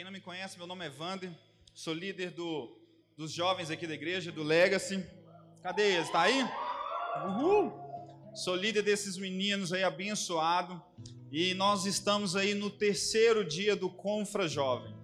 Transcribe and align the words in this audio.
quem 0.00 0.04
não 0.06 0.10
me 0.10 0.20
conhece, 0.22 0.56
meu 0.56 0.66
nome 0.66 0.86
é 0.86 0.88
Vander, 0.88 1.30
sou 1.74 1.92
líder 1.92 2.30
do, 2.30 2.74
dos 3.18 3.30
jovens 3.30 3.70
aqui 3.70 3.86
da 3.86 3.92
igreja, 3.92 4.32
do 4.32 4.42
Legacy. 4.42 5.04
Cadê 5.62 5.96
eles? 5.96 6.06
Está 6.06 6.22
aí? 6.22 6.42
Uhul! 7.26 7.70
Sou 8.34 8.56
líder 8.56 8.80
desses 8.80 9.18
meninos 9.18 9.74
aí, 9.74 9.84
abençoado. 9.84 10.82
E 11.30 11.52
nós 11.52 11.84
estamos 11.84 12.34
aí 12.34 12.54
no 12.54 12.70
terceiro 12.70 13.44
dia 13.44 13.76
do 13.76 13.90
Confra 13.90 14.48
Jovem. 14.48 14.94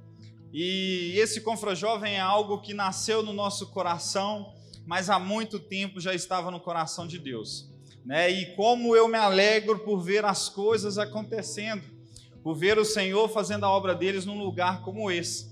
E 0.50 1.12
esse 1.18 1.42
Confra 1.42 1.74
Jovem 1.74 2.14
é 2.14 2.20
algo 2.20 2.62
que 2.62 2.72
nasceu 2.72 3.22
no 3.22 3.34
nosso 3.34 3.66
coração, 3.72 4.54
mas 4.86 5.10
há 5.10 5.18
muito 5.18 5.58
tempo 5.58 6.00
já 6.00 6.14
estava 6.14 6.50
no 6.50 6.58
coração 6.58 7.06
de 7.06 7.18
Deus. 7.18 7.70
Né? 8.02 8.30
E 8.30 8.56
como 8.56 8.96
eu 8.96 9.08
me 9.08 9.18
alegro 9.18 9.78
por 9.80 10.00
ver 10.00 10.24
as 10.24 10.48
coisas 10.48 10.96
acontecendo 10.96 11.95
por 12.46 12.54
ver 12.54 12.78
o 12.78 12.84
Senhor 12.84 13.28
fazendo 13.28 13.64
a 13.64 13.68
obra 13.68 13.92
deles 13.92 14.24
num 14.24 14.38
lugar 14.38 14.82
como 14.82 15.10
esse. 15.10 15.50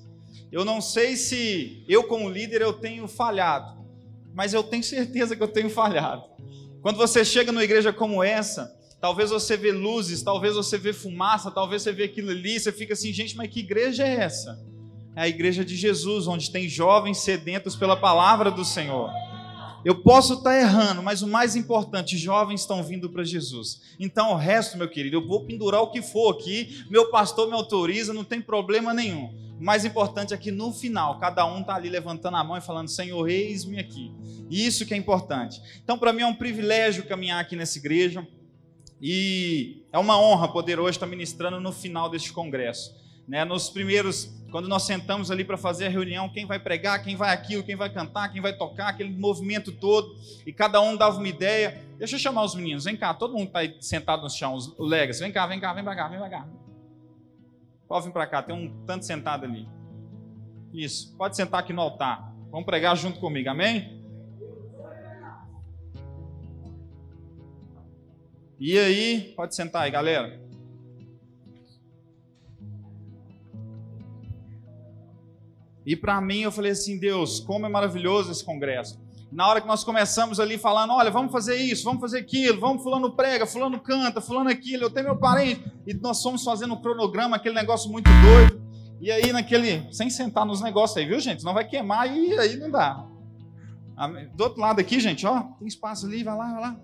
Eu 0.53 0.65
não 0.65 0.81
sei 0.81 1.17
se 1.17 1.83
eu, 1.89 2.05
como 2.05 2.29
líder, 2.29 2.63
eu 2.63 2.73
tenho 2.73 3.09
falhado, 3.09 3.85
mas 4.33 4.55
eu 4.55 4.63
tenho 4.63 4.85
certeza 4.85 5.35
que 5.35 5.43
eu 5.43 5.49
tenho 5.49 5.69
falhado. 5.69 6.23
Quando 6.83 6.97
você 6.97 7.25
chega 7.25 7.51
numa 7.51 7.65
igreja 7.65 7.93
como 7.93 8.23
essa, 8.23 8.73
talvez 9.01 9.31
você 9.31 9.57
vê 9.57 9.73
luzes, 9.73 10.23
talvez 10.23 10.55
você 10.55 10.79
vê 10.79 10.93
fumaça, 10.93 11.51
talvez 11.51 11.83
você 11.83 11.91
vê 11.91 12.05
aquilo 12.05 12.31
ali, 12.31 12.61
você 12.61 12.71
fica 12.71 12.93
assim, 12.93 13.13
gente, 13.13 13.37
mas 13.37 13.51
que 13.51 13.59
igreja 13.59 14.07
é 14.07 14.15
essa? 14.15 14.65
É 15.17 15.23
a 15.23 15.29
igreja 15.29 15.65
de 15.65 15.75
Jesus, 15.75 16.29
onde 16.29 16.53
tem 16.53 16.69
jovens 16.69 17.19
sedentos 17.19 17.75
pela 17.75 17.97
palavra 17.97 18.53
do 18.53 18.65
Senhor. 18.65 19.11
Eu 19.85 20.01
posso 20.03 20.35
estar 20.35 20.59
errando, 20.59 21.03
mas 21.03 21.21
o 21.21 21.29
mais 21.29 21.55
importante, 21.55 22.17
jovens 22.17 22.63
estão 22.63 22.83
vindo 22.83 23.11
para 23.11 23.23
Jesus. 23.23 23.83
Então, 24.01 24.33
o 24.33 24.37
resto, 24.37 24.79
meu 24.79 24.89
querido, 24.89 25.17
eu 25.17 25.27
vou 25.27 25.45
pendurar 25.45 25.83
o 25.83 25.91
que 25.91 26.01
for 26.01 26.35
aqui, 26.35 26.85
meu 26.89 27.11
pastor 27.11 27.47
me 27.49 27.53
autoriza, 27.53 28.15
não 28.15 28.25
tem 28.25 28.41
problema 28.41 28.95
nenhum. 28.95 29.35
O 29.61 29.65
mais 29.65 29.85
importante 29.85 30.33
é 30.33 30.37
que 30.37 30.51
no 30.51 30.73
final, 30.73 31.19
cada 31.19 31.47
um 31.47 31.61
está 31.61 31.75
ali 31.75 31.91
levantando 31.91 32.37
a 32.37 32.43
mão 32.43 32.57
e 32.57 32.63
falando: 32.63 32.89
Senhor, 32.89 33.29
eis-me 33.29 33.79
aqui. 33.79 34.11
Isso 34.51 34.87
que 34.87 34.95
é 34.95 34.97
importante. 34.97 35.61
Então, 35.83 35.99
para 35.99 36.13
mim 36.13 36.23
é 36.23 36.27
um 36.27 36.35
privilégio 36.35 37.07
caminhar 37.07 37.41
aqui 37.41 37.55
nessa 37.55 37.79
igreja 37.79 38.27
e 39.01 39.85
é 39.93 39.99
uma 39.99 40.19
honra 40.19 40.49
poder 40.49 40.81
hoje 40.81 40.97
estar 40.97 41.07
ministrando 41.07 41.61
no 41.61 41.73
final 41.73 42.09
deste 42.09 42.33
congresso. 42.33 43.04
Né? 43.27 43.45
Nos 43.45 43.71
primeiros 43.71 44.35
quando 44.55 44.69
nós 44.69 44.85
sentamos 44.85 45.33
ali 45.33 45.43
para 45.45 45.57
fazer 45.57 45.87
a 45.87 45.89
reunião, 45.89 46.29
quem 46.29 46.47
vai 46.47 46.61
pregar, 46.61 47.03
quem 47.03 47.17
vai 47.17 47.35
aquilo, 47.35 47.65
quem 47.65 47.75
vai 47.75 47.93
cantar, 47.93 48.29
quem 48.29 48.41
vai 48.41 48.57
tocar, 48.57 48.87
aquele 48.87 49.11
movimento 49.11 49.73
todo, 49.73 50.15
e 50.47 50.53
cada 50.53 50.81
um 50.81 50.97
dava 50.97 51.19
uma 51.19 51.27
ideia. 51.27 51.83
Deixa 51.99 52.15
eu 52.15 52.21
chamar 52.21 52.45
os 52.45 52.55
meninos, 52.55 52.85
vem 52.85 52.97
cá, 52.97 53.13
todo 53.13 53.33
mundo 53.33 53.49
está 53.49 53.61
sentado 53.81 54.23
no 54.23 54.31
chão, 54.31 54.57
o 54.79 54.85
Legas, 54.85 55.19
vem 55.19 55.33
cá, 55.33 55.45
vem 55.49 55.59
cá, 55.59 55.73
vem 55.73 55.83
para 55.83 55.97
cá, 55.97 56.07
vem 56.07 56.21
para 56.21 56.31
cá. 56.31 56.49
Pode 57.89 58.07
vir 58.07 58.13
para 58.13 58.29
cá, 58.29 58.45
tem 58.45 58.55
um 58.55 58.85
tanto 58.87 59.05
sentado 59.05 59.45
ali. 59.45 59.69
Isso, 60.73 61.17
pode 61.17 61.35
sentar 61.35 61.59
aqui 61.59 61.73
no 61.73 61.83
altar. 61.83 62.33
Vamos 62.53 62.65
pregar 62.65 62.97
junto 62.97 63.19
comigo, 63.19 63.51
amém? 63.51 64.01
E 68.61 68.79
aí, 68.79 69.33
pode 69.35 69.57
sentar 69.57 69.83
aí, 69.83 69.91
galera. 69.91 70.44
E 75.87 75.95
para 75.95 76.21
mim 76.21 76.41
eu 76.41 76.53
falei 76.53 76.73
assim, 76.73 76.99
Deus, 76.99 77.41
como 77.41 77.67
é 77.67 77.69
maravilhoso 77.69 78.31
esse 78.31 78.45
congresso. 78.45 78.99
Na 79.31 79.49
hora 79.49 79.61
que 79.61 79.67
nós 79.67 79.83
começamos 79.83 80.39
ali 80.39 80.57
falando, 80.57 80.93
olha, 80.93 81.11
vamos 81.11 81.33
fazer 81.33 81.57
isso, 81.57 81.85
vamos 81.85 82.01
fazer 82.01 82.19
aquilo, 82.19 82.61
vamos 82.61 82.83
fulano 82.83 83.11
prega, 83.17 83.45
fulano 83.45 83.81
canta, 83.81 84.21
fulano 84.21 84.49
aquilo, 84.49 84.85
eu 84.85 84.91
tenho 84.91 85.07
meu 85.07 85.17
parente, 85.17 85.65
e 85.87 85.93
nós 85.95 86.23
fomos 86.23 86.45
fazendo 86.45 86.75
um 86.75 86.81
cronograma, 86.81 87.37
aquele 87.37 87.55
negócio 87.55 87.91
muito 87.91 88.09
doido. 88.23 88.63
E 89.01 89.11
aí 89.11 89.33
naquele, 89.33 89.93
sem 89.93 90.09
sentar 90.09 90.47
nos 90.47 90.61
negócios 90.61 90.97
aí, 90.97 91.05
viu, 91.05 91.19
gente? 91.19 91.45
Não 91.45 91.53
vai 91.53 91.67
queimar 91.67 92.07
e 92.07 92.39
aí 92.39 92.57
não 92.57 92.71
dá. 92.71 93.05
Do 94.35 94.45
outro 94.45 94.61
lado 94.61 94.81
aqui, 94.81 95.01
gente, 95.01 95.27
ó, 95.27 95.41
tem 95.59 95.67
espaço 95.67 96.07
ali, 96.07 96.23
vai 96.23 96.37
lá, 96.37 96.53
vai 96.53 96.61
lá. 96.61 96.77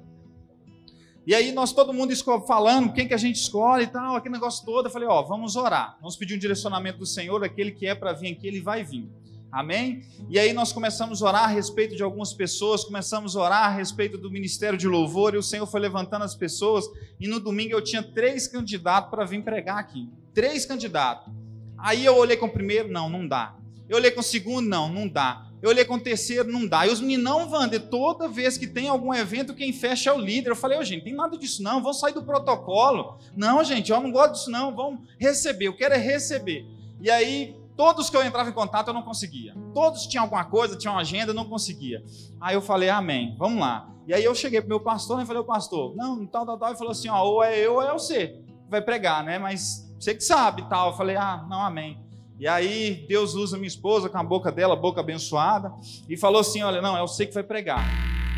E 1.31 1.35
aí 1.37 1.53
nós 1.53 1.73
todo 1.73 1.95
mundo 1.95 2.13
falando 2.45 2.93
quem 2.93 3.07
que 3.07 3.15
a 3.15 3.17
gente 3.17 3.37
escolhe 3.37 3.85
e 3.85 3.87
tal, 3.87 4.17
aquele 4.17 4.35
negócio 4.35 4.67
todo. 4.67 4.87
Eu 4.87 4.91
falei, 4.91 5.07
ó, 5.07 5.23
vamos 5.23 5.55
orar. 5.55 5.97
Vamos 6.01 6.17
pedir 6.17 6.35
um 6.35 6.39
direcionamento 6.39 6.99
do 6.99 7.07
Senhor, 7.07 7.45
aquele 7.45 7.71
que 7.71 7.87
é 7.87 7.95
para 7.95 8.13
vir 8.13 8.33
aqui, 8.33 8.49
ele 8.49 8.61
vai 8.61 8.83
vir. 8.83 9.09
Amém? 9.53 10.03
E 10.29 10.41
aí 10.41 10.53
nós 10.53 10.73
começamos 10.73 11.23
a 11.23 11.29
orar 11.29 11.45
a 11.45 11.47
respeito 11.47 11.95
de 11.95 12.03
algumas 12.03 12.33
pessoas, 12.33 12.83
começamos 12.83 13.37
a 13.37 13.43
orar 13.43 13.67
a 13.67 13.69
respeito 13.69 14.19
do 14.19 14.29
ministério 14.29 14.77
de 14.77 14.89
louvor, 14.89 15.35
e 15.35 15.39
o 15.39 15.43
Senhor 15.43 15.67
foi 15.67 15.79
levantando 15.79 16.25
as 16.25 16.35
pessoas, 16.35 16.85
e 17.21 17.29
no 17.29 17.39
domingo 17.39 17.75
eu 17.75 17.81
tinha 17.81 18.03
três 18.03 18.49
candidatos 18.49 19.09
para 19.09 19.25
vir 19.25 19.45
pregar 19.45 19.79
aqui. 19.79 20.09
Três 20.35 20.67
candidatos. 20.67 21.33
Aí 21.79 22.05
eu 22.05 22.17
olhei 22.17 22.37
com 22.37 22.47
o 22.47 22.53
primeiro, 22.53 22.91
não, 22.91 23.09
não 23.09 23.25
dá. 23.29 23.55
Eu 23.89 23.99
olhei 23.99 24.11
com 24.11 24.19
o 24.19 24.25
segundo, 24.25 24.69
não, 24.69 24.93
não 24.93 25.07
dá. 25.07 25.47
Eu 25.63 25.71
olhei 25.71 25.85
terceiro, 25.99 26.51
não 26.51 26.67
dá. 26.67 26.87
E 26.87 26.91
os 26.91 27.01
meninos, 27.01 27.25
não, 27.25 27.51
Wander, 27.51 27.89
toda 27.89 28.29
vez 28.29 28.57
que 28.57 28.67
tem 28.67 28.89
algum 28.89 29.13
evento, 29.13 29.55
quem 29.55 29.73
fecha 29.73 30.11
é 30.11 30.13
o 30.13 30.19
líder. 30.19 30.51
Eu 30.51 30.57
falei, 30.57 30.79
oh, 30.79 30.85
gente, 30.85 31.05
tem 31.05 31.15
nada 31.15 31.37
disso 31.37 31.63
não, 31.63 31.83
vamos 31.83 32.01
sair 32.01 32.15
do 32.15 32.23
protocolo. 32.23 33.19
Não, 33.37 33.63
gente, 33.63 33.91
eu 33.91 34.01
não 34.01 34.11
gosto 34.11 34.33
disso 34.33 34.51
não, 34.51 34.75
vamos 34.75 35.01
receber, 35.19 35.67
eu 35.67 35.77
quero 35.77 35.95
é 35.95 35.99
receber. 35.99 36.67
E 37.01 37.11
aí, 37.11 37.57
todos 37.77 38.11
que 38.11 38.17
eu 38.17 38.25
entrava 38.25 38.49
em 38.49 38.53
contato, 38.53 38.89
eu 38.89 38.95
não 38.95 39.03
conseguia. 39.03 39.55
Todos 39.75 40.07
tinham 40.07 40.25
alguma 40.25 40.45
coisa, 40.45 40.77
tinham 40.77 40.95
uma 40.95 41.01
agenda, 41.01 41.31
eu 41.31 41.35
não 41.35 41.45
conseguia. 41.45 42.03
Aí 42.41 42.55
eu 42.55 42.63
falei, 42.63 42.89
amém, 42.89 43.35
vamos 43.39 43.61
lá. 43.61 43.91
E 44.07 44.15
aí 44.15 44.25
eu 44.25 44.35
cheguei 44.35 44.61
para 44.61 44.67
o 44.67 44.71
meu 44.71 44.81
pastor 44.81 45.23
e 45.23 45.27
falei, 45.27 45.41
o 45.41 45.45
pastor, 45.45 45.95
não, 45.95 46.27
tal, 46.27 46.45
tal, 46.45 46.59
tal. 46.59 46.69
Ele 46.71 46.79
falou 46.79 46.93
assim, 46.93 47.09
ó, 47.09 47.23
ou 47.23 47.45
é 47.45 47.59
eu 47.59 47.75
ou 47.75 47.83
é 47.83 47.93
você. 47.93 48.39
Vai 48.69 48.83
pregar, 48.83 49.23
né? 49.23 49.39
Mas 49.39 49.89
você 49.99 50.15
que 50.15 50.23
sabe, 50.23 50.69
tal. 50.69 50.91
Eu 50.91 50.97
falei, 50.97 51.17
ah, 51.17 51.47
não, 51.49 51.61
amém. 51.61 51.99
E 52.41 52.49
aí 52.49 53.05
Deus 53.07 53.35
usa 53.35 53.59
minha 53.59 53.69
esposa 53.69 54.09
com 54.09 54.17
a 54.17 54.25
boca 54.25 54.51
dela, 54.51 54.75
boca 54.75 55.01
abençoada, 55.01 55.71
e 56.09 56.17
falou 56.17 56.41
assim: 56.41 56.63
Olha, 56.63 56.81
não, 56.81 56.97
é 56.97 57.01
você 57.03 57.27
que 57.27 57.35
vai 57.35 57.43
pregar. 57.43 57.87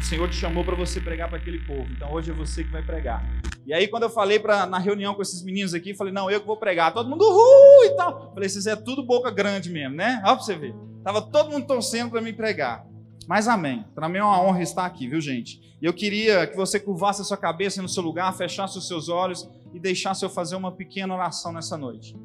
O 0.00 0.02
Senhor 0.02 0.28
te 0.28 0.34
chamou 0.34 0.64
para 0.64 0.74
você 0.74 1.00
pregar 1.00 1.28
para 1.28 1.38
aquele 1.38 1.60
povo, 1.60 1.86
então 1.92 2.12
hoje 2.12 2.32
é 2.32 2.34
você 2.34 2.64
que 2.64 2.70
vai 2.72 2.82
pregar. 2.82 3.24
E 3.64 3.72
aí, 3.72 3.86
quando 3.86 4.02
eu 4.02 4.10
falei 4.10 4.40
pra, 4.40 4.66
na 4.66 4.78
reunião 4.78 5.14
com 5.14 5.22
esses 5.22 5.44
meninos 5.44 5.72
aqui, 5.72 5.94
falei: 5.94 6.12
Não, 6.12 6.28
eu 6.28 6.40
que 6.40 6.46
vou 6.48 6.56
pregar. 6.56 6.92
Todo 6.92 7.08
mundo, 7.08 7.22
uhul 7.22 7.84
e 7.84 7.90
tal. 7.90 8.32
Falei: 8.34 8.48
Vocês 8.48 8.66
é 8.66 8.74
tudo 8.74 9.04
boca 9.04 9.30
grande 9.30 9.70
mesmo, 9.70 9.94
né? 9.94 10.20
Olha 10.24 10.34
para 10.34 10.44
você 10.44 10.56
ver. 10.56 10.74
Tava 11.04 11.22
todo 11.22 11.52
mundo 11.52 11.64
torcendo 11.68 12.10
para 12.10 12.20
mim 12.20 12.34
pregar. 12.34 12.84
Mas 13.28 13.46
amém. 13.46 13.84
Para 13.94 14.08
mim 14.08 14.18
é 14.18 14.24
uma 14.24 14.42
honra 14.42 14.62
estar 14.62 14.84
aqui, 14.84 15.06
viu, 15.06 15.20
gente? 15.20 15.60
E 15.80 15.86
eu 15.86 15.92
queria 15.92 16.44
que 16.48 16.56
você 16.56 16.80
curvasse 16.80 17.22
a 17.22 17.24
sua 17.24 17.36
cabeça 17.36 17.80
no 17.80 17.88
seu 17.88 18.02
lugar, 18.02 18.36
fechasse 18.36 18.76
os 18.76 18.88
seus 18.88 19.08
olhos 19.08 19.48
e 19.72 19.78
deixasse 19.78 20.24
eu 20.24 20.28
fazer 20.28 20.56
uma 20.56 20.72
pequena 20.72 21.14
oração 21.14 21.52
nessa 21.52 21.76
noite. 21.76 22.16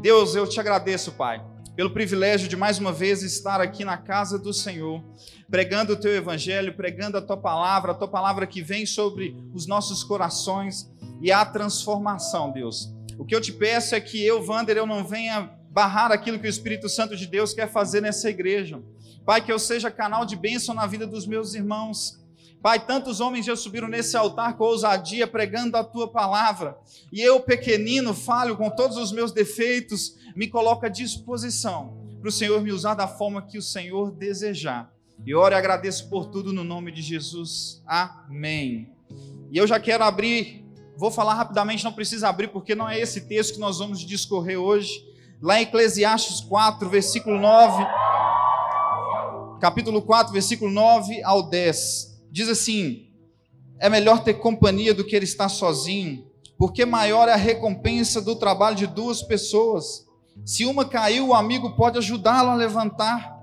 Deus, 0.00 0.34
eu 0.34 0.48
te 0.48 0.58
agradeço, 0.58 1.12
Pai, 1.12 1.44
pelo 1.76 1.90
privilégio 1.90 2.48
de 2.48 2.56
mais 2.56 2.78
uma 2.78 2.90
vez 2.90 3.22
estar 3.22 3.60
aqui 3.60 3.84
na 3.84 3.98
casa 3.98 4.38
do 4.38 4.50
Senhor, 4.50 5.04
pregando 5.50 5.92
o 5.92 5.96
teu 5.96 6.10
evangelho, 6.14 6.74
pregando 6.74 7.18
a 7.18 7.20
tua 7.20 7.36
palavra, 7.36 7.92
a 7.92 7.94
tua 7.94 8.08
palavra 8.08 8.46
que 8.46 8.62
vem 8.62 8.86
sobre 8.86 9.36
os 9.52 9.66
nossos 9.66 10.02
corações 10.02 10.90
e 11.20 11.30
a 11.30 11.44
transformação, 11.44 12.50
Deus. 12.50 12.90
O 13.18 13.26
que 13.26 13.34
eu 13.34 13.42
te 13.42 13.52
peço 13.52 13.94
é 13.94 14.00
que 14.00 14.24
eu, 14.24 14.42
Wander, 14.42 14.78
eu 14.78 14.86
não 14.86 15.04
venha 15.04 15.50
barrar 15.70 16.10
aquilo 16.10 16.38
que 16.38 16.46
o 16.46 16.48
Espírito 16.48 16.88
Santo 16.88 17.14
de 17.14 17.26
Deus 17.26 17.52
quer 17.52 17.70
fazer 17.70 18.00
nessa 18.00 18.30
igreja. 18.30 18.82
Pai, 19.26 19.44
que 19.44 19.52
eu 19.52 19.58
seja 19.58 19.90
canal 19.90 20.24
de 20.24 20.34
bênção 20.34 20.74
na 20.74 20.86
vida 20.86 21.06
dos 21.06 21.26
meus 21.26 21.52
irmãos, 21.52 22.19
Pai, 22.62 22.78
tantos 22.78 23.20
homens 23.20 23.46
já 23.46 23.56
subiram 23.56 23.88
nesse 23.88 24.16
altar 24.16 24.56
com 24.56 24.64
ousadia, 24.64 25.26
pregando 25.26 25.78
a 25.78 25.84
tua 25.84 26.06
palavra, 26.06 26.76
e 27.10 27.20
eu, 27.20 27.40
pequenino, 27.40 28.12
falho 28.12 28.54
com 28.56 28.68
todos 28.68 28.98
os 28.98 29.12
meus 29.12 29.32
defeitos, 29.32 30.16
me 30.36 30.46
coloco 30.46 30.84
à 30.84 30.88
disposição 30.90 31.98
para 32.20 32.28
o 32.28 32.32
Senhor 32.32 32.60
me 32.60 32.70
usar 32.70 32.94
da 32.94 33.08
forma 33.08 33.40
que 33.40 33.56
o 33.56 33.62
Senhor 33.62 34.10
desejar. 34.12 34.92
E 35.24 35.34
oro 35.34 35.54
e 35.54 35.56
agradeço 35.56 36.08
por 36.10 36.26
tudo 36.26 36.52
no 36.52 36.62
nome 36.62 36.92
de 36.92 37.00
Jesus. 37.00 37.82
Amém. 37.86 38.92
E 39.50 39.56
eu 39.56 39.66
já 39.66 39.80
quero 39.80 40.04
abrir, 40.04 40.62
vou 40.98 41.10
falar 41.10 41.34
rapidamente, 41.34 41.82
não 41.82 41.92
precisa 41.92 42.28
abrir, 42.28 42.48
porque 42.48 42.74
não 42.74 42.88
é 42.88 42.98
esse 42.98 43.22
texto 43.22 43.54
que 43.54 43.60
nós 43.60 43.78
vamos 43.78 44.00
discorrer 44.00 44.58
hoje. 44.58 45.02
Lá 45.40 45.58
em 45.58 45.62
Eclesiastes 45.62 46.42
4, 46.42 46.90
versículo 46.90 47.38
9, 47.38 47.86
capítulo 49.60 50.02
4, 50.02 50.30
versículo 50.30 50.70
9 50.70 51.22
ao 51.22 51.42
10 51.42 52.09
diz 52.30 52.48
assim: 52.48 53.10
é 53.80 53.88
melhor 53.88 54.22
ter 54.22 54.34
companhia 54.34 54.92
do 54.92 55.04
que 55.04 55.16
ele 55.16 55.24
estar 55.24 55.48
sozinho, 55.48 56.26
porque 56.58 56.84
maior 56.84 57.28
é 57.28 57.32
a 57.32 57.36
recompensa 57.36 58.20
do 58.20 58.36
trabalho 58.36 58.76
de 58.76 58.86
duas 58.86 59.22
pessoas. 59.22 60.06
Se 60.44 60.66
uma 60.66 60.84
caiu, 60.84 61.28
o 61.28 61.34
amigo 61.34 61.74
pode 61.74 61.96
ajudá-lo 61.96 62.50
a 62.50 62.54
levantar, 62.54 63.38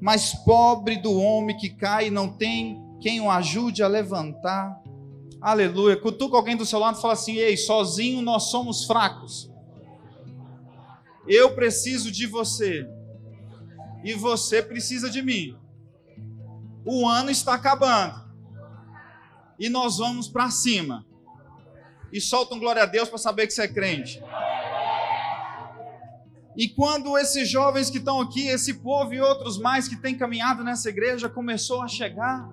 mas 0.00 0.34
pobre 0.34 0.96
do 0.96 1.18
homem 1.18 1.56
que 1.56 1.70
cai 1.70 2.10
não 2.10 2.28
tem 2.28 2.82
quem 3.00 3.20
o 3.20 3.30
ajude 3.30 3.82
a 3.82 3.88
levantar. 3.88 4.78
Aleluia. 5.40 5.96
Cutuca 5.96 6.36
alguém 6.36 6.56
do 6.56 6.66
seu 6.66 6.78
lado 6.78 6.98
e 6.98 7.00
fala 7.00 7.14
assim: 7.14 7.36
Ei, 7.36 7.56
sozinho 7.56 8.20
nós 8.20 8.50
somos 8.50 8.84
fracos. 8.84 9.50
Eu 11.26 11.54
preciso 11.54 12.10
de 12.10 12.26
você. 12.26 12.86
E 14.04 14.14
você 14.14 14.62
precisa 14.62 15.08
de 15.08 15.22
mim. 15.22 15.56
O 16.84 17.06
ano 17.06 17.30
está 17.30 17.54
acabando 17.54 18.27
e 19.58 19.68
nós 19.68 19.98
vamos 19.98 20.28
para 20.28 20.50
cima. 20.50 21.04
E 22.12 22.20
soltam 22.20 22.58
glória 22.58 22.82
a 22.82 22.86
Deus 22.86 23.08
para 23.08 23.18
saber 23.18 23.46
que 23.46 23.52
você 23.52 23.62
é 23.62 23.68
crente. 23.68 24.22
E 26.56 26.68
quando 26.68 27.16
esses 27.16 27.48
jovens 27.48 27.88
que 27.88 27.98
estão 27.98 28.20
aqui, 28.20 28.48
esse 28.48 28.74
povo 28.74 29.14
e 29.14 29.20
outros 29.20 29.58
mais 29.58 29.86
que 29.86 29.96
têm 29.96 30.18
caminhado 30.18 30.64
nessa 30.64 30.88
igreja 30.88 31.28
começou 31.28 31.82
a 31.82 31.86
chegar, 31.86 32.48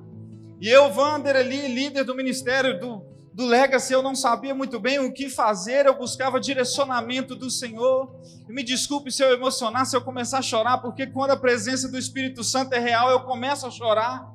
e 0.60 0.70
eu, 0.70 0.92
Vander, 0.92 1.36
ali, 1.36 1.68
líder 1.68 2.04
do 2.04 2.16
ministério 2.16 2.80
do, 2.80 3.04
do 3.34 3.46
Legacy, 3.46 3.94
eu 3.94 4.02
não 4.02 4.16
sabia 4.16 4.56
muito 4.56 4.80
bem 4.80 5.00
o 5.00 5.12
que 5.12 5.30
fazer, 5.30 5.86
eu 5.86 5.98
buscava 5.98 6.40
direcionamento 6.40 7.36
do 7.36 7.50
Senhor. 7.50 8.16
E 8.48 8.54
me 8.54 8.64
desculpe 8.64 9.12
se 9.12 9.24
eu 9.24 9.34
emocionar, 9.34 9.86
se 9.86 9.98
eu 9.98 10.02
começar 10.02 10.40
a 10.40 10.42
chorar, 10.42 10.78
porque 10.78 11.08
quando 11.08 11.32
a 11.32 11.38
presença 11.38 11.90
do 11.90 11.98
Espírito 11.98 12.44
Santo 12.44 12.74
é 12.74 12.80
real, 12.80 13.10
eu 13.10 13.22
começo 13.22 13.68
a 13.68 13.72
chorar. 13.72 14.26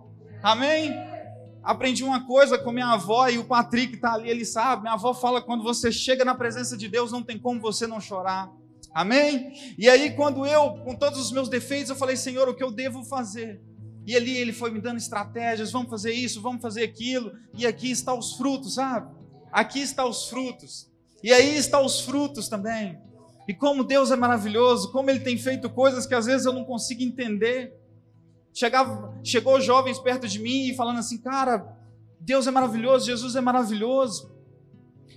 Amém? 0.43 1.09
Aprendi 1.62 2.02
uma 2.02 2.26
coisa 2.26 2.58
com 2.58 2.72
minha 2.72 2.92
avó 2.92 3.28
e 3.28 3.38
o 3.38 3.44
Patrick 3.44 3.94
está 3.94 4.14
ali, 4.14 4.30
ele 4.30 4.44
sabe. 4.44 4.82
Minha 4.82 4.94
avó 4.94 5.12
fala: 5.12 5.42
quando 5.42 5.62
você 5.62 5.92
chega 5.92 6.24
na 6.24 6.34
presença 6.34 6.76
de 6.76 6.88
Deus, 6.88 7.12
não 7.12 7.22
tem 7.22 7.38
como 7.38 7.60
você 7.60 7.86
não 7.86 8.00
chorar. 8.00 8.50
Amém? 8.94 9.52
E 9.78 9.88
aí, 9.88 10.10
quando 10.14 10.46
eu, 10.46 10.74
com 10.84 10.94
todos 10.94 11.20
os 11.20 11.30
meus 11.30 11.48
defeitos, 11.48 11.90
eu 11.90 11.96
falei: 11.96 12.16
Senhor, 12.16 12.48
o 12.48 12.54
que 12.54 12.64
eu 12.64 12.70
devo 12.70 13.04
fazer? 13.04 13.60
E 14.06 14.16
ali 14.16 14.36
ele 14.36 14.52
foi 14.52 14.70
me 14.70 14.80
dando 14.80 14.96
estratégias: 14.96 15.70
vamos 15.70 15.90
fazer 15.90 16.12
isso, 16.12 16.40
vamos 16.40 16.62
fazer 16.62 16.82
aquilo. 16.82 17.32
E 17.54 17.66
aqui 17.66 17.90
está 17.90 18.14
os 18.14 18.36
frutos, 18.36 18.74
sabe? 18.74 19.14
Aqui 19.52 19.80
está 19.80 20.04
os 20.04 20.28
frutos. 20.28 20.90
E 21.22 21.32
aí 21.32 21.56
está 21.56 21.80
os 21.80 22.00
frutos 22.00 22.48
também. 22.48 22.98
E 23.46 23.54
como 23.54 23.84
Deus 23.84 24.10
é 24.10 24.16
maravilhoso, 24.16 24.90
como 24.92 25.10
Ele 25.10 25.20
tem 25.20 25.36
feito 25.36 25.68
coisas 25.68 26.06
que 26.06 26.14
às 26.14 26.26
vezes 26.26 26.46
eu 26.46 26.52
não 26.52 26.64
consigo 26.64 27.02
entender. 27.02 27.74
Chegava, 28.52 29.19
chegou 29.23 29.61
jovens 29.61 29.99
perto 29.99 30.26
de 30.26 30.38
mim 30.38 30.69
e 30.69 30.76
falando 30.76 30.99
assim, 30.99 31.19
cara, 31.19 31.76
Deus 32.20 32.47
é 32.47 32.50
maravilhoso, 32.50 33.06
Jesus 33.06 33.37
é 33.37 33.41
maravilhoso. 33.41 34.31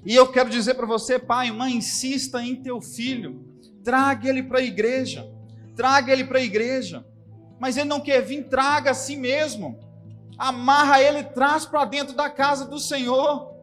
E 0.06 0.14
eu 0.14 0.32
quero 0.32 0.50
dizer 0.50 0.76
para 0.76 0.86
você, 0.86 1.18
pai, 1.18 1.52
mãe, 1.52 1.76
insista 1.76 2.44
em 2.44 2.56
teu 2.56 2.82
filho, 2.82 3.44
traga 3.84 4.30
ele 4.30 4.44
para 4.44 4.60
a 4.60 4.64
igreja, 4.64 5.30
traga 5.76 6.12
ele 6.12 6.26
para 6.26 6.40
a 6.40 6.44
igreja. 6.44 7.06
Mas 7.60 7.78
ele 7.78 7.88
não 7.88 8.02
quer 8.02 8.22
vir, 8.22 8.50
traga 8.50 8.92
a 8.92 8.94
si 8.94 9.16
mesmo, 9.16 9.80
amarra 10.38 11.02
ele, 11.02 11.24
traz 11.24 11.66
para 11.66 11.86
dentro 11.86 12.14
da 12.16 12.30
casa 12.30 12.66
do 12.66 12.80
Senhor. 12.80 13.54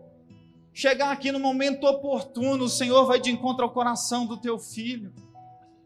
Chegar 0.73 1.11
aqui 1.11 1.31
no 1.31 1.39
momento 1.39 1.87
oportuno, 1.87 2.65
o 2.65 2.69
Senhor 2.69 3.05
vai 3.05 3.21
de 3.21 3.31
encontro 3.31 3.65
ao 3.65 3.71
coração 3.71 4.25
do 4.25 4.37
teu 4.37 4.59
filho. 4.59 5.13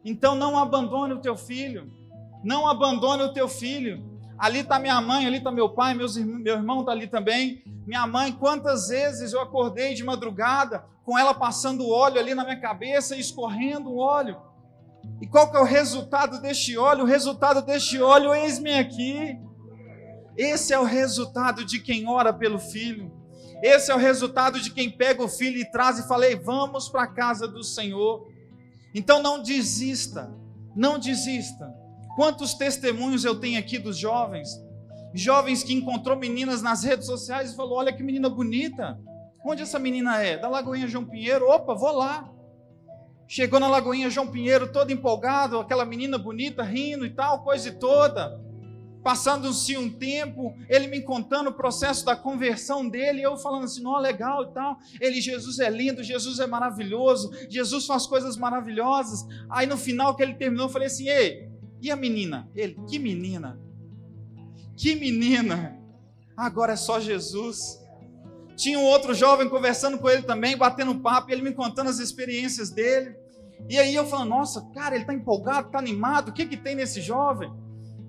Então 0.05 0.35
não 0.35 0.59
abandone 0.59 1.15
o 1.15 1.21
teu 1.21 1.37
filho. 1.37 1.91
Não 2.45 2.69
abandone 2.69 3.23
o 3.23 3.33
teu 3.33 3.49
filho. 3.49 4.05
Ali 4.39 4.61
está 4.61 4.79
minha 4.79 5.01
mãe, 5.01 5.27
ali 5.27 5.39
está 5.39 5.51
meu 5.51 5.71
pai, 5.71 5.95
meus, 5.95 6.17
meu 6.17 6.57
irmão 6.57 6.81
está 6.81 6.93
ali 6.93 7.07
também. 7.07 7.63
Minha 7.87 8.07
mãe, 8.07 8.33
quantas 8.33 8.89
vezes 8.89 9.33
eu 9.33 9.41
acordei 9.41 9.95
de 9.95 10.05
madrugada 10.05 10.85
com 11.05 11.19
ela 11.19 11.35
passando 11.35 11.89
óleo 11.89 12.19
ali 12.19 12.35
na 12.35 12.45
minha 12.45 12.61
cabeça 12.61 13.17
e 13.17 13.21
escorrendo 13.21 13.91
o 13.91 13.99
óleo. 13.99 14.37
E 15.21 15.27
qual 15.27 15.51
que 15.51 15.57
é 15.57 15.61
o 15.61 15.65
resultado 15.65 16.41
deste 16.41 16.77
óleo? 16.77 17.05
O 17.05 17.07
resultado 17.07 17.63
deste 17.63 18.01
óleo, 18.01 18.35
eis-me 18.35 18.75
aqui. 18.75 19.39
Esse 20.37 20.73
é 20.73 20.79
o 20.79 20.85
resultado 20.85 21.65
de 21.65 21.79
quem 21.79 22.09
ora 22.09 22.33
pelo 22.33 22.59
filho. 22.59 23.13
Esse 23.63 23.91
é 23.91 23.95
o 23.95 23.99
resultado 23.99 24.61
de 24.61 24.71
quem 24.71 24.91
pega 24.91 25.23
o 25.23 25.29
filho 25.29 25.59
e 25.59 25.71
traz 25.71 25.99
e 25.99 26.09
fala: 26.09 26.25
vamos 26.43 26.89
para 26.89 27.05
a 27.05 27.07
casa 27.07 27.47
do 27.47 27.63
Senhor. 27.63 28.29
Então 28.95 29.23
não 29.23 29.43
desista, 29.43 30.35
não 30.75 30.99
desista. 30.99 31.84
Quantos 32.15 32.55
testemunhos 32.55 33.25
eu 33.25 33.39
tenho 33.39 33.59
aqui 33.59 33.79
dos 33.79 33.97
jovens? 33.97 34.49
Jovens 35.13 35.63
que 35.63 35.73
encontrou 35.73 36.17
meninas 36.17 36.63
nas 36.63 36.83
redes 36.83 37.07
sociais 37.07 37.53
e 37.53 37.57
falou: 37.57 37.79
Olha 37.79 37.93
que 37.93 38.03
menina 38.03 38.29
bonita. 38.29 38.99
Onde 39.45 39.63
essa 39.63 39.79
menina 39.79 40.23
é? 40.23 40.39
Da 40.39 40.49
Lagoinha 40.49 40.89
João 40.89 41.05
Pinheiro. 41.05 41.49
Opa, 41.49 41.75
vou 41.75 41.93
lá. 41.93 42.31
Chegou 43.27 43.59
na 43.59 43.69
Lagoinha 43.69 44.11
João 44.11 44.27
Pinheiro 44.27 44.73
todo 44.73 44.93
empolgado, 44.93 45.59
aquela 45.59 45.85
menina 45.85 46.19
bonita 46.19 46.63
rindo 46.63 47.07
e 47.07 47.11
tal, 47.11 47.43
coisa 47.43 47.73
toda. 47.73 48.41
Passando-se 49.03 49.77
um 49.77 49.91
tempo, 49.91 50.55
ele 50.69 50.87
me 50.87 51.03
contando 51.03 51.49
o 51.49 51.53
processo 51.53 52.07
da 52.07 52.17
conversão 52.17 52.89
dele, 52.89 53.21
eu 53.21 53.37
falando 53.37 53.65
assim, 53.65 53.83
não, 53.83 53.99
legal 53.99 54.45
e 54.45 54.55
tal. 54.55 54.79
Ele, 54.99 55.21
Jesus 55.21 55.59
é 55.59 55.69
lindo, 55.69 56.03
Jesus 56.03 56.39
é 56.39 56.47
maravilhoso, 56.47 57.31
Jesus 57.51 57.85
faz 57.87 58.07
coisas 58.07 58.37
maravilhosas. 58.37 59.27
Aí 59.51 59.67
no 59.67 59.77
final 59.77 60.15
que 60.17 60.23
ele 60.23 60.35
terminou, 60.35 60.67
eu 60.67 60.73
falei 60.73 60.87
assim, 60.87 61.09
ei, 61.09 61.54
e 61.89 61.91
a 61.91 61.97
menina? 61.97 62.49
Ele, 62.55 62.79
que 62.89 62.99
menina? 62.99 63.61
Que 64.77 64.95
menina? 64.95 65.79
Agora 66.37 66.73
é 66.73 66.77
só 66.77 66.99
Jesus. 66.99 67.81
Tinha 68.57 68.79
um 68.79 68.85
outro 68.85 69.15
jovem 69.15 69.49
conversando 69.49 69.99
com 69.99 70.09
ele 70.09 70.23
também, 70.23 70.57
batendo 70.57 71.01
papo, 71.01 71.31
ele 71.31 71.43
me 71.43 71.53
contando 71.53 71.91
as 71.91 71.99
experiências 71.99 72.71
dele. 72.71 73.17
E 73.69 73.79
aí 73.79 73.95
eu 73.95 74.07
falando, 74.07 74.31
nossa, 74.31 74.63
cara, 74.73 74.95
ele 74.95 75.05
está 75.05 75.15
empolgado, 75.15 75.69
está 75.69 75.79
animado, 75.79 76.29
o 76.29 76.33
que 76.33 76.47
que 76.47 76.57
tem 76.57 76.75
nesse 76.75 77.01
jovem? 77.01 77.53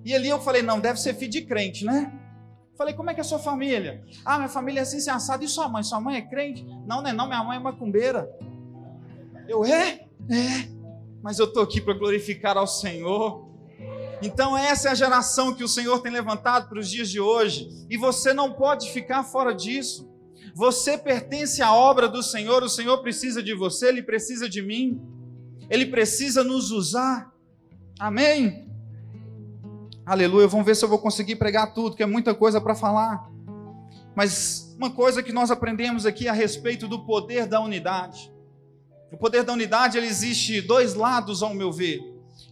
E 0.04 0.14
ali 0.14 0.28
eu 0.28 0.40
falei, 0.40 0.62
não, 0.62 0.78
deve 0.78 1.00
ser 1.00 1.14
filho 1.14 1.30
de 1.30 1.42
crente, 1.42 1.84
né? 1.84 2.12
Falei, 2.76 2.94
como 2.94 3.10
é 3.10 3.14
que 3.14 3.20
é 3.20 3.22
a 3.22 3.24
sua 3.24 3.38
família? 3.38 4.04
Ah, 4.24 4.36
minha 4.36 4.48
família 4.48 4.80
é 4.80 4.82
assim, 4.82 4.98
assim, 4.98 5.10
assado. 5.10 5.44
E 5.44 5.48
sua 5.48 5.68
mãe? 5.68 5.82
Sua 5.82 6.00
mãe 6.00 6.16
é 6.16 6.22
crente? 6.22 6.64
Não, 6.86 7.02
não 7.02 7.06
é 7.06 7.12
não, 7.12 7.26
minha 7.26 7.42
mãe 7.42 7.56
é 7.56 7.60
macumbeira. 7.60 8.30
Eu, 9.48 9.64
é? 9.64 10.06
É. 10.28 10.68
Mas 11.22 11.38
eu 11.38 11.46
estou 11.46 11.62
aqui 11.62 11.80
para 11.80 11.94
glorificar 11.94 12.56
ao 12.56 12.66
Senhor. 12.66 13.45
Então, 14.22 14.56
essa 14.56 14.88
é 14.88 14.92
a 14.92 14.94
geração 14.94 15.54
que 15.54 15.62
o 15.62 15.68
Senhor 15.68 16.00
tem 16.00 16.10
levantado 16.10 16.68
para 16.68 16.78
os 16.78 16.90
dias 16.90 17.08
de 17.08 17.20
hoje, 17.20 17.68
e 17.90 17.96
você 17.96 18.32
não 18.32 18.52
pode 18.52 18.90
ficar 18.90 19.22
fora 19.22 19.54
disso. 19.54 20.10
Você 20.54 20.96
pertence 20.96 21.60
à 21.62 21.72
obra 21.72 22.08
do 22.08 22.22
Senhor, 22.22 22.62
o 22.62 22.68
Senhor 22.68 22.98
precisa 23.02 23.42
de 23.42 23.54
você, 23.54 23.88
Ele 23.88 24.02
precisa 24.02 24.48
de 24.48 24.62
mim, 24.62 25.00
Ele 25.68 25.86
precisa 25.86 26.42
nos 26.42 26.70
usar. 26.70 27.30
Amém? 27.98 28.66
Aleluia. 30.06 30.46
Vamos 30.46 30.64
ver 30.64 30.76
se 30.76 30.84
eu 30.84 30.88
vou 30.88 30.98
conseguir 30.98 31.36
pregar 31.36 31.74
tudo, 31.74 31.94
que 31.96 32.02
é 32.02 32.06
muita 32.06 32.34
coisa 32.34 32.60
para 32.60 32.74
falar. 32.74 33.30
Mas 34.14 34.74
uma 34.78 34.90
coisa 34.90 35.22
que 35.22 35.32
nós 35.32 35.50
aprendemos 35.50 36.06
aqui 36.06 36.26
a 36.26 36.32
respeito 36.32 36.88
do 36.88 37.04
poder 37.04 37.46
da 37.46 37.60
unidade. 37.60 38.32
O 39.12 39.16
poder 39.18 39.42
da 39.42 39.52
unidade, 39.52 39.98
ele 39.98 40.06
existe 40.06 40.62
dois 40.62 40.94
lados, 40.94 41.42
ao 41.42 41.52
meu 41.52 41.70
ver. 41.70 42.00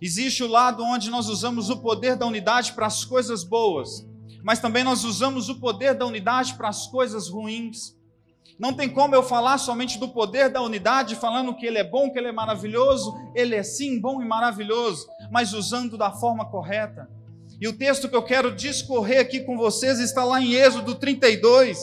Existe 0.07 0.43
o 0.43 0.47
lado 0.47 0.85
onde 0.85 1.09
nós 1.09 1.31
usamos 1.31 1.71
o 1.71 1.79
poder 1.79 2.15
da 2.15 2.27
unidade 2.27 2.75
para 2.75 2.85
as 2.85 3.07
coisas 3.07 3.43
boas, 3.43 4.07
mas 4.43 4.59
também 4.59 4.85
nós 4.85 5.03
usamos 5.03 5.49
o 5.49 5.59
poder 5.59 5.95
da 5.95 6.05
unidade 6.05 6.53
para 6.57 6.69
as 6.69 6.87
coisas 6.87 7.31
ruins. 7.31 7.97
Não 8.59 8.75
tem 8.75 8.87
como 8.87 9.15
eu 9.15 9.23
falar 9.23 9.57
somente 9.57 9.99
do 9.99 10.07
poder 10.07 10.51
da 10.51 10.61
unidade, 10.61 11.17
falando 11.17 11.57
que 11.57 11.65
ele 11.65 11.79
é 11.79 11.83
bom, 11.83 12.11
que 12.11 12.19
ele 12.19 12.29
é 12.29 12.33
maravilhoso, 12.33 13.15
ele 13.35 13.55
é 13.55 13.63
sim 13.63 13.99
bom 13.99 14.21
e 14.21 14.27
maravilhoso, 14.27 15.07
mas 15.33 15.55
usando 15.55 15.97
da 15.97 16.11
forma 16.13 16.45
correta. 16.51 17.09
E 17.59 17.67
o 17.67 17.73
texto 17.73 18.07
que 18.07 18.15
eu 18.15 18.23
quero 18.23 18.55
discorrer 18.55 19.23
aqui 19.23 19.41
com 19.41 19.57
vocês 19.57 19.99
está 20.01 20.23
lá 20.23 20.39
em 20.39 20.53
Êxodo 20.53 20.97
32. 20.97 21.79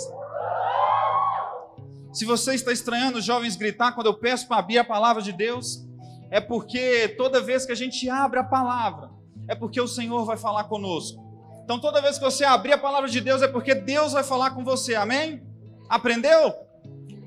Se 2.13 2.23
você 2.23 2.53
está 2.53 2.71
estranhando 2.71 3.17
os 3.17 3.25
jovens 3.25 3.55
gritar 3.55 3.93
quando 3.93 4.05
eu 4.05 4.13
peço 4.13 4.47
para 4.47 4.57
abrir 4.57 4.77
a 4.77 4.83
palavra 4.83 5.23
de 5.23 5.31
Deus, 5.31 5.89
é 6.31 6.39
porque 6.39 7.09
toda 7.09 7.41
vez 7.41 7.65
que 7.65 7.73
a 7.73 7.75
gente 7.75 8.09
abre 8.09 8.39
a 8.39 8.43
palavra, 8.43 9.11
é 9.49 9.53
porque 9.53 9.81
o 9.81 9.87
Senhor 9.87 10.23
vai 10.23 10.37
falar 10.37 10.63
conosco. 10.63 11.21
Então, 11.61 11.77
toda 11.77 12.01
vez 12.01 12.17
que 12.17 12.23
você 12.23 12.45
abrir 12.45 12.71
a 12.71 12.77
palavra 12.77 13.09
de 13.09 13.19
Deus, 13.19 13.41
é 13.41 13.49
porque 13.49 13.75
Deus 13.75 14.13
vai 14.13 14.23
falar 14.23 14.51
com 14.51 14.63
você, 14.63 14.95
amém? 14.95 15.43
Aprendeu? 15.89 16.53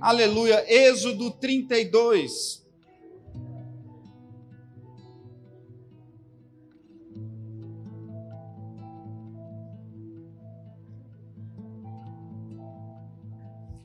Aleluia. 0.01 0.65
Êxodo 0.67 1.31
32. 1.33 2.65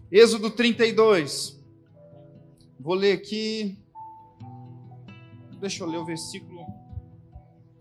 Êxodo 0.09 0.49
32. 0.49 1.59
Vou 2.79 2.95
ler 2.95 3.11
aqui 3.11 3.78
Deixa 5.59 5.83
eu 5.83 5.87
ler 5.87 5.97
o 5.97 6.05
versículo 6.05 6.65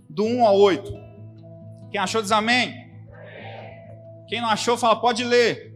do 0.08 0.24
1 0.24 0.44
ao 0.44 0.58
8. 0.58 0.92
Quem 1.92 2.00
achou 2.00 2.20
diz 2.20 2.32
amém. 2.32 2.74
Quem 4.28 4.40
não 4.40 4.48
achou, 4.48 4.76
fala, 4.76 5.00
pode 5.00 5.22
ler. 5.22 5.74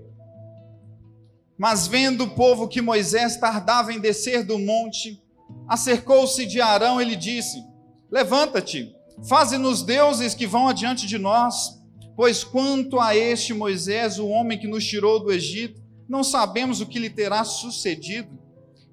Mas 1.57 1.87
vendo 1.87 2.25
o 2.25 2.31
povo 2.31 2.67
que 2.67 2.83
Moisés 2.83 3.37
tardava 3.37 3.93
em 3.93 4.01
descer 4.01 4.43
do 4.45 4.59
monte, 4.59 5.23
acercou-se 5.69 6.45
de 6.45 6.61
Arão 6.61 7.01
e 7.01 7.05
lhe 7.05 7.15
disse: 7.15 7.65
Levanta-te, 8.11 8.93
faze-nos 9.29 9.83
deuses 9.83 10.35
que 10.35 10.47
vão 10.47 10.67
adiante 10.67 11.07
de 11.07 11.19
nós, 11.19 11.81
pois 12.17 12.43
quanto 12.43 12.99
a 12.99 13.15
este 13.15 13.55
Moisés, 13.55 14.19
o 14.19 14.27
homem 14.27 14.59
que 14.59 14.67
nos 14.67 14.85
tirou 14.85 15.21
do 15.21 15.31
Egito, 15.31 15.81
não 16.09 16.25
sabemos 16.25 16.81
o 16.81 16.87
que 16.87 16.99
lhe 16.99 17.09
terá 17.09 17.45
sucedido. 17.45 18.37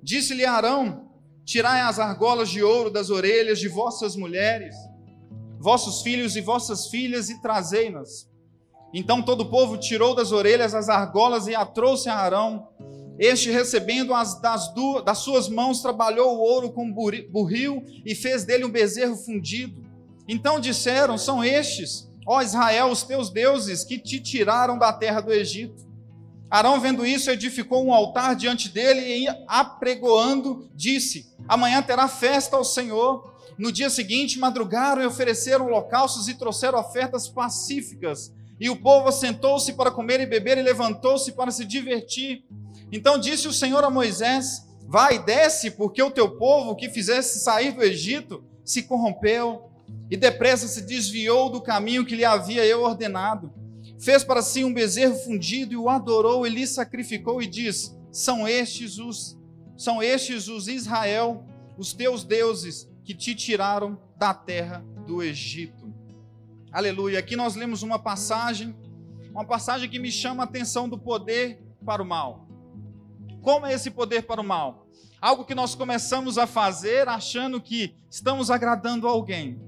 Disse-lhe 0.01 0.45
Arão: 0.45 1.08
Tirai 1.49 1.81
as 1.81 1.97
argolas 1.97 2.47
de 2.47 2.61
ouro 2.61 2.91
das 2.91 3.09
orelhas 3.09 3.57
de 3.57 3.67
vossas 3.67 4.15
mulheres, 4.15 4.75
vossos 5.59 6.03
filhos 6.03 6.35
e 6.35 6.41
vossas 6.41 6.89
filhas, 6.89 7.27
e 7.27 7.41
trazei-nas. 7.41 8.29
Então 8.93 9.23
todo 9.23 9.41
o 9.41 9.49
povo 9.49 9.75
tirou 9.75 10.13
das 10.13 10.31
orelhas 10.31 10.75
as 10.75 10.89
argolas 10.89 11.47
e 11.47 11.55
a 11.55 11.65
trouxe 11.65 12.07
a 12.07 12.13
Arão. 12.13 12.69
Este, 13.17 13.49
recebendo 13.49 14.13
as 14.13 14.39
das, 14.39 14.71
duas, 14.75 15.03
das 15.03 15.17
suas 15.17 15.49
mãos, 15.49 15.81
trabalhou 15.81 16.37
o 16.37 16.39
ouro 16.39 16.71
com 16.71 16.93
burril 16.93 17.83
e 18.05 18.13
fez 18.13 18.45
dele 18.45 18.65
um 18.65 18.71
bezerro 18.71 19.15
fundido. 19.15 19.83
Então 20.27 20.59
disseram: 20.59 21.17
São 21.17 21.43
estes, 21.43 22.07
ó 22.27 22.43
Israel, 22.43 22.91
os 22.91 23.01
teus 23.01 23.31
deuses, 23.31 23.83
que 23.83 23.97
te 23.97 24.19
tiraram 24.19 24.77
da 24.77 24.93
terra 24.93 25.19
do 25.19 25.33
Egito. 25.33 25.88
Arão, 26.49 26.79
vendo 26.79 27.05
isso, 27.05 27.29
edificou 27.29 27.85
um 27.85 27.93
altar 27.93 28.35
diante 28.35 28.69
dele 28.69 29.01
e, 29.01 29.27
apregoando, 29.47 30.69
disse: 30.73 31.31
Amanhã 31.47 31.81
terá 31.81 32.07
festa 32.07 32.55
ao 32.55 32.63
Senhor. 32.63 33.37
No 33.57 33.71
dia 33.71 33.89
seguinte, 33.89 34.39
madrugaram 34.39 35.01
e 35.01 35.05
ofereceram 35.05 35.65
holocaustos 35.65 36.27
e 36.27 36.33
trouxeram 36.33 36.79
ofertas 36.79 37.27
pacíficas. 37.27 38.33
E 38.59 38.69
o 38.69 38.75
povo 38.75 39.09
assentou-se 39.09 39.73
para 39.73 39.91
comer 39.91 40.21
e 40.21 40.25
beber 40.25 40.57
e 40.57 40.63
levantou-se 40.63 41.31
para 41.33 41.51
se 41.51 41.65
divertir. 41.65 42.43
Então 42.91 43.19
disse 43.19 43.47
o 43.47 43.53
Senhor 43.53 43.83
a 43.83 43.89
Moisés: 43.89 44.65
Vai, 44.87 45.23
desce, 45.23 45.71
porque 45.71 46.01
o 46.01 46.09
teu 46.09 46.37
povo 46.37 46.75
que 46.75 46.89
fizesse 46.89 47.39
sair 47.39 47.73
do 47.73 47.83
Egito 47.83 48.43
se 48.65 48.83
corrompeu 48.83 49.69
e 50.09 50.17
depressa 50.17 50.67
se 50.67 50.81
desviou 50.81 51.49
do 51.49 51.61
caminho 51.61 52.05
que 52.05 52.15
lhe 52.15 52.25
havia 52.25 52.65
eu 52.65 52.81
ordenado. 52.81 53.53
Fez 53.99 54.23
para 54.23 54.41
si 54.41 54.63
um 54.63 54.73
bezerro 54.73 55.15
fundido 55.15 55.73
e 55.73 55.77
o 55.77 55.89
adorou 55.89 56.47
e 56.47 56.49
lhe 56.49 56.65
sacrificou 56.65 57.41
e 57.41 57.47
diz: 57.47 57.97
São 58.11 58.47
estes 58.47 58.97
os 58.97 59.37
são 59.75 60.03
estes 60.03 60.49
os 60.49 60.67
Israel, 60.67 61.45
os 61.77 61.93
teus 61.93 62.25
deuses 62.25 62.89
que 63.03 63.13
te 63.13 63.33
tiraram 63.33 63.97
da 64.17 64.33
terra 64.33 64.83
do 65.07 65.23
Egito. 65.23 65.93
Aleluia. 66.69 67.19
Aqui 67.19 67.35
nós 67.37 67.55
lemos 67.55 67.81
uma 67.81 67.97
passagem, 67.97 68.75
uma 69.31 69.45
passagem 69.45 69.89
que 69.89 69.97
me 69.97 70.11
chama 70.11 70.43
a 70.43 70.45
atenção 70.45 70.89
do 70.89 70.99
poder 70.99 71.63
para 71.85 72.03
o 72.03 72.05
mal. 72.05 72.45
Como 73.41 73.65
é 73.65 73.73
esse 73.73 73.89
poder 73.89 74.23
para 74.23 74.41
o 74.41 74.43
mal? 74.43 74.85
Algo 75.21 75.45
que 75.45 75.55
nós 75.55 75.75
começamos 75.75 76.37
a 76.37 76.45
fazer 76.45 77.07
achando 77.07 77.61
que 77.61 77.95
estamos 78.09 78.51
agradando 78.51 79.07
alguém. 79.07 79.61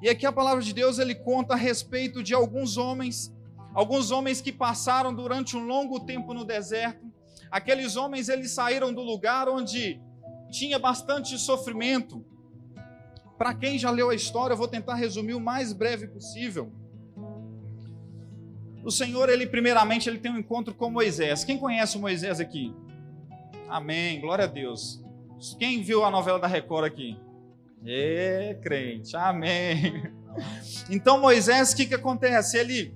E 0.00 0.08
aqui 0.08 0.24
a 0.24 0.32
palavra 0.32 0.62
de 0.62 0.72
Deus 0.72 1.00
ele 1.00 1.14
conta 1.14 1.54
a 1.54 1.56
respeito 1.56 2.22
de 2.22 2.34
alguns 2.34 2.76
homens, 2.76 3.33
alguns 3.74 4.10
homens 4.10 4.40
que 4.40 4.52
passaram 4.52 5.12
durante 5.12 5.56
um 5.56 5.66
longo 5.66 6.00
tempo 6.00 6.32
no 6.32 6.44
deserto. 6.44 7.04
Aqueles 7.50 7.96
homens 7.96 8.28
eles 8.28 8.52
saíram 8.52 8.92
do 8.92 9.02
lugar 9.02 9.48
onde 9.48 10.00
tinha 10.50 10.78
bastante 10.78 11.36
sofrimento. 11.38 12.24
Para 13.36 13.52
quem 13.52 13.78
já 13.78 13.90
leu 13.90 14.10
a 14.10 14.14
história, 14.14 14.54
eu 14.54 14.56
vou 14.56 14.68
tentar 14.68 14.94
resumir 14.94 15.34
o 15.34 15.40
mais 15.40 15.72
breve 15.72 16.06
possível. 16.06 16.72
O 18.84 18.90
Senhor, 18.90 19.28
ele 19.28 19.46
primeiramente, 19.46 20.08
ele 20.08 20.18
tem 20.18 20.30
um 20.30 20.38
encontro 20.38 20.74
com 20.74 20.90
Moisés. 20.90 21.42
Quem 21.42 21.58
conhece 21.58 21.98
Moisés 21.98 22.38
aqui? 22.38 22.72
Amém, 23.68 24.20
glória 24.20 24.44
a 24.44 24.48
Deus. 24.48 25.02
Quem 25.58 25.82
viu 25.82 26.04
a 26.04 26.10
novela 26.10 26.38
da 26.38 26.46
Record 26.46 26.84
aqui? 26.84 27.18
É, 27.84 28.58
crente, 28.62 29.16
amém. 29.16 30.10
Então 30.90 31.20
Moisés, 31.20 31.72
o 31.72 31.76
que, 31.76 31.86
que 31.86 31.94
acontece? 31.94 32.58
Ele 32.58 32.94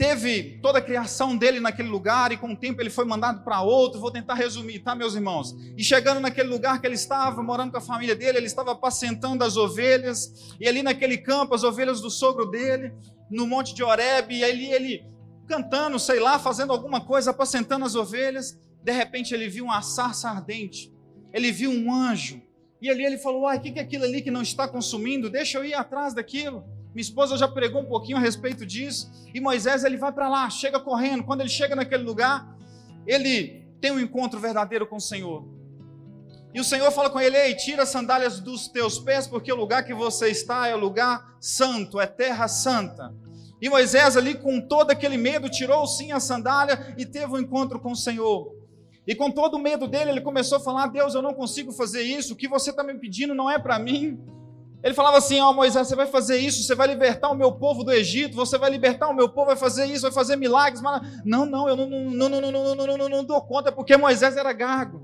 teve 0.00 0.58
toda 0.62 0.78
a 0.78 0.82
criação 0.82 1.36
dele 1.36 1.60
naquele 1.60 1.90
lugar 1.90 2.32
e 2.32 2.38
com 2.38 2.54
o 2.54 2.56
tempo 2.56 2.80
ele 2.80 2.88
foi 2.88 3.04
mandado 3.04 3.44
para 3.44 3.60
outro. 3.60 4.00
Vou 4.00 4.10
tentar 4.10 4.32
resumir, 4.32 4.78
tá, 4.78 4.94
meus 4.94 5.14
irmãos? 5.14 5.54
E 5.76 5.84
chegando 5.84 6.20
naquele 6.20 6.48
lugar 6.48 6.80
que 6.80 6.86
ele 6.86 6.94
estava, 6.94 7.42
morando 7.42 7.70
com 7.70 7.76
a 7.76 7.82
família 7.82 8.16
dele, 8.16 8.38
ele 8.38 8.46
estava 8.46 8.72
apacentando 8.72 9.44
as 9.44 9.58
ovelhas, 9.58 10.54
e 10.58 10.66
ali 10.66 10.82
naquele 10.82 11.18
campo, 11.18 11.54
as 11.54 11.64
ovelhas 11.64 12.00
do 12.00 12.08
sogro 12.08 12.46
dele, 12.46 12.94
no 13.30 13.46
monte 13.46 13.74
de 13.74 13.84
Horebe, 13.84 14.36
e 14.36 14.42
ali 14.42 14.72
ele 14.72 15.04
cantando, 15.46 15.98
sei 15.98 16.18
lá, 16.18 16.38
fazendo 16.38 16.72
alguma 16.72 17.02
coisa, 17.02 17.30
apacentando 17.30 17.84
as 17.84 17.94
ovelhas. 17.94 18.58
De 18.82 18.92
repente 18.92 19.34
ele 19.34 19.50
viu 19.50 19.66
uma 19.66 19.82
sarça 19.82 20.30
ardente, 20.30 20.90
ele 21.30 21.52
viu 21.52 21.70
um 21.70 21.92
anjo, 21.92 22.40
e 22.80 22.88
ali 22.88 23.04
ele 23.04 23.18
falou: 23.18 23.46
Ai, 23.46 23.58
o 23.58 23.60
que 23.60 23.78
é 23.78 23.82
aquilo 23.82 24.04
ali 24.04 24.22
que 24.22 24.30
não 24.30 24.40
está 24.40 24.66
consumindo? 24.66 25.28
Deixa 25.28 25.58
eu 25.58 25.64
ir 25.66 25.74
atrás 25.74 26.14
daquilo. 26.14 26.64
Minha 26.94 27.02
esposa 27.02 27.36
já 27.36 27.46
pregou 27.46 27.82
um 27.82 27.86
pouquinho 27.86 28.16
a 28.16 28.20
respeito 28.20 28.66
disso. 28.66 29.10
E 29.32 29.40
Moisés 29.40 29.84
ele 29.84 29.96
vai 29.96 30.12
para 30.12 30.28
lá, 30.28 30.50
chega 30.50 30.80
correndo. 30.80 31.24
Quando 31.24 31.40
ele 31.40 31.48
chega 31.48 31.76
naquele 31.76 32.02
lugar, 32.02 32.56
ele 33.06 33.64
tem 33.80 33.92
um 33.92 34.00
encontro 34.00 34.40
verdadeiro 34.40 34.86
com 34.86 34.96
o 34.96 35.00
Senhor. 35.00 35.44
E 36.52 36.60
o 36.60 36.64
Senhor 36.64 36.90
fala 36.90 37.08
com 37.08 37.20
ele: 37.20 37.36
Ei, 37.36 37.54
tira 37.54 37.84
as 37.84 37.90
sandálias 37.90 38.40
dos 38.40 38.68
teus 38.68 38.98
pés, 38.98 39.26
porque 39.26 39.52
o 39.52 39.56
lugar 39.56 39.84
que 39.84 39.94
você 39.94 40.28
está 40.28 40.66
é 40.66 40.74
o 40.74 40.78
lugar 40.78 41.36
santo, 41.40 42.00
é 42.00 42.06
terra 42.06 42.48
santa. 42.48 43.14
E 43.62 43.68
Moisés, 43.68 44.16
ali 44.16 44.34
com 44.34 44.60
todo 44.60 44.90
aquele 44.90 45.16
medo, 45.16 45.48
tirou 45.48 45.86
sim 45.86 46.12
a 46.12 46.18
sandália 46.18 46.94
e 46.96 47.04
teve 47.06 47.32
um 47.32 47.38
encontro 47.38 47.78
com 47.78 47.92
o 47.92 47.96
Senhor. 47.96 48.54
E 49.06 49.14
com 49.14 49.30
todo 49.30 49.54
o 49.54 49.58
medo 49.58 49.86
dele, 49.86 50.10
ele 50.10 50.20
começou 50.20 50.58
a 50.58 50.60
falar: 50.60 50.88
Deus, 50.88 51.14
eu 51.14 51.22
não 51.22 51.34
consigo 51.34 51.72
fazer 51.72 52.02
isso, 52.02 52.32
o 52.32 52.36
que 52.36 52.48
você 52.48 52.70
está 52.70 52.82
me 52.82 52.94
pedindo 52.94 53.34
não 53.34 53.48
é 53.48 53.58
para 53.58 53.78
mim. 53.78 54.18
Ele 54.82 54.94
falava 54.94 55.18
assim: 55.18 55.40
Ó 55.40 55.50
oh, 55.50 55.52
Moisés, 55.52 55.88
você 55.88 55.94
vai 55.94 56.06
fazer 56.06 56.38
isso, 56.38 56.62
você 56.62 56.74
vai 56.74 56.88
libertar 56.88 57.30
o 57.30 57.34
meu 57.34 57.52
povo 57.52 57.84
do 57.84 57.92
Egito, 57.92 58.34
você 58.34 58.56
vai 58.56 58.70
libertar 58.70 59.08
o 59.08 59.14
meu 59.14 59.28
povo, 59.28 59.48
vai 59.48 59.56
fazer 59.56 59.84
isso, 59.86 60.02
vai 60.02 60.12
fazer 60.12 60.36
milagres. 60.36 60.80
Mas... 60.80 61.02
Não, 61.24 61.44
não, 61.44 61.68
eu 61.68 61.76
não, 61.76 61.88
não, 61.88 62.28
não, 62.28 62.40
não, 62.40 62.52
não, 62.52 62.74
não, 62.74 62.96
não, 62.96 63.08
não 63.08 63.24
dou 63.24 63.40
conta, 63.42 63.70
porque 63.70 63.96
Moisés 63.96 64.36
era 64.36 64.52
gago. 64.52 65.02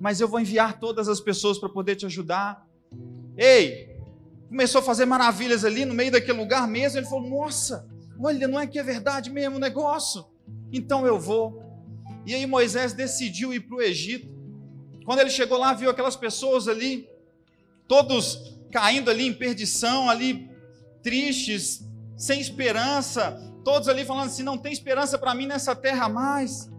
Mas 0.00 0.20
eu 0.20 0.28
vou 0.28 0.38
enviar 0.38 0.78
todas 0.78 1.08
as 1.08 1.20
pessoas 1.20 1.58
para 1.58 1.68
poder 1.68 1.96
te 1.96 2.06
ajudar. 2.06 2.64
Ei, 3.36 3.96
começou 4.48 4.80
a 4.80 4.84
fazer 4.84 5.04
maravilhas 5.04 5.64
ali 5.64 5.84
no 5.84 5.94
meio 5.94 6.12
daquele 6.12 6.38
lugar 6.38 6.68
mesmo. 6.68 6.98
Ele 6.98 7.06
falou: 7.06 7.28
Nossa, 7.28 7.88
olha, 8.20 8.46
não 8.46 8.60
é 8.60 8.66
que 8.66 8.78
é 8.78 8.82
verdade 8.84 9.30
mesmo 9.30 9.56
o 9.56 9.60
negócio? 9.60 10.26
Então 10.72 11.04
eu 11.04 11.18
vou. 11.18 11.62
E 12.24 12.34
aí 12.34 12.46
Moisés 12.46 12.92
decidiu 12.92 13.52
ir 13.52 13.60
para 13.60 13.76
o 13.76 13.82
Egito. 13.82 14.28
Quando 15.04 15.20
ele 15.20 15.30
chegou 15.30 15.58
lá, 15.58 15.72
viu 15.72 15.90
aquelas 15.90 16.14
pessoas 16.14 16.68
ali, 16.68 17.08
todos 17.88 18.57
caindo 18.70 19.10
ali 19.10 19.26
em 19.26 19.34
perdição, 19.34 20.08
ali 20.08 20.50
tristes, 21.02 21.86
sem 22.16 22.40
esperança, 22.40 23.38
todos 23.64 23.88
ali 23.88 24.04
falando 24.04 24.26
assim: 24.26 24.42
não 24.42 24.58
tem 24.58 24.72
esperança 24.72 25.18
para 25.18 25.34
mim 25.34 25.46
nessa 25.46 25.74
terra 25.74 26.08
mais. 26.08 26.70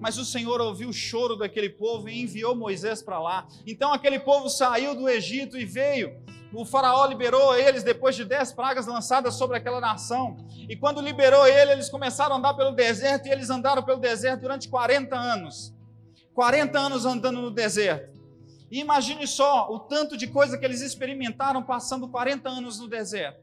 Mas 0.00 0.16
o 0.16 0.24
Senhor 0.24 0.60
ouviu 0.60 0.90
o 0.90 0.92
choro 0.92 1.36
daquele 1.36 1.68
povo 1.68 2.08
e 2.08 2.22
enviou 2.22 2.54
Moisés 2.54 3.02
para 3.02 3.18
lá. 3.18 3.48
Então 3.66 3.92
aquele 3.92 4.20
povo 4.20 4.48
saiu 4.48 4.94
do 4.94 5.08
Egito 5.08 5.58
e 5.58 5.64
veio. 5.64 6.16
O 6.52 6.64
faraó 6.64 7.04
liberou 7.04 7.54
eles 7.54 7.82
depois 7.82 8.16
de 8.16 8.24
dez 8.24 8.52
pragas 8.52 8.86
lançadas 8.86 9.34
sobre 9.34 9.56
aquela 9.56 9.80
nação. 9.80 10.36
E 10.68 10.76
quando 10.76 11.00
liberou 11.00 11.46
ele, 11.46 11.72
eles 11.72 11.90
começaram 11.90 12.36
a 12.36 12.38
andar 12.38 12.54
pelo 12.54 12.70
deserto 12.72 13.26
e 13.26 13.30
eles 13.30 13.50
andaram 13.50 13.82
pelo 13.82 14.00
deserto 14.00 14.42
durante 14.42 14.68
40 14.68 15.14
anos. 15.14 15.74
40 16.32 16.78
anos 16.78 17.04
andando 17.04 17.42
no 17.42 17.50
deserto. 17.50 18.17
E 18.70 18.80
imagine 18.80 19.26
só 19.26 19.72
o 19.72 19.78
tanto 19.80 20.16
de 20.16 20.26
coisa 20.26 20.58
que 20.58 20.64
eles 20.64 20.82
experimentaram 20.82 21.62
passando 21.62 22.08
40 22.08 22.48
anos 22.48 22.78
no 22.78 22.88
deserto, 22.88 23.42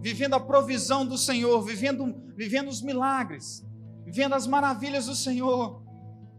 vivendo 0.00 0.34
a 0.34 0.40
provisão 0.40 1.04
do 1.04 1.18
Senhor, 1.18 1.60
vivendo, 1.62 2.14
vivendo 2.34 2.68
os 2.68 2.80
milagres, 2.80 3.64
vivendo 4.04 4.34
as 4.34 4.46
maravilhas 4.46 5.06
do 5.06 5.14
Senhor. 5.14 5.82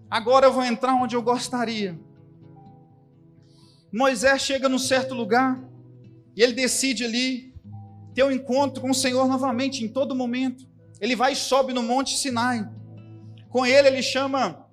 Agora 0.10 0.48
eu 0.48 0.54
vou 0.54 0.64
entrar 0.64 0.96
onde 0.96 1.16
eu 1.16 1.22
gostaria. 1.22 2.00
Moisés 3.94 4.42
chega 4.42 4.68
num 4.68 4.80
certo 4.80 5.14
lugar 5.14 5.64
e 6.36 6.42
ele 6.42 6.54
decide 6.54 7.06
ali 7.06 7.54
ter 8.14 8.24
um 8.24 8.32
encontro 8.32 8.82
com 8.82 8.90
o 8.90 8.96
Senhor 8.96 9.28
novamente 9.28 9.84
em 9.84 9.88
todo 9.88 10.16
momento. 10.16 10.68
Ele 11.00 11.16
vai 11.16 11.34
e 11.34 11.36
sobe 11.36 11.74
no 11.74 11.84
Monte 11.84 12.18
Sinai. 12.18 12.68
Com 13.50 13.66
ele, 13.66 13.88
ele 13.88 14.02
chama 14.02 14.65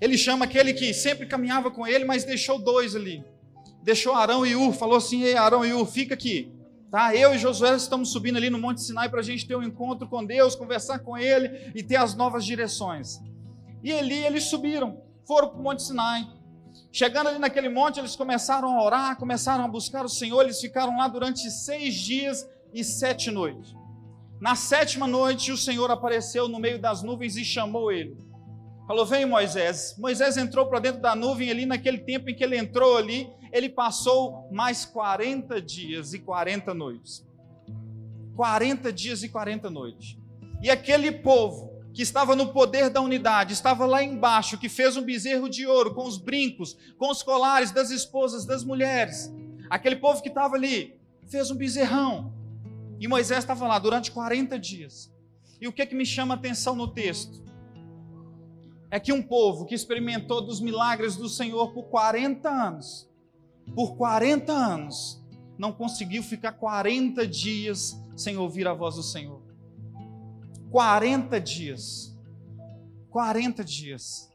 ele 0.00 0.16
chama 0.16 0.44
aquele 0.44 0.72
que 0.72 0.92
sempre 0.94 1.26
caminhava 1.26 1.70
com 1.70 1.86
ele, 1.86 2.04
mas 2.04 2.24
deixou 2.24 2.58
dois 2.58 2.94
ali. 2.94 3.24
Deixou 3.82 4.14
Arão 4.14 4.46
e 4.46 4.54
Ur, 4.54 4.72
falou 4.72 4.96
assim: 4.96 5.22
Ei, 5.22 5.36
Arão 5.36 5.64
e 5.64 5.72
Ur, 5.72 5.86
fica 5.86 6.14
aqui. 6.14 6.52
Tá? 6.90 7.14
Eu 7.14 7.34
e 7.34 7.38
Josué 7.38 7.76
estamos 7.76 8.10
subindo 8.10 8.36
ali 8.36 8.48
no 8.48 8.58
Monte 8.58 8.80
Sinai 8.80 9.10
para 9.10 9.20
a 9.20 9.22
gente 9.22 9.46
ter 9.46 9.56
um 9.56 9.62
encontro 9.62 10.08
com 10.08 10.24
Deus, 10.24 10.54
conversar 10.54 11.00
com 11.00 11.18
Ele 11.18 11.70
e 11.74 11.82
ter 11.82 11.96
as 11.96 12.14
novas 12.14 12.44
direções. 12.46 13.20
E 13.82 13.90
Eli, 13.90 14.24
eles 14.24 14.44
subiram, 14.44 15.02
foram 15.26 15.50
para 15.50 15.58
o 15.58 15.62
Monte 15.62 15.82
Sinai. 15.82 16.26
Chegando 16.90 17.28
ali 17.28 17.38
naquele 17.38 17.68
monte, 17.68 17.98
eles 17.98 18.16
começaram 18.16 18.78
a 18.78 18.82
orar, 18.82 19.16
começaram 19.16 19.64
a 19.64 19.68
buscar 19.68 20.04
o 20.04 20.08
Senhor. 20.08 20.42
Eles 20.42 20.60
ficaram 20.60 20.96
lá 20.96 21.06
durante 21.06 21.50
seis 21.50 21.94
dias 21.94 22.48
e 22.72 22.82
sete 22.82 23.30
noites. 23.30 23.74
Na 24.40 24.54
sétima 24.54 25.06
noite, 25.06 25.52
o 25.52 25.56
Senhor 25.56 25.90
apareceu 25.90 26.48
no 26.48 26.58
meio 26.58 26.80
das 26.80 27.02
nuvens 27.02 27.36
e 27.36 27.44
chamou 27.44 27.92
ele. 27.92 28.16
Falou: 28.88 29.04
Vem 29.04 29.26
Moisés. 29.26 29.94
Moisés 29.98 30.38
entrou 30.38 30.66
para 30.66 30.80
dentro 30.80 31.02
da 31.02 31.14
nuvem 31.14 31.50
ali. 31.50 31.66
Naquele 31.66 31.98
tempo 31.98 32.30
em 32.30 32.34
que 32.34 32.42
ele 32.42 32.56
entrou 32.56 32.96
ali, 32.96 33.28
ele 33.52 33.68
passou 33.68 34.48
mais 34.50 34.86
40 34.86 35.60
dias 35.60 36.14
e 36.14 36.18
40 36.18 36.72
noites. 36.72 37.22
40 38.34 38.90
dias 38.90 39.22
e 39.22 39.28
40 39.28 39.68
noites. 39.68 40.16
E 40.62 40.70
aquele 40.70 41.12
povo 41.12 41.70
que 41.92 42.00
estava 42.00 42.34
no 42.34 42.52
poder 42.52 42.88
da 42.88 43.00
unidade, 43.00 43.52
estava 43.52 43.84
lá 43.84 44.02
embaixo, 44.02 44.56
que 44.56 44.68
fez 44.68 44.96
um 44.96 45.02
bezerro 45.02 45.48
de 45.48 45.66
ouro 45.66 45.92
com 45.94 46.06
os 46.06 46.16
brincos, 46.16 46.76
com 46.96 47.10
os 47.10 47.22
colares 47.22 47.72
das 47.72 47.90
esposas, 47.90 48.46
das 48.46 48.64
mulheres. 48.64 49.30
Aquele 49.68 49.96
povo 49.96 50.22
que 50.22 50.28
estava 50.28 50.54
ali 50.54 50.98
fez 51.28 51.50
um 51.50 51.56
bezerrão. 51.56 52.32
E 52.98 53.06
Moisés 53.06 53.40
estava 53.40 53.66
lá 53.66 53.78
durante 53.78 54.10
40 54.12 54.58
dias. 54.58 55.12
E 55.60 55.68
o 55.68 55.72
que, 55.72 55.84
que 55.84 55.94
me 55.94 56.06
chama 56.06 56.34
a 56.34 56.38
atenção 56.38 56.74
no 56.74 56.88
texto? 56.88 57.47
É 58.90 58.98
que 58.98 59.12
um 59.12 59.22
povo 59.22 59.66
que 59.66 59.74
experimentou 59.74 60.40
dos 60.40 60.60
milagres 60.60 61.16
do 61.16 61.28
Senhor 61.28 61.72
por 61.72 61.84
40 61.84 62.48
anos, 62.48 63.08
por 63.74 63.96
40 63.96 64.52
anos, 64.52 65.22
não 65.58 65.72
conseguiu 65.72 66.22
ficar 66.22 66.52
40 66.52 67.26
dias 67.26 68.00
sem 68.16 68.36
ouvir 68.36 68.66
a 68.66 68.72
voz 68.72 68.94
do 68.94 69.02
Senhor. 69.02 69.42
40 70.70 71.40
dias. 71.40 72.16
40 73.10 73.64
dias. 73.64 74.30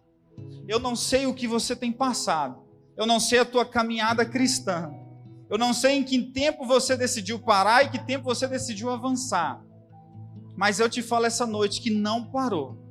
Eu 0.67 0.79
não 0.79 0.95
sei 0.95 1.25
o 1.25 1.33
que 1.33 1.47
você 1.47 1.75
tem 1.75 1.91
passado. 1.91 2.61
Eu 2.95 3.07
não 3.07 3.19
sei 3.19 3.39
a 3.39 3.45
tua 3.45 3.65
caminhada 3.65 4.25
cristã. 4.25 4.91
Eu 5.49 5.57
não 5.57 5.73
sei 5.73 5.97
em 5.97 6.03
que 6.03 6.21
tempo 6.21 6.65
você 6.65 6.95
decidiu 6.95 7.39
parar 7.39 7.83
e 7.83 7.89
que 7.89 7.99
tempo 7.99 8.25
você 8.25 8.47
decidiu 8.47 8.89
avançar. 8.89 9.63
Mas 10.55 10.79
eu 10.79 10.89
te 10.89 11.01
falo 11.01 11.25
essa 11.25 11.45
noite 11.45 11.81
que 11.81 11.89
não 11.89 12.25
parou. 12.25 12.82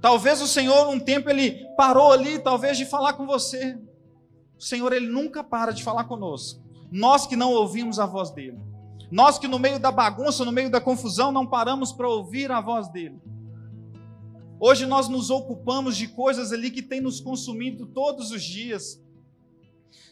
Talvez 0.00 0.40
o 0.40 0.46
Senhor, 0.46 0.88
um 0.88 1.00
tempo, 1.00 1.28
ele 1.28 1.66
parou 1.76 2.12
ali, 2.12 2.38
talvez, 2.38 2.78
de 2.78 2.86
falar 2.86 3.14
com 3.14 3.26
você. 3.26 3.78
O 4.58 4.62
Senhor, 4.62 4.92
ele 4.92 5.08
nunca 5.08 5.42
para 5.42 5.72
de 5.72 5.82
falar 5.82 6.04
conosco. 6.04 6.60
Nós 6.90 7.26
que 7.26 7.36
não 7.36 7.52
ouvimos 7.52 7.98
a 7.98 8.06
voz 8.06 8.30
dele. 8.30 8.58
Nós 9.10 9.38
que 9.38 9.48
no 9.48 9.58
meio 9.58 9.78
da 9.78 9.90
bagunça, 9.90 10.44
no 10.44 10.52
meio 10.52 10.70
da 10.70 10.80
confusão, 10.80 11.32
não 11.32 11.46
paramos 11.46 11.92
para 11.92 12.08
ouvir 12.08 12.50
a 12.52 12.60
voz 12.60 12.88
dele. 12.88 13.18
Hoje 14.60 14.86
nós 14.86 15.08
nos 15.08 15.30
ocupamos 15.30 15.96
de 15.96 16.08
coisas 16.08 16.52
ali 16.52 16.70
que 16.70 16.82
tem 16.82 17.00
nos 17.00 17.20
consumido 17.20 17.86
todos 17.86 18.30
os 18.32 18.42
dias. 18.42 19.00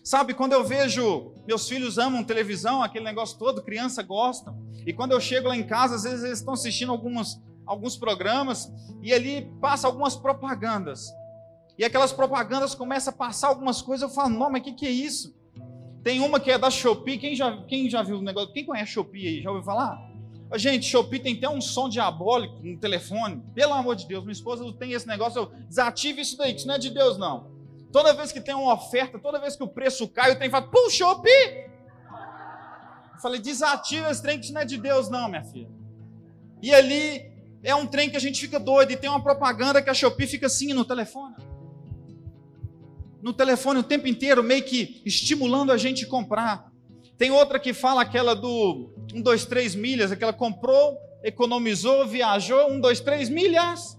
Sabe, 0.05 0.35
quando 0.35 0.53
eu 0.53 0.65
vejo 0.65 1.33
meus 1.47 1.69
filhos 1.69 1.99
amam 1.99 2.23
televisão, 2.23 2.81
aquele 2.81 3.05
negócio 3.05 3.37
todo, 3.39 3.63
criança 3.63 4.03
gosta. 4.03 4.55
E 4.87 4.93
quando 4.93 5.13
eu 5.13 5.21
chego 5.21 5.49
lá 5.49 5.57
em 5.57 5.67
casa, 5.67 5.97
às 5.97 6.05
vezes 6.05 6.25
eles 6.25 6.39
estão 6.39 6.55
assistindo 6.55 6.93
algumas, 6.93 7.41
alguns 7.67 7.97
programas 7.97 8.73
e 9.03 9.13
ali 9.13 9.51
passa 9.61 9.87
algumas 9.87 10.15
propagandas. 10.15 11.13
E 11.79 11.85
aquelas 11.85 12.13
propagandas 12.13 12.75
começam 12.75 13.13
a 13.13 13.17
passar 13.17 13.49
algumas 13.49 13.83
coisas, 13.83 14.09
eu 14.09 14.15
falo, 14.15 14.31
não, 14.31 14.51
mas 14.51 14.63
o 14.63 14.65
que, 14.65 14.73
que 14.73 14.87
é 14.87 14.91
isso? 14.91 15.37
Tem 16.03 16.21
uma 16.21 16.39
que 16.39 16.51
é 16.51 16.57
da 16.57 16.71
Shopee, 16.71 17.19
quem 17.19 17.35
já, 17.35 17.65
quem 17.65 17.91
já 17.91 18.03
viu 18.03 18.19
o 18.19 18.23
negócio? 18.23 18.53
Quem 18.53 18.65
conhece 18.65 18.93
Shopee 18.93 19.27
aí? 19.27 19.43
Já 19.43 19.51
ouviu 19.51 19.65
falar? 19.65 19.99
Gente, 20.55 20.87
Shopee 20.87 21.19
tem 21.19 21.35
até 21.37 21.49
um 21.49 21.61
som 21.61 21.89
diabólico 21.89 22.61
no 22.63 22.79
telefone. 22.79 23.43
Pelo 23.53 23.75
amor 23.75 23.97
de 23.97 24.07
Deus, 24.07 24.23
minha 24.23 24.33
esposa 24.33 24.73
tem 24.75 24.93
esse 24.93 25.07
negócio, 25.07 25.41
eu 25.41 25.47
desative 25.69 26.21
isso 26.21 26.39
daí, 26.39 26.53
que 26.53 26.61
isso 26.61 26.69
não 26.69 26.77
é 26.77 26.79
de 26.79 26.91
Deus, 26.91 27.19
não. 27.19 27.51
Toda 27.93 28.15
vez 28.15 28.31
que 28.31 28.41
tem 28.41 28.55
uma 28.55 28.75
oferta, 28.75 29.19
toda 29.19 29.41
vez 29.41 29.57
que 29.57 29.63
o 29.65 29.69
preço 29.69 30.07
cai, 30.09 30.31
eu 30.31 30.39
tenho 30.39 30.51
que 30.51 30.57
falar, 30.57 30.69
pum, 30.69 30.89
Shopee! 30.89 31.67
Eu 33.15 33.21
falei, 33.21 33.41
desativa 33.41 34.11
esse 34.11 34.23
trem, 34.23 34.39
que 34.39 34.45
isso 34.45 34.55
não 34.55 34.61
é 34.61 34.65
de 34.65 34.79
Deus, 34.79 35.09
não, 35.09 35.29
minha 35.29 35.43
filha. 35.43 35.69
E 36.63 36.73
ali 36.73 37.36
é 37.67 37.75
um 37.75 37.87
trem 37.87 38.09
que 38.09 38.17
a 38.17 38.21
gente 38.21 38.41
fica 38.41 38.59
doido, 38.59 38.93
e 38.93 38.97
tem 38.97 39.11
uma 39.11 39.23
propaganda 39.23 39.83
que 39.83 39.91
a 39.91 39.95
Shopee 39.95 40.27
fica 40.27 40.47
assim 40.47 40.73
no 40.73 40.85
telefone 40.85 41.35
no 43.27 43.33
telefone 43.33 43.81
o 43.81 43.83
tempo 43.83 44.07
inteiro, 44.07 44.41
meio 44.41 44.63
que 44.63 45.03
estimulando 45.05 45.73
a 45.73 45.77
gente 45.77 46.07
comprar. 46.07 46.71
Tem 47.19 47.33
outra 47.33 47.59
que 47.59 47.73
fala 47.73 48.03
aquela 48.03 48.37
do 48.37 48.89
1, 49.13 49.21
2, 49.21 49.47
3 49.47 49.75
milhas, 49.75 50.13
aquela 50.13 50.33
comprou, 50.33 50.97
economizou, 51.25 52.07
viajou, 52.07 52.71
1, 52.71 52.81
2, 52.81 53.01
3 53.01 53.29
milhas. 53.29 53.99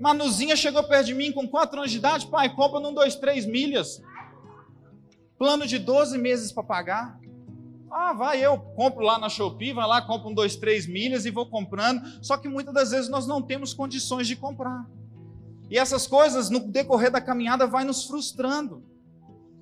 Manuzinha 0.00 0.56
chegou 0.56 0.82
perto 0.82 1.06
de 1.06 1.14
mim 1.14 1.30
com 1.30 1.46
4 1.46 1.78
anos 1.78 1.92
de 1.92 1.98
idade, 1.98 2.26
pai, 2.26 2.52
compra 2.56 2.80
no 2.80 2.88
1, 2.88 2.94
2, 2.94 3.14
3 3.14 3.46
milhas. 3.46 4.02
Plano 5.38 5.64
de 5.64 5.78
12 5.78 6.18
meses 6.18 6.50
para 6.50 6.64
pagar. 6.64 7.20
Ah, 7.98 8.12
vai, 8.12 8.44
eu 8.44 8.58
compro 8.58 9.02
lá 9.02 9.18
na 9.18 9.30
Shopee, 9.30 9.72
vai 9.72 9.86
lá, 9.88 10.02
compro 10.02 10.28
um, 10.28 10.34
dois, 10.34 10.54
três 10.54 10.86
milhas 10.86 11.24
e 11.24 11.30
vou 11.30 11.46
comprando. 11.46 12.02
Só 12.22 12.36
que 12.36 12.46
muitas 12.46 12.74
das 12.74 12.90
vezes 12.90 13.08
nós 13.08 13.26
não 13.26 13.40
temos 13.40 13.72
condições 13.72 14.28
de 14.28 14.36
comprar. 14.36 14.86
E 15.70 15.78
essas 15.78 16.06
coisas, 16.06 16.50
no 16.50 16.60
decorrer 16.60 17.10
da 17.10 17.22
caminhada, 17.22 17.66
vai 17.66 17.84
nos 17.84 18.04
frustrando. 18.04 18.84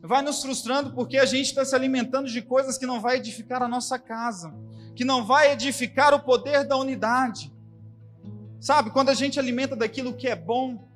Vai 0.02 0.20
nos 0.20 0.42
frustrando 0.42 0.92
porque 0.94 1.16
a 1.16 1.24
gente 1.24 1.46
está 1.46 1.64
se 1.64 1.76
alimentando 1.76 2.28
de 2.28 2.42
coisas 2.42 2.76
que 2.76 2.84
não 2.86 3.00
vai 3.00 3.18
edificar 3.18 3.62
a 3.62 3.68
nossa 3.68 4.00
casa, 4.00 4.52
que 4.96 5.04
não 5.04 5.24
vai 5.24 5.52
edificar 5.52 6.12
o 6.12 6.18
poder 6.18 6.66
da 6.66 6.76
unidade. 6.76 7.52
Sabe, 8.58 8.90
quando 8.90 9.10
a 9.10 9.14
gente 9.14 9.38
alimenta 9.38 9.76
daquilo 9.76 10.12
que 10.12 10.26
é 10.26 10.34
bom. 10.34 10.88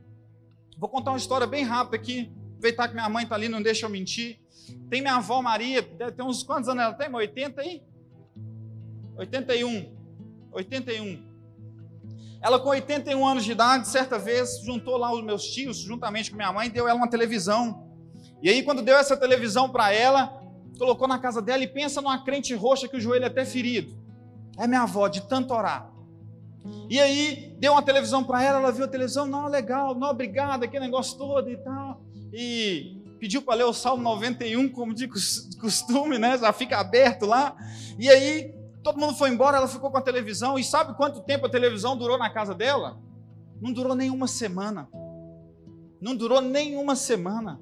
Vou 0.77 0.89
contar 0.89 1.13
uma 1.13 1.19
história 1.19 1.47
bem 1.47 1.63
rápida 1.63 1.97
aqui, 1.97 2.33
aproveitar 2.51 2.89
que 2.89 2.95
minha 2.95 3.09
mãe 3.09 3.23
está 3.23 3.37
ali, 3.37 3.49
não 3.49 3.63
deixa 3.63 3.87
eu 3.87 3.91
mentir. 3.91 4.41
Tem 4.89 5.01
minha 5.01 5.17
avó 5.17 5.41
Maria, 5.43 5.83
ter 5.83 6.23
uns 6.23 6.43
quantos 6.43 6.69
anos 6.69 6.83
ela 6.83 6.95
tem? 6.95 7.13
80 7.15 7.61
aí? 7.61 7.83
81. 9.17 9.97
81. 10.53 11.29
Ela, 12.41 12.61
com 12.61 12.69
81 12.69 13.27
anos 13.27 13.45
de 13.45 13.53
idade, 13.53 13.89
certa 13.89 14.19
vez, 14.19 14.61
juntou 14.65 14.97
lá 14.97 15.13
os 15.13 15.23
meus 15.25 15.45
tios, 15.45 15.79
juntamente 15.79 16.31
com 16.31 16.37
minha 16.37 16.53
mãe, 16.53 16.71
deu 16.71 16.87
ela 16.87 16.97
uma 16.97 17.11
televisão. 17.11 17.89
E 18.41 18.49
aí, 18.49 18.63
quando 18.63 18.81
deu 18.81 18.97
essa 18.97 19.17
televisão 19.17 19.69
para 19.69 19.93
ela, 19.93 20.41
colocou 20.79 21.09
na 21.09 21.19
casa 21.19 21.43
dela 21.43 21.65
e 21.65 21.67
pensa 21.67 22.01
numa 22.01 22.23
crente 22.23 22.55
roxa 22.55 22.87
que 22.87 22.97
o 22.97 23.01
joelho 23.01 23.25
é 23.25 23.27
até 23.27 23.45
ferido. 23.45 23.99
É 24.57 24.67
minha 24.69 24.83
avó, 24.83 25.09
de 25.09 25.23
tanto 25.23 25.53
orar. 25.53 25.93
E 26.89 27.01
aí, 27.01 27.57
deu 27.59 27.73
uma 27.73 27.83
televisão 27.83 28.23
para 28.23 28.43
ela, 28.43 28.59
ela 28.61 28.73
viu 28.73 28.85
a 28.85 28.89
televisão, 28.89 29.27
não, 29.27 29.49
legal, 29.49 29.95
não, 29.95 30.11
obrigado, 30.11 30.63
aquele 30.63 30.85
negócio 30.85 31.19
todo 31.19 31.51
e 31.51 31.57
tal. 31.57 32.01
E 32.33 32.98
pediu 33.19 33.43
para 33.43 33.57
ler 33.57 33.65
o 33.65 33.73
Salmo 33.73 34.03
91, 34.03 34.69
como 34.71 34.95
de 34.95 35.09
costume, 35.61 36.19
né? 36.19 36.39
Já 36.39 36.53
fica 36.53 36.79
aberto 36.79 37.27
lá. 37.27 37.57
E 37.99 38.09
aí, 38.09 38.55
Todo 38.83 38.99
mundo 38.99 39.15
foi 39.15 39.31
embora, 39.31 39.59
ela 39.59 39.69
ficou 39.69 39.91
com 39.91 39.99
a 39.99 40.03
televisão. 40.03 40.59
E 40.59 40.65
sabe 40.65 40.95
quanto 40.95 41.21
tempo 41.21 41.45
a 41.45 41.51
televisão 41.51 41.95
durou 41.95 42.17
na 42.17 42.31
casa 42.31 42.55
dela? 42.55 42.99
Não 43.61 43.71
durou 43.73 43.95
nenhuma 43.95 44.27
semana. 44.27 44.89
Não 46.01 46.17
durou 46.17 46.41
nenhuma 46.41 46.95
semana. 46.95 47.61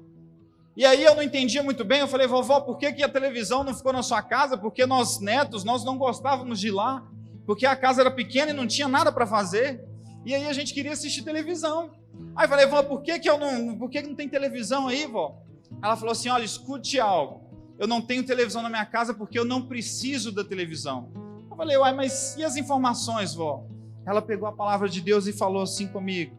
E 0.75 0.85
aí 0.85 1.03
eu 1.03 1.15
não 1.15 1.23
entendia 1.23 1.63
muito 1.63 1.83
bem. 1.83 1.99
Eu 1.99 2.07
falei, 2.07 2.27
vovó, 2.27 2.61
por 2.61 2.77
que, 2.77 2.93
que 2.93 3.03
a 3.03 3.09
televisão 3.09 3.63
não 3.63 3.73
ficou 3.73 3.91
na 3.91 4.03
sua 4.03 4.21
casa? 4.21 4.57
Porque 4.57 4.85
nós 4.85 5.19
netos, 5.19 5.63
nós 5.65 5.83
não 5.83 5.97
gostávamos 5.97 6.59
de 6.59 6.67
ir 6.67 6.71
lá. 6.71 7.05
Porque 7.45 7.65
a 7.65 7.75
casa 7.75 8.01
era 8.01 8.11
pequena 8.11 8.51
e 8.51 8.53
não 8.53 8.67
tinha 8.67 8.87
nada 8.87 9.11
para 9.11 9.25
fazer. 9.25 9.83
E 10.23 10.35
aí 10.35 10.47
a 10.47 10.53
gente 10.53 10.73
queria 10.73 10.93
assistir 10.93 11.23
televisão. 11.23 11.91
Aí 12.35 12.45
eu 12.45 12.49
falei, 12.49 12.67
vó, 12.67 12.83
por 12.83 13.01
que, 13.01 13.19
que 13.19 13.29
eu 13.29 13.37
não. 13.37 13.77
Por 13.77 13.89
que, 13.89 14.01
que 14.01 14.07
não 14.07 14.15
tem 14.15 14.29
televisão 14.29 14.87
aí, 14.87 15.07
vó? 15.07 15.41
Ela 15.81 15.95
falou 15.95 16.11
assim: 16.11 16.29
olha, 16.29 16.43
escute 16.43 16.99
algo 16.99 17.47
eu 17.79 17.87
não 17.87 18.01
tenho 18.01 18.25
televisão 18.25 18.61
na 18.61 18.69
minha 18.69 18.85
casa 18.85 19.13
porque 19.13 19.37
eu 19.37 19.45
não 19.45 19.61
preciso 19.61 20.31
da 20.31 20.43
televisão. 20.43 21.11
Eu 21.49 21.55
falei, 21.55 21.77
uai, 21.77 21.93
mas 21.93 22.35
e 22.37 22.43
as 22.43 22.55
informações, 22.55 23.33
vó? 23.35 23.65
Ela 24.05 24.21
pegou 24.21 24.47
a 24.47 24.51
palavra 24.51 24.89
de 24.89 25.01
Deus 25.01 25.27
e 25.27 25.33
falou 25.33 25.61
assim 25.61 25.87
comigo: 25.87 26.37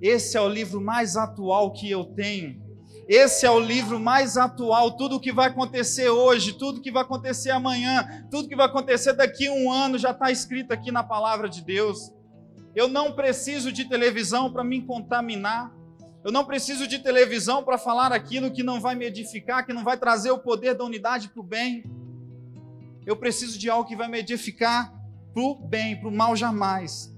esse 0.00 0.36
é 0.36 0.40
o 0.40 0.48
livro 0.48 0.80
mais 0.80 1.16
atual 1.16 1.72
que 1.72 1.90
eu 1.90 2.04
tenho. 2.04 2.66
Esse 3.06 3.46
é 3.46 3.50
o 3.50 3.58
livro 3.58 3.98
mais 3.98 4.36
atual. 4.36 4.96
Tudo 4.96 5.16
o 5.16 5.20
que 5.20 5.32
vai 5.32 5.48
acontecer 5.48 6.10
hoje, 6.10 6.52
tudo 6.52 6.80
que 6.80 6.92
vai 6.92 7.02
acontecer 7.02 7.50
amanhã, 7.50 8.26
tudo 8.30 8.48
que 8.48 8.56
vai 8.56 8.66
acontecer 8.66 9.14
daqui 9.14 9.46
a 9.46 9.52
um 9.52 9.70
ano 9.72 9.98
já 9.98 10.10
está 10.10 10.30
escrito 10.30 10.72
aqui 10.72 10.92
na 10.92 11.02
palavra 11.02 11.48
de 11.48 11.62
Deus. 11.62 12.12
Eu 12.74 12.86
não 12.86 13.12
preciso 13.12 13.72
de 13.72 13.86
televisão 13.86 14.52
para 14.52 14.62
me 14.62 14.82
contaminar. 14.82 15.72
Eu 16.24 16.32
não 16.32 16.44
preciso 16.44 16.86
de 16.86 16.98
televisão 16.98 17.62
para 17.62 17.78
falar 17.78 18.12
aquilo 18.12 18.50
que 18.50 18.62
não 18.62 18.80
vai 18.80 18.94
me 18.94 19.04
edificar, 19.04 19.64
que 19.64 19.72
não 19.72 19.84
vai 19.84 19.96
trazer 19.96 20.30
o 20.30 20.38
poder 20.38 20.74
da 20.74 20.84
unidade 20.84 21.28
para 21.28 21.40
o 21.40 21.44
bem. 21.44 21.84
Eu 23.06 23.16
preciso 23.16 23.58
de 23.58 23.70
algo 23.70 23.88
que 23.88 23.96
vai 23.96 24.08
me 24.08 24.18
edificar 24.18 24.92
para 25.32 25.42
o 25.42 25.54
bem, 25.54 25.98
para 25.98 26.08
o 26.08 26.12
mal 26.12 26.34
jamais. 26.34 27.14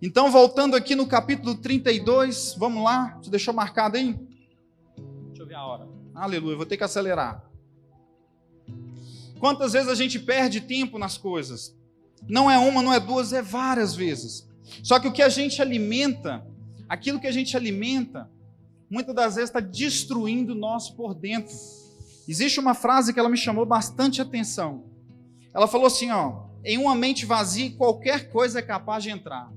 Então, 0.00 0.30
voltando 0.30 0.74
aqui 0.74 0.94
no 0.94 1.06
capítulo 1.06 1.54
32, 1.54 2.54
vamos 2.58 2.82
lá, 2.82 3.18
você 3.20 3.30
deixou 3.30 3.54
marcado 3.54 3.96
aí? 3.96 4.12
Deixa 5.28 5.42
eu 5.42 5.46
ver 5.46 5.54
a 5.54 5.64
hora. 5.64 5.88
Aleluia, 6.14 6.56
vou 6.56 6.66
ter 6.66 6.76
que 6.76 6.84
acelerar. 6.84 7.44
Quantas 9.38 9.74
vezes 9.74 9.88
a 9.88 9.94
gente 9.94 10.18
perde 10.18 10.60
tempo 10.62 10.98
nas 10.98 11.18
coisas? 11.18 11.76
Não 12.26 12.50
é 12.50 12.58
uma, 12.58 12.82
não 12.82 12.92
é 12.92 12.98
duas, 12.98 13.32
é 13.32 13.42
várias 13.42 13.94
vezes. 13.94 14.48
Só 14.82 14.98
que 14.98 15.06
o 15.06 15.12
que 15.12 15.22
a 15.22 15.28
gente 15.28 15.60
alimenta 15.60 16.46
aquilo 16.88 17.20
que 17.20 17.26
a 17.26 17.32
gente 17.32 17.56
alimenta, 17.56 18.30
muitas 18.90 19.14
das 19.14 19.34
vezes 19.36 19.50
está 19.50 19.60
destruindo 19.60 20.54
nós 20.54 20.90
por 20.90 21.14
dentro. 21.14 21.54
Existe 22.28 22.58
uma 22.58 22.74
frase 22.74 23.12
que 23.12 23.20
ela 23.20 23.28
me 23.28 23.36
chamou 23.36 23.64
bastante 23.64 24.20
atenção. 24.20 24.84
Ela 25.54 25.66
falou 25.66 25.86
assim: 25.86 26.10
ó, 26.10 26.46
em 26.64 26.78
uma 26.78 26.94
mente 26.94 27.24
vazia, 27.24 27.70
qualquer 27.76 28.30
coisa 28.30 28.58
é 28.58 28.62
capaz 28.62 29.02
de 29.02 29.10
entrar. 29.10 29.52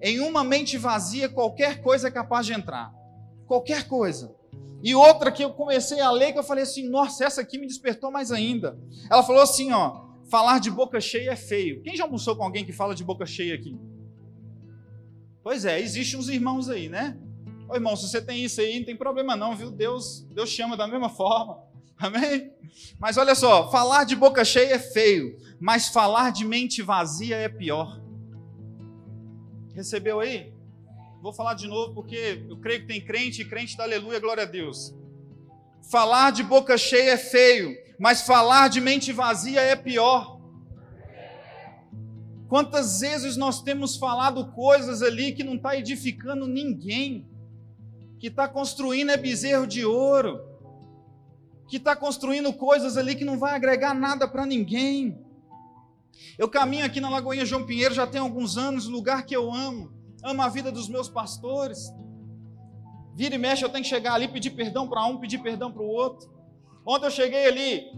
Em 0.00 0.20
uma 0.20 0.44
mente 0.44 0.76
vazia, 0.76 1.28
qualquer 1.28 1.82
coisa 1.82 2.08
é 2.08 2.10
capaz 2.10 2.46
de 2.46 2.52
entrar. 2.52 2.94
Qualquer 3.46 3.88
coisa. 3.88 4.34
E 4.82 4.94
outra 4.94 5.32
que 5.32 5.42
eu 5.42 5.50
comecei 5.50 6.00
a 6.00 6.10
ler, 6.10 6.32
que 6.32 6.38
eu 6.38 6.44
falei 6.44 6.62
assim: 6.62 6.88
nossa, 6.88 7.24
essa 7.24 7.40
aqui 7.40 7.58
me 7.58 7.66
despertou 7.66 8.10
mais 8.10 8.30
ainda. 8.30 8.78
Ela 9.10 9.22
falou 9.22 9.42
assim: 9.42 9.72
ó, 9.72 10.04
falar 10.30 10.60
de 10.60 10.70
boca 10.70 11.00
cheia 11.00 11.32
é 11.32 11.36
feio. 11.36 11.82
Quem 11.82 11.96
já 11.96 12.04
almoçou 12.04 12.36
com 12.36 12.44
alguém 12.44 12.64
que 12.64 12.72
fala 12.72 12.94
de 12.94 13.02
boca 13.02 13.26
cheia 13.26 13.54
aqui? 13.54 13.76
Pois 15.44 15.66
é, 15.66 15.78
existem 15.78 16.18
uns 16.18 16.30
irmãos 16.30 16.70
aí, 16.70 16.88
né? 16.88 17.18
Ô 17.68 17.74
irmão, 17.74 17.94
se 17.94 18.08
você 18.08 18.20
tem 18.20 18.42
isso 18.42 18.62
aí, 18.62 18.78
não 18.78 18.86
tem 18.86 18.96
problema 18.96 19.36
não, 19.36 19.54
viu? 19.54 19.70
Deus, 19.70 20.26
Deus 20.30 20.48
chama 20.48 20.74
da 20.74 20.88
mesma 20.88 21.10
forma. 21.10 21.58
Amém? 22.00 22.50
Mas 22.98 23.18
olha 23.18 23.34
só, 23.34 23.70
falar 23.70 24.04
de 24.04 24.16
boca 24.16 24.42
cheia 24.42 24.76
é 24.76 24.78
feio, 24.78 25.38
mas 25.60 25.88
falar 25.88 26.32
de 26.32 26.46
mente 26.46 26.80
vazia 26.80 27.36
é 27.36 27.46
pior. 27.46 28.00
Recebeu 29.74 30.18
aí? 30.20 30.50
Vou 31.20 31.32
falar 31.32 31.52
de 31.52 31.66
novo 31.68 31.92
porque 31.92 32.42
eu 32.48 32.56
creio 32.56 32.80
que 32.80 32.86
tem 32.86 33.04
crente 33.04 33.42
e 33.42 33.44
crente 33.44 33.76
da 33.76 33.84
aleluia, 33.84 34.18
glória 34.18 34.44
a 34.44 34.46
Deus. 34.46 34.94
Falar 35.90 36.32
de 36.32 36.42
boca 36.42 36.78
cheia 36.78 37.12
é 37.12 37.18
feio, 37.18 37.76
mas 37.98 38.22
falar 38.22 38.68
de 38.68 38.80
mente 38.80 39.12
vazia 39.12 39.60
é 39.60 39.76
pior. 39.76 40.33
Quantas 42.54 43.00
vezes 43.00 43.36
nós 43.36 43.60
temos 43.60 43.96
falado 43.96 44.52
coisas 44.52 45.02
ali 45.02 45.32
que 45.32 45.42
não 45.42 45.56
está 45.56 45.76
edificando 45.76 46.46
ninguém, 46.46 47.26
que 48.20 48.28
está 48.28 48.46
construindo 48.46 49.10
é 49.10 49.16
bezerro 49.16 49.66
de 49.66 49.84
ouro, 49.84 50.40
que 51.66 51.78
está 51.78 51.96
construindo 51.96 52.52
coisas 52.52 52.96
ali 52.96 53.16
que 53.16 53.24
não 53.24 53.40
vai 53.40 53.56
agregar 53.56 53.92
nada 53.92 54.28
para 54.28 54.46
ninguém. 54.46 55.18
Eu 56.38 56.48
caminho 56.48 56.86
aqui 56.86 57.00
na 57.00 57.10
Lagoinha 57.10 57.44
João 57.44 57.66
Pinheiro 57.66 57.92
já 57.92 58.06
tem 58.06 58.20
alguns 58.20 58.56
anos, 58.56 58.86
lugar 58.86 59.26
que 59.26 59.34
eu 59.34 59.52
amo, 59.52 59.92
amo 60.22 60.40
a 60.40 60.48
vida 60.48 60.70
dos 60.70 60.88
meus 60.88 61.08
pastores. 61.08 61.92
Vira 63.16 63.34
e 63.34 63.38
mexe, 63.38 63.64
eu 63.64 63.68
tenho 63.68 63.82
que 63.82 63.90
chegar 63.90 64.14
ali, 64.14 64.28
pedir 64.28 64.50
perdão 64.50 64.86
para 64.86 65.04
um, 65.06 65.18
pedir 65.18 65.38
perdão 65.38 65.72
para 65.72 65.82
o 65.82 65.88
outro. 65.88 66.32
Ontem 66.86 67.06
eu 67.06 67.10
cheguei 67.10 67.48
ali, 67.48 67.90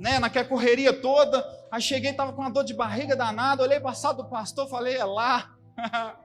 né, 0.00 0.18
naquela 0.18 0.48
correria 0.48 0.94
toda, 0.94 1.46
aí 1.70 1.80
cheguei, 1.80 2.10
estava 2.10 2.32
com 2.32 2.40
uma 2.40 2.50
dor 2.50 2.64
de 2.64 2.72
barriga 2.72 3.14
danada, 3.14 3.62
olhei 3.62 3.76
a 3.76 4.12
do 4.12 4.24
pastor, 4.24 4.66
falei, 4.66 4.96
é 4.96 5.04
lá. 5.04 5.54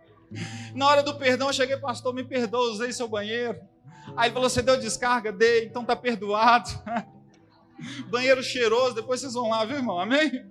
Na 0.74 0.88
hora 0.88 1.04
do 1.04 1.14
perdão, 1.16 1.48
eu 1.48 1.54
cheguei, 1.54 1.76
pastor, 1.76 2.14
me 2.14 2.24
perdoa, 2.24 2.72
usei 2.72 2.94
seu 2.94 3.08
banheiro. 3.08 3.60
Aí 4.16 4.28
ele 4.28 4.34
falou, 4.34 4.50
você 4.50 4.62
deu 4.62 4.80
descarga? 4.80 5.30
Dei, 5.30 5.66
então 5.66 5.84
tá 5.84 5.94
perdoado. 5.94 6.70
banheiro 8.10 8.42
cheiroso, 8.42 8.96
depois 8.96 9.20
vocês 9.20 9.34
vão 9.34 9.50
lá, 9.50 9.66
viu, 9.66 9.76
irmão? 9.76 10.00
Amém? 10.00 10.46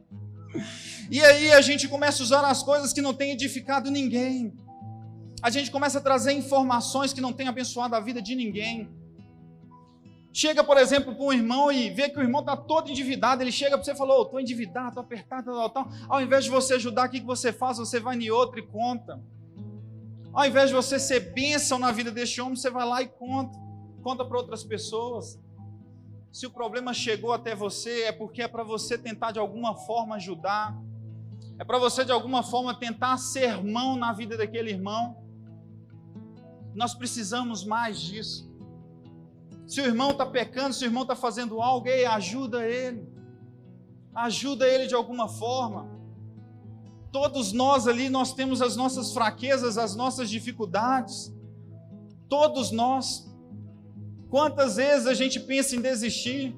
E 1.11 1.25
aí 1.25 1.51
a 1.51 1.63
gente 1.63 1.89
começa 1.89 2.23
a 2.23 2.25
usar 2.25 2.47
as 2.47 2.63
coisas 2.63 2.93
que 2.93 3.01
não 3.01 3.15
têm 3.15 3.33
edificado 3.33 3.91
ninguém. 3.91 4.53
A 5.43 5.49
gente 5.49 5.71
começa 5.71 5.99
a 5.99 6.03
trazer 6.03 6.33
informações 6.33 7.15
que 7.15 7.23
não 7.23 7.33
têm 7.33 7.49
abençoado 7.49 7.97
a 7.97 8.01
vida 8.01 8.21
de 8.21 8.35
ninguém. 8.35 8.91
Chega, 10.37 10.65
por 10.65 10.77
exemplo, 10.77 11.15
para 11.15 11.25
um 11.25 11.33
irmão 11.33 11.71
e 11.71 11.91
vê 11.91 12.11
que 12.11 12.19
o 12.19 12.23
irmão 12.23 12.41
está 12.41 12.57
todo 12.57 12.91
endividado. 12.91 13.41
Ele 13.41 13.53
chega 13.53 13.77
para 13.77 13.85
você 13.85 13.93
e 13.93 13.97
fala: 13.97 14.21
Estou 14.21 14.41
endividado, 14.41 14.89
estou 14.89 15.03
apertado, 15.05 15.45
tal, 15.45 15.71
tal. 15.71 15.89
Ao 16.09 16.21
invés 16.21 16.43
de 16.43 16.51
você 16.51 16.75
ajudar, 16.75 17.07
o 17.07 17.11
que 17.13 17.21
você 17.21 17.53
faz? 17.53 17.79
Você 17.79 18.01
vai 18.01 18.17
em 18.17 18.31
outro 18.33 18.59
e 18.59 18.67
conta. 18.67 19.23
Ao 20.33 20.45
invés 20.45 20.71
de 20.71 20.75
você 20.75 20.99
ser 20.99 21.33
bênção 21.33 21.79
na 21.79 21.93
vida 21.93 22.11
deste 22.11 22.41
homem, 22.41 22.57
você 22.57 22.69
vai 22.69 22.85
lá 22.85 23.01
e 23.01 23.07
conta. 23.07 23.57
Conta 24.03 24.25
para 24.25 24.37
outras 24.37 24.65
pessoas. 24.65 25.39
Se 26.33 26.49
o 26.49 26.51
problema 26.51 26.93
chegou 26.93 27.33
até 27.33 27.55
você, 27.55 28.03
é 28.03 28.13
porque 28.13 28.43
é 28.43 28.49
para 28.49 28.65
você 28.65 28.99
tentar 28.99 29.31
de 29.31 29.39
alguma 29.39 29.77
forma 29.77 30.17
ajudar. 30.17 30.77
É 31.61 31.65
para 31.65 31.79
você 31.79 32.05
de 32.05 32.11
alguma 32.11 32.43
forma 32.43 32.75
tentar 32.75 33.19
ser 33.19 33.63
mão 33.63 33.95
na 33.95 34.13
vida 34.13 34.37
daquele 34.37 34.71
irmão. 34.71 35.17
Nós 36.75 36.93
precisamos 36.93 37.65
mais 37.65 38.01
disso. 38.01 38.53
Se 39.67 39.81
o 39.81 39.85
irmão 39.85 40.11
está 40.11 40.27
pecando, 40.27 40.75
se 40.75 40.85
o 40.85 40.87
irmão 40.87 41.03
está 41.03 41.17
fazendo 41.17 41.61
algo, 41.61 41.89
ei, 41.89 42.05
ajuda 42.05 42.67
ele. 42.67 43.09
Ajuda 44.15 44.67
ele 44.67 44.87
de 44.87 44.95
alguma 44.95 45.29
forma. 45.29 45.89
Todos 47.11 47.53
nós 47.53 47.87
ali, 47.89 48.09
nós 48.09 48.33
temos 48.33 48.61
as 48.61 48.77
nossas 48.77 49.13
fraquezas, 49.13 49.79
as 49.79 49.95
nossas 49.95 50.29
dificuldades. 50.29 51.33
Todos 52.29 52.71
nós. 52.71 53.33
Quantas 54.29 54.77
vezes 54.77 55.07
a 55.07 55.15
gente 55.15 55.41
pensa 55.41 55.77
em 55.77 55.81
desistir? 55.81 56.57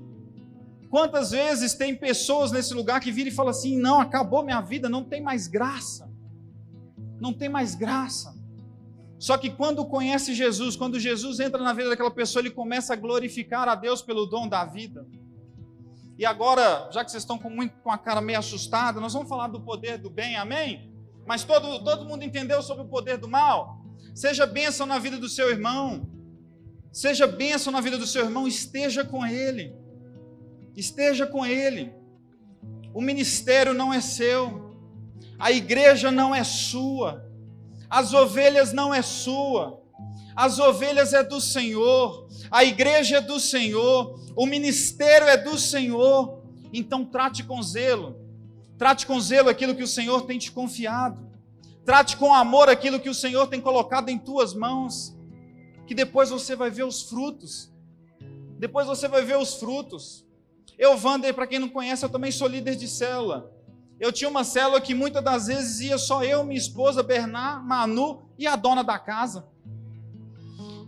Quantas 0.91 1.31
vezes 1.31 1.75
tem 1.75 1.95
pessoas 1.95 2.53
nesse 2.53 2.73
lugar 2.73 3.01
que 3.01 3.13
viram 3.13 3.29
e 3.29 3.35
falam 3.35 3.51
assim: 3.51 3.77
não, 3.79 4.01
acabou 4.01 4.45
minha 4.45 4.61
vida, 4.61 4.89
não 4.89 5.05
tem 5.05 5.21
mais 5.21 5.47
graça. 5.47 6.11
Não 7.21 7.33
tem 7.33 7.49
mais 7.49 7.75
graça. 7.75 8.36
Só 9.19 9.39
que 9.39 9.51
quando 9.51 9.85
conhece 9.87 10.35
Jesus, 10.35 10.77
quando 10.77 11.01
Jesus 11.01 11.41
entra 11.41 11.63
na 11.63 11.73
vida 11.73 11.89
daquela 11.89 12.11
pessoa, 12.11 12.43
ele 12.43 12.51
começa 12.51 12.93
a 12.93 12.97
glorificar 12.97 13.69
a 13.69 13.75
Deus 13.75 14.03
pelo 14.03 14.27
dom 14.27 14.47
da 14.49 14.65
vida. 14.65 15.07
E 16.19 16.25
agora, 16.25 16.89
já 16.93 17.05
que 17.05 17.11
vocês 17.11 17.23
estão 17.23 17.39
com, 17.39 17.51
muito, 17.51 17.75
com 17.83 17.91
a 17.91 17.99
cara 17.99 18.21
meio 18.21 18.39
assustada, 18.39 19.01
nós 19.01 19.13
vamos 19.13 19.29
falar 19.29 19.49
do 19.49 19.61
poder 19.61 19.99
do 19.99 20.11
bem, 20.11 20.37
amém? 20.37 20.93
Mas 21.27 21.45
todo, 21.45 21.83
todo 21.83 22.07
mundo 22.07 22.25
entendeu 22.25 22.63
sobre 22.63 22.85
o 22.85 22.89
poder 22.89 23.19
do 23.19 23.29
mal? 23.29 23.85
Seja 24.15 24.47
bênção 24.47 24.87
na 24.87 24.99
vida 24.99 25.19
do 25.19 25.29
seu 25.29 25.51
irmão, 25.51 26.09
seja 26.93 27.27
bênção 27.27 27.71
na 27.73 27.81
vida 27.81 27.99
do 27.99 28.07
seu 28.07 28.25
irmão, 28.25 28.47
esteja 28.47 29.05
com 29.05 29.27
ele, 29.27 29.75
esteja 30.75 31.27
com 31.27 31.45
ele. 31.45 31.93
O 32.95 33.03
ministério 33.03 33.75
não 33.75 33.93
é 33.93 34.01
seu, 34.01 34.75
a 35.39 35.53
igreja 35.53 36.11
não 36.11 36.35
é 36.35 36.43
sua, 36.45 37.26
as 37.89 38.13
ovelhas 38.13 38.73
não 38.73 38.93
é 38.93 39.03
sua, 39.03 39.83
as 40.35 40.59
ovelhas 40.59 41.13
é 41.13 41.23
do 41.23 41.41
Senhor, 41.41 42.29
a 42.51 42.63
igreja 42.65 43.17
é 43.17 43.21
do 43.21 43.41
Senhor, 43.41 44.21
o 44.37 44.45
ministério 44.45 45.27
é 45.27 45.37
do 45.37 45.59
Senhor. 45.59 46.43
Então 46.73 47.05
trate 47.05 47.43
com 47.45 47.63
zelo, 47.63 48.21
trate 48.77 49.07
com 49.07 49.19
zelo 49.19 49.49
aquilo 49.49 49.75
que 49.75 49.83
o 49.83 49.89
Senhor 49.89 50.23
tem 50.23 50.39
te 50.39 50.53
confiado, 50.53 51.27
trate 51.85 52.17
com 52.17 52.35
amor 52.35 52.69
aquilo 52.69 53.01
que 53.01 53.09
o 53.09 53.15
Senhor 53.15 53.47
tem 53.47 53.61
colocado 53.61 54.11
em 54.11 54.19
tuas 54.19 54.53
mãos, 54.53 55.17
que 55.87 55.95
depois 55.95 56.29
você 56.29 56.55
vai 56.55 56.71
ver 56.71 56.85
os 56.85 57.03
frutos. 57.03 57.73
Depois 58.59 58.87
você 58.87 59.07
vai 59.07 59.23
ver 59.23 59.39
os 59.39 59.55
frutos. 59.55 60.27
Eu, 60.79 60.99
Wander, 60.99 61.33
para 61.35 61.47
quem 61.47 61.59
não 61.59 61.69
conhece, 61.69 62.05
eu 62.05 62.09
também 62.09 62.31
sou 62.31 62.49
líder 62.49 62.77
de 62.77 62.89
célula. 62.89 63.51
Eu 63.99 64.13
tinha 64.13 64.29
uma 64.29 64.45
célula 64.45 64.81
que 64.81 64.95
muitas 64.95 65.25
das 65.25 65.47
vezes 65.47 65.81
ia 65.81 65.97
só 65.97 66.23
eu, 66.23 66.45
minha 66.45 66.59
esposa, 66.59 67.03
Bernard, 67.03 67.67
Manu 67.67 68.29
e 68.39 68.47
a 68.47 68.55
dona 68.55 68.85
da 68.85 68.99
casa. 68.99 69.47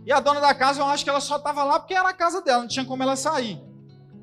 E 0.05 0.11
a 0.11 0.19
dona 0.19 0.39
da 0.39 0.53
casa, 0.53 0.81
eu 0.81 0.85
acho 0.85 1.03
que 1.03 1.09
ela 1.09 1.19
só 1.19 1.37
estava 1.37 1.63
lá 1.63 1.79
porque 1.79 1.93
era 1.93 2.09
a 2.09 2.13
casa 2.13 2.41
dela, 2.41 2.61
não 2.61 2.67
tinha 2.67 2.85
como 2.85 3.03
ela 3.03 3.15
sair. 3.15 3.61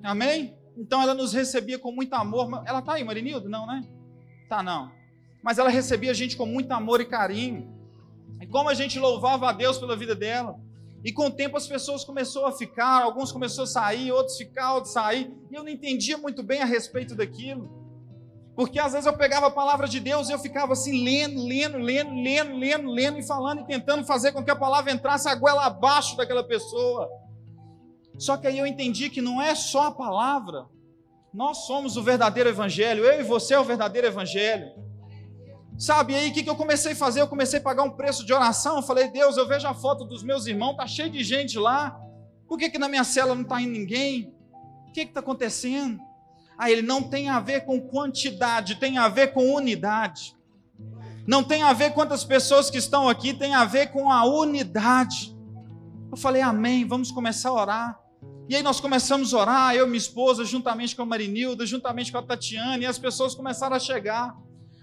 Amém? 0.02 0.56
Então 0.76 1.02
ela 1.02 1.14
nos 1.14 1.32
recebia 1.32 1.78
com 1.78 1.90
muito 1.90 2.14
amor. 2.14 2.62
Ela 2.64 2.78
está 2.78 2.94
aí, 2.94 3.04
Marinildo? 3.04 3.48
Não, 3.48 3.66
né? 3.66 3.84
Tá, 4.48 4.62
não. 4.62 4.92
Mas 5.42 5.58
ela 5.58 5.70
recebia 5.70 6.10
a 6.10 6.14
gente 6.14 6.36
com 6.36 6.46
muito 6.46 6.70
amor 6.72 7.00
e 7.00 7.06
carinho. 7.06 7.72
E 8.40 8.46
como 8.46 8.68
a 8.68 8.74
gente 8.74 8.98
louvava 8.98 9.48
a 9.48 9.52
Deus 9.52 9.78
pela 9.78 9.96
vida 9.96 10.14
dela. 10.14 10.58
E 11.04 11.12
com 11.12 11.26
o 11.26 11.30
tempo 11.30 11.56
as 11.56 11.66
pessoas 11.66 12.04
começaram 12.04 12.46
a 12.46 12.52
ficar, 12.52 13.02
alguns 13.02 13.30
começaram 13.30 13.64
a 13.64 13.66
sair, 13.66 14.10
outros 14.12 14.36
ficar, 14.36 14.74
outros 14.74 14.92
sair. 14.92 15.32
E 15.50 15.54
eu 15.54 15.62
não 15.62 15.70
entendia 15.70 16.18
muito 16.18 16.42
bem 16.42 16.60
a 16.60 16.64
respeito 16.64 17.14
daquilo. 17.14 17.85
Porque 18.56 18.80
às 18.80 18.92
vezes 18.92 19.06
eu 19.06 19.12
pegava 19.12 19.48
a 19.48 19.50
palavra 19.50 19.86
de 19.86 20.00
Deus 20.00 20.30
e 20.30 20.32
eu 20.32 20.38
ficava 20.38 20.72
assim, 20.72 21.04
lendo, 21.04 21.44
lendo, 21.44 21.76
lendo, 21.76 22.14
lendo, 22.14 22.56
lendo, 22.56 22.90
lendo 22.90 23.18
e 23.18 23.22
falando 23.22 23.60
e 23.60 23.66
tentando 23.66 24.02
fazer 24.02 24.32
com 24.32 24.42
que 24.42 24.50
a 24.50 24.56
palavra 24.56 24.90
entrasse 24.90 25.28
a 25.28 25.34
goela 25.34 25.66
abaixo 25.66 26.16
daquela 26.16 26.42
pessoa. 26.42 27.06
Só 28.18 28.38
que 28.38 28.46
aí 28.46 28.58
eu 28.58 28.66
entendi 28.66 29.10
que 29.10 29.20
não 29.20 29.42
é 29.42 29.54
só 29.54 29.88
a 29.88 29.92
palavra, 29.92 30.64
nós 31.34 31.66
somos 31.66 31.98
o 31.98 32.02
verdadeiro 32.02 32.48
evangelho, 32.48 33.04
eu 33.04 33.20
e 33.20 33.22
você 33.22 33.52
é 33.52 33.60
o 33.60 33.64
verdadeiro 33.64 34.06
evangelho. 34.06 34.72
Sabe, 35.78 36.14
aí 36.14 36.30
o 36.30 36.32
que, 36.32 36.42
que 36.42 36.48
eu 36.48 36.56
comecei 36.56 36.92
a 36.92 36.96
fazer? 36.96 37.20
Eu 37.20 37.28
comecei 37.28 37.58
a 37.58 37.62
pagar 37.62 37.82
um 37.82 37.90
preço 37.90 38.24
de 38.24 38.32
oração. 38.32 38.76
Eu 38.76 38.82
falei, 38.82 39.08
Deus, 39.08 39.36
eu 39.36 39.46
vejo 39.46 39.68
a 39.68 39.74
foto 39.74 40.06
dos 40.06 40.22
meus 40.22 40.46
irmãos, 40.46 40.76
tá 40.76 40.86
cheio 40.86 41.10
de 41.10 41.22
gente 41.22 41.58
lá. 41.58 41.94
Por 42.48 42.56
que, 42.56 42.70
que 42.70 42.78
na 42.78 42.88
minha 42.88 43.04
cela 43.04 43.34
não 43.34 43.42
está 43.42 43.60
indo 43.60 43.72
ninguém? 43.72 44.32
O 44.88 44.92
que 44.92 45.02
está 45.02 45.20
acontecendo? 45.20 46.00
Ah, 46.58 46.70
ele 46.70 46.82
não 46.82 47.02
tem 47.02 47.28
a 47.28 47.38
ver 47.38 47.64
com 47.64 47.80
quantidade, 47.80 48.76
tem 48.76 48.98
a 48.98 49.08
ver 49.08 49.32
com 49.32 49.54
unidade. 49.54 50.34
Não 51.26 51.42
tem 51.42 51.62
a 51.62 51.72
ver 51.72 51.92
quantas 51.92 52.24
pessoas 52.24 52.70
que 52.70 52.78
estão 52.78 53.08
aqui, 53.08 53.34
tem 53.34 53.54
a 53.54 53.64
ver 53.64 53.88
com 53.88 54.10
a 54.10 54.24
unidade. 54.24 55.36
Eu 56.10 56.16
falei, 56.16 56.40
amém, 56.40 56.86
vamos 56.86 57.10
começar 57.10 57.50
a 57.50 57.52
orar. 57.52 58.00
E 58.48 58.54
aí 58.54 58.62
nós 58.62 58.80
começamos 58.80 59.34
a 59.34 59.38
orar, 59.38 59.74
eu 59.74 59.84
e 59.84 59.88
minha 59.88 59.98
esposa, 59.98 60.44
juntamente 60.44 60.94
com 60.94 61.02
a 61.02 61.06
Marinilda, 61.06 61.66
juntamente 61.66 62.12
com 62.12 62.18
a 62.18 62.22
Tatiana, 62.22 62.78
e 62.78 62.86
as 62.86 62.98
pessoas 62.98 63.34
começaram 63.34 63.74
a 63.74 63.80
chegar. 63.80 64.36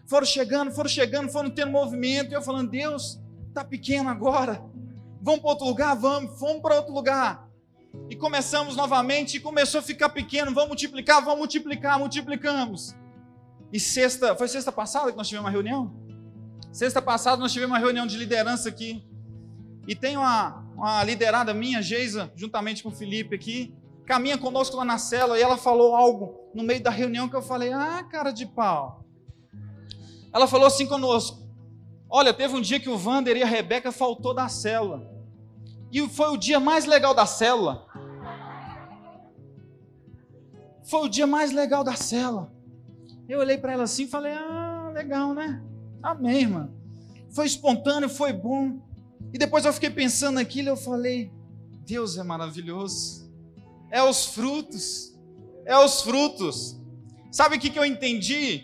Foram 0.05 0.27
chegando, 0.27 0.71
foram 0.71 0.89
chegando, 0.89 1.31
foram 1.31 1.49
tendo 1.49 1.71
movimento, 1.71 2.31
e 2.31 2.33
eu 2.33 2.41
falando, 2.41 2.69
Deus, 2.69 3.21
está 3.47 3.63
pequeno 3.63 4.09
agora. 4.09 4.61
Vamos 5.21 5.39
para 5.39 5.51
outro 5.51 5.65
lugar? 5.65 5.95
Vamos, 5.95 6.37
fomos 6.37 6.61
para 6.61 6.75
outro 6.75 6.93
lugar. 6.93 7.47
E 8.09 8.15
começamos 8.15 8.75
novamente 8.75 9.37
e 9.37 9.39
começou 9.39 9.79
a 9.79 9.83
ficar 9.83 10.09
pequeno. 10.09 10.53
Vamos 10.53 10.69
multiplicar, 10.69 11.23
vamos 11.23 11.39
multiplicar, 11.39 11.99
multiplicamos. 11.99 12.95
E 13.71 13.79
sexta, 13.79 14.35
foi 14.35 14.47
sexta 14.47 14.71
passada 14.71 15.11
que 15.11 15.17
nós 15.17 15.27
tivemos 15.27 15.45
uma 15.45 15.51
reunião? 15.51 15.93
Sexta 16.71 17.01
passada 17.01 17.37
nós 17.37 17.53
tivemos 17.53 17.75
uma 17.75 17.79
reunião 17.79 18.07
de 18.07 18.17
liderança 18.17 18.69
aqui. 18.69 19.03
E 19.87 19.95
tem 19.95 20.17
uma, 20.17 20.65
uma 20.75 21.03
liderada 21.03 21.53
minha, 21.53 21.81
Geisa, 21.81 22.31
juntamente 22.35 22.81
com 22.81 22.89
o 22.89 22.91
Felipe 22.91 23.35
aqui, 23.35 23.75
caminha 24.05 24.37
conosco 24.37 24.77
lá 24.77 24.85
na 24.85 24.97
cela 24.97 25.37
e 25.37 25.41
ela 25.41 25.57
falou 25.57 25.95
algo 25.95 26.49
no 26.53 26.63
meio 26.63 26.81
da 26.81 26.89
reunião 26.89 27.29
que 27.29 27.35
eu 27.35 27.41
falei: 27.41 27.71
Ah, 27.71 28.03
cara 28.09 28.31
de 28.31 28.45
pau. 28.45 29.05
Ela 30.33 30.47
falou 30.47 30.65
assim 30.65 30.87
conosco: 30.87 31.43
Olha, 32.09 32.33
teve 32.33 32.55
um 32.55 32.61
dia 32.61 32.79
que 32.79 32.89
o 32.89 32.97
Vander 32.97 33.37
e 33.37 33.43
a 33.43 33.47
Rebeca 33.47 33.91
faltou 33.91 34.33
da 34.33 34.47
célula. 34.47 35.12
E 35.93 36.09
foi 36.09 36.29
o 36.29 36.37
dia 36.37 36.59
mais 36.59 36.85
legal 36.85 37.13
da 37.13 37.27
célula. 37.27 37.85
Foi 40.89 41.05
o 41.05 41.07
dia 41.07 41.27
mais 41.27 41.51
legal 41.51 41.83
da 41.83 41.95
célula. 41.95 42.51
Eu 43.29 43.39
olhei 43.39 43.59
para 43.59 43.73
ela 43.73 43.83
assim 43.83 44.05
e 44.05 44.07
falei: 44.07 44.33
Ah, 44.33 44.89
legal, 44.91 45.35
né? 45.35 45.63
Amém, 46.01 46.41
irmã. 46.41 46.69
Foi 47.29 47.45
espontâneo, 47.45 48.09
foi 48.09 48.33
bom. 48.33 48.81
E 49.31 49.37
depois 49.37 49.65
eu 49.65 49.71
fiquei 49.71 49.91
pensando 49.91 50.35
naquilo 50.35 50.69
e 50.69 50.71
eu 50.71 50.75
falei: 50.75 51.31
Deus 51.85 52.17
é 52.17 52.23
maravilhoso. 52.23 53.31
É 53.91 54.01
os 54.01 54.25
frutos. 54.25 55.15
É 55.63 55.77
os 55.77 56.01
frutos. 56.01 56.75
Sabe 57.31 57.57
o 57.57 57.59
que, 57.59 57.69
que 57.69 57.77
eu 57.77 57.85
entendi? 57.85 58.63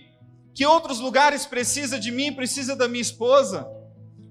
Que 0.56 0.66
outros 0.66 1.00
lugares 1.00 1.46
precisa 1.46 2.00
de 2.00 2.10
mim, 2.10 2.34
precisa 2.34 2.76
da 2.76 2.88
minha 2.88 3.02
esposa, 3.02 3.68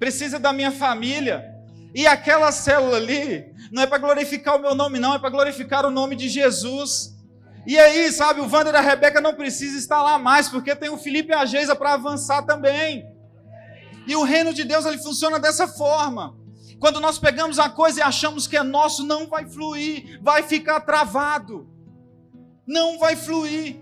precisa 0.00 0.40
da 0.40 0.52
minha 0.52 0.72
família. 0.72 1.57
E 1.94 2.06
aquela 2.06 2.52
célula 2.52 2.96
ali 2.96 3.52
não 3.72 3.82
é 3.82 3.86
para 3.86 3.98
glorificar 3.98 4.56
o 4.56 4.60
meu 4.60 4.74
nome, 4.74 4.98
não, 4.98 5.14
é 5.14 5.18
para 5.18 5.30
glorificar 5.30 5.86
o 5.86 5.90
nome 5.90 6.16
de 6.16 6.28
Jesus. 6.28 7.16
E 7.66 7.78
aí, 7.78 8.10
sabe, 8.12 8.40
o 8.40 8.48
Wander 8.50 8.74
e 8.74 8.76
a 8.78 8.80
Rebeca 8.80 9.20
não 9.20 9.34
precisa 9.34 9.76
estar 9.78 10.02
lá 10.02 10.18
mais, 10.18 10.48
porque 10.48 10.74
tem 10.74 10.88
o 10.88 10.96
Felipe 10.96 11.32
e 11.32 11.34
a 11.34 11.44
Geisa 11.44 11.76
para 11.76 11.94
avançar 11.94 12.42
também. 12.42 13.06
E 14.06 14.16
o 14.16 14.22
reino 14.22 14.54
de 14.54 14.64
Deus 14.64 14.86
ele 14.86 14.98
funciona 14.98 15.38
dessa 15.38 15.68
forma. 15.68 16.34
Quando 16.78 17.00
nós 17.00 17.18
pegamos 17.18 17.58
a 17.58 17.68
coisa 17.68 18.00
e 18.00 18.02
achamos 18.02 18.46
que 18.46 18.56
é 18.56 18.62
nosso, 18.62 19.04
não 19.04 19.26
vai 19.26 19.46
fluir, 19.46 20.18
vai 20.22 20.42
ficar 20.42 20.80
travado. 20.80 21.68
Não 22.66 22.98
vai 22.98 23.16
fluir. 23.16 23.76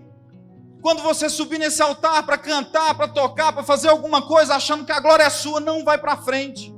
Quando 0.81 1.01
você 1.01 1.29
subir 1.29 1.59
nesse 1.59 1.81
altar 1.81 2.23
para 2.23 2.37
cantar, 2.37 2.95
para 2.95 3.07
tocar, 3.07 3.53
para 3.53 3.63
fazer 3.63 3.89
alguma 3.89 4.27
coisa, 4.27 4.55
achando 4.55 4.85
que 4.85 4.91
a 4.91 4.99
glória 4.99 5.23
é 5.23 5.29
sua, 5.29 5.59
não 5.59 5.83
vai 5.83 5.97
para 5.97 6.17
frente. 6.17 6.76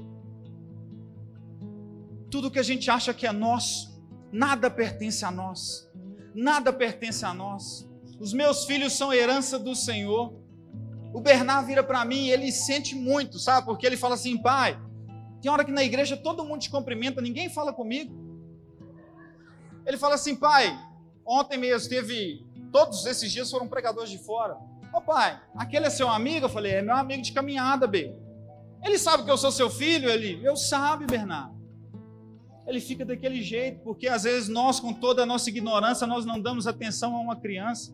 Tudo 2.29 2.51
que 2.51 2.59
a 2.59 2.63
gente 2.63 2.89
acha 2.89 3.13
que 3.13 3.25
é 3.25 3.31
nosso, 3.31 3.99
nada 4.31 4.69
pertence 4.69 5.25
a 5.25 5.31
nós 5.31 5.89
nada 6.33 6.71
pertence 6.71 7.25
a 7.25 7.33
nós. 7.33 7.87
Os 8.19 8.33
meus 8.33 8.65
filhos 8.65 8.93
são 8.93 9.13
herança 9.13 9.57
do 9.57 9.75
Senhor. 9.75 10.33
O 11.13 11.19
Bernard 11.19 11.65
vira 11.65 11.83
para 11.83 12.03
mim 12.05 12.25
e 12.25 12.31
ele 12.31 12.51
sente 12.51 12.95
muito, 12.95 13.39
sabe? 13.39 13.65
Porque 13.65 13.85
ele 13.85 13.97
fala 13.97 14.15
assim, 14.15 14.37
pai, 14.37 14.79
tem 15.41 15.51
hora 15.51 15.63
que 15.63 15.71
na 15.71 15.83
igreja 15.83 16.15
todo 16.15 16.45
mundo 16.45 16.61
te 16.61 16.69
cumprimenta, 16.69 17.21
ninguém 17.21 17.49
fala 17.49 17.73
comigo. 17.73 18.13
Ele 19.85 19.97
fala 19.97 20.15
assim, 20.15 20.35
pai, 20.35 20.77
ontem 21.25 21.57
mesmo 21.57 21.89
teve, 21.89 22.45
todos 22.71 23.05
esses 23.05 23.31
dias 23.31 23.49
foram 23.49 23.67
pregadores 23.67 24.09
de 24.09 24.17
fora. 24.17 24.57
Ô 24.93 25.01
pai, 25.01 25.39
aquele 25.55 25.87
é 25.87 25.89
seu 25.89 26.09
amigo? 26.09 26.45
Eu 26.45 26.49
falei, 26.49 26.73
é 26.73 26.81
meu 26.81 26.95
amigo 26.95 27.21
de 27.21 27.31
caminhada, 27.31 27.87
B. 27.87 28.13
Ele 28.83 28.97
sabe 28.97 29.23
que 29.23 29.31
eu 29.31 29.37
sou 29.37 29.51
seu 29.51 29.69
filho? 29.69 30.09
Ele, 30.09 30.39
eu 30.43 30.55
sabe, 30.55 31.05
Bernardo 31.05 31.58
ele 32.69 32.79
fica 32.79 33.03
daquele 33.03 33.41
jeito, 33.41 33.79
porque 33.79 34.07
às 34.07 34.23
vezes 34.23 34.47
nós, 34.47 34.79
com 34.79 34.93
toda 34.93 35.23
a 35.23 35.25
nossa 35.25 35.49
ignorância, 35.49 36.05
nós 36.05 36.23
não 36.23 36.39
damos 36.39 36.67
atenção 36.67 37.15
a 37.15 37.19
uma 37.19 37.35
criança. 37.35 37.93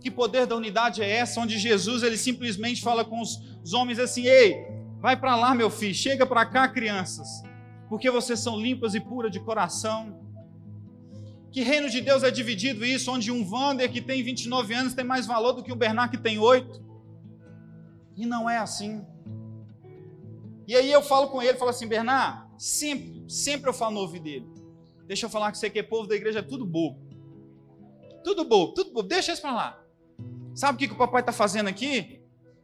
Que 0.00 0.10
poder 0.10 0.46
da 0.46 0.56
unidade 0.56 1.00
é 1.00 1.08
essa, 1.08 1.40
onde 1.40 1.56
Jesus 1.56 2.02
ele 2.02 2.16
simplesmente 2.16 2.82
fala 2.82 3.04
com 3.04 3.20
os, 3.20 3.72
homens 3.72 4.00
assim: 4.00 4.26
"Ei, 4.26 4.66
vai 5.00 5.16
para 5.16 5.36
lá, 5.36 5.54
meu 5.54 5.70
filho, 5.70 5.94
chega 5.94 6.26
para 6.26 6.44
cá, 6.44 6.66
crianças, 6.66 7.28
porque 7.88 8.10
vocês 8.10 8.40
são 8.40 8.58
limpas 8.58 8.94
e 8.94 9.00
puras 9.00 9.30
de 9.30 9.38
coração." 9.38 10.20
Que 11.52 11.62
reino 11.62 11.88
de 11.88 12.00
Deus 12.00 12.24
é 12.24 12.30
dividido 12.30 12.84
isso, 12.84 13.12
onde 13.12 13.30
um 13.30 13.48
Wander 13.48 13.92
que 13.92 14.00
tem 14.00 14.22
29 14.24 14.74
anos 14.74 14.94
tem 14.94 15.04
mais 15.04 15.26
valor 15.26 15.52
do 15.52 15.62
que 15.62 15.72
um 15.72 15.76
Bernard 15.76 16.16
que 16.16 16.20
tem 16.20 16.38
8? 16.38 16.82
E 18.16 18.26
não 18.26 18.48
é 18.48 18.56
assim. 18.56 19.04
E 20.66 20.74
aí 20.74 20.90
eu 20.90 21.02
falo 21.02 21.28
com 21.28 21.42
ele, 21.42 21.58
falo 21.58 21.70
assim, 21.70 21.86
Bernard, 21.86 22.51
Sempre, 22.58 23.24
sempre 23.28 23.68
eu 23.68 23.74
falo 23.74 23.94
no 23.94 24.00
ouvido 24.00 24.24
dele. 24.24 24.46
Deixa 25.06 25.26
eu 25.26 25.30
falar 25.30 25.50
que 25.52 25.58
você 25.58 25.68
que 25.68 25.78
é 25.78 25.82
povo 25.82 26.06
da 26.06 26.14
igreja 26.14 26.38
é 26.38 26.42
tudo 26.42 26.64
bobo. 26.64 26.98
Tudo 28.24 28.44
bobo, 28.44 28.72
tudo 28.72 28.92
bobo. 28.92 29.08
Deixa 29.08 29.32
isso 29.32 29.42
para 29.42 29.52
lá. 29.52 29.82
Sabe 30.54 30.76
o 30.76 30.78
que, 30.78 30.88
que 30.88 30.94
o 30.94 30.98
papai 30.98 31.20
está 31.20 31.32
fazendo 31.32 31.68
aqui? 31.68 32.20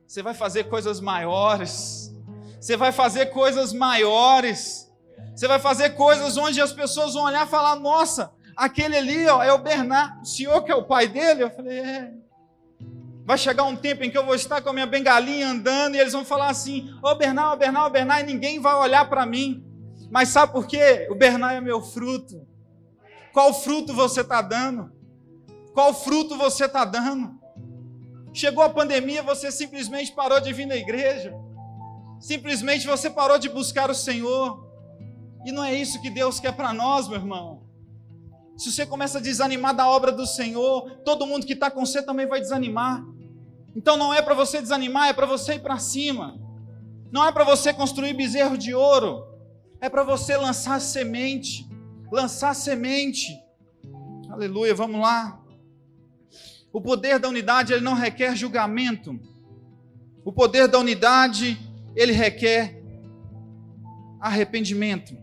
Você 0.06 0.22
vai 0.22 0.34
fazer 0.34 0.64
coisas 0.64 1.00
maiores. 1.00 2.14
Você 2.60 2.76
vai 2.76 2.92
fazer 2.92 3.26
coisas 3.26 3.72
maiores. 3.72 4.90
Você 5.34 5.46
vai 5.46 5.58
fazer 5.58 5.90
coisas 5.90 6.36
onde 6.36 6.60
as 6.60 6.72
pessoas 6.72 7.14
vão 7.14 7.24
olhar 7.24 7.46
e 7.46 7.50
falar: 7.50 7.76
Nossa, 7.76 8.32
aquele 8.56 8.96
ali 8.96 9.26
ó, 9.26 9.42
é 9.42 9.52
o 9.52 9.58
Bernardo, 9.58 10.22
o 10.22 10.24
senhor 10.24 10.64
que 10.64 10.72
é 10.72 10.74
o 10.74 10.84
pai 10.84 11.06
dele? 11.06 11.44
Eu 11.44 11.50
falei: 11.50 11.78
É. 11.78 12.12
Vai 13.24 13.36
chegar 13.36 13.64
um 13.64 13.76
tempo 13.76 14.02
em 14.02 14.10
que 14.10 14.16
eu 14.16 14.24
vou 14.24 14.34
estar 14.34 14.62
com 14.62 14.70
a 14.70 14.72
minha 14.72 14.86
bengalinha 14.86 15.50
andando 15.50 15.94
e 15.94 15.98
eles 15.98 16.14
vão 16.14 16.24
falar 16.24 16.48
assim: 16.48 16.90
Ô 17.02 17.10
oh, 17.10 17.14
Bernardo, 17.14 17.52
ô 17.52 17.90
Bernardo, 17.90 18.28
e 18.28 18.32
ninguém 18.32 18.58
vai 18.58 18.74
olhar 18.74 19.08
para 19.08 19.26
mim. 19.26 19.67
Mas 20.10 20.30
sabe 20.30 20.52
por 20.52 20.66
quê? 20.66 21.06
O 21.10 21.14
Bernard 21.14 21.56
é 21.56 21.60
meu 21.60 21.82
fruto. 21.82 22.46
Qual 23.32 23.52
fruto 23.52 23.92
você 23.92 24.22
está 24.22 24.40
dando? 24.40 24.90
Qual 25.74 25.92
fruto 25.92 26.36
você 26.36 26.64
está 26.64 26.84
dando? 26.84 27.38
Chegou 28.32 28.64
a 28.64 28.70
pandemia, 28.70 29.22
você 29.22 29.50
simplesmente 29.50 30.12
parou 30.12 30.40
de 30.40 30.52
vir 30.52 30.66
na 30.66 30.76
igreja. 30.76 31.34
Simplesmente 32.20 32.86
você 32.86 33.10
parou 33.10 33.38
de 33.38 33.48
buscar 33.48 33.90
o 33.90 33.94
Senhor. 33.94 34.66
E 35.44 35.52
não 35.52 35.62
é 35.62 35.74
isso 35.74 36.00
que 36.00 36.10
Deus 36.10 36.40
quer 36.40 36.52
para 36.52 36.72
nós, 36.72 37.06
meu 37.06 37.18
irmão. 37.18 37.62
Se 38.56 38.72
você 38.72 38.84
começa 38.84 39.18
a 39.18 39.20
desanimar 39.20 39.74
da 39.74 39.88
obra 39.88 40.10
do 40.10 40.26
Senhor, 40.26 40.98
todo 41.04 41.26
mundo 41.26 41.46
que 41.46 41.52
está 41.52 41.70
com 41.70 41.84
você 41.84 42.02
também 42.02 42.26
vai 42.26 42.40
desanimar. 42.40 43.04
Então 43.76 43.96
não 43.96 44.12
é 44.12 44.20
para 44.20 44.34
você 44.34 44.60
desanimar, 44.60 45.08
é 45.08 45.12
para 45.12 45.26
você 45.26 45.54
ir 45.54 45.60
para 45.60 45.78
cima. 45.78 46.40
Não 47.12 47.24
é 47.24 47.30
para 47.30 47.44
você 47.44 47.72
construir 47.72 48.14
bezerro 48.14 48.58
de 48.58 48.74
ouro 48.74 49.27
é 49.80 49.88
para 49.88 50.02
você 50.02 50.36
lançar 50.36 50.80
semente, 50.80 51.68
lançar 52.10 52.54
semente. 52.54 53.38
Aleluia, 54.30 54.74
vamos 54.74 55.00
lá. 55.00 55.40
O 56.72 56.80
poder 56.80 57.18
da 57.18 57.28
unidade 57.28 57.72
ele 57.72 57.84
não 57.84 57.94
requer 57.94 58.36
julgamento. 58.36 59.18
O 60.24 60.32
poder 60.32 60.68
da 60.68 60.78
unidade 60.78 61.58
ele 61.94 62.12
requer 62.12 62.82
arrependimento. 64.20 65.16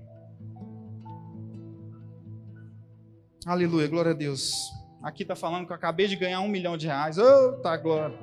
Aleluia, 3.45 3.87
glória 3.87 4.11
a 4.11 4.15
Deus. 4.15 4.71
Aqui 5.03 5.21
está 5.21 5.35
falando 5.35 5.67
que 5.67 5.71
eu 5.71 5.75
acabei 5.75 6.07
de 6.07 6.15
ganhar 6.15 6.41
um 6.41 6.47
milhão 6.47 6.75
de 6.75 6.87
reais. 6.87 7.17
Oh, 7.19 7.53
tá 7.61 7.77
glória. 7.77 8.17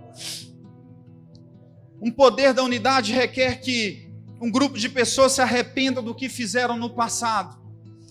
Um 2.01 2.11
poder 2.11 2.53
da 2.53 2.65
unidade 2.65 3.13
requer 3.13 3.61
que 3.61 4.12
um 4.43 4.51
grupo 4.51 4.77
de 4.77 4.89
pessoas 4.89 5.33
se 5.33 5.41
arrependam 5.41 6.03
do 6.03 6.13
que 6.13 6.29
fizeram 6.29 6.77
no 6.77 6.91
passado 6.91 7.63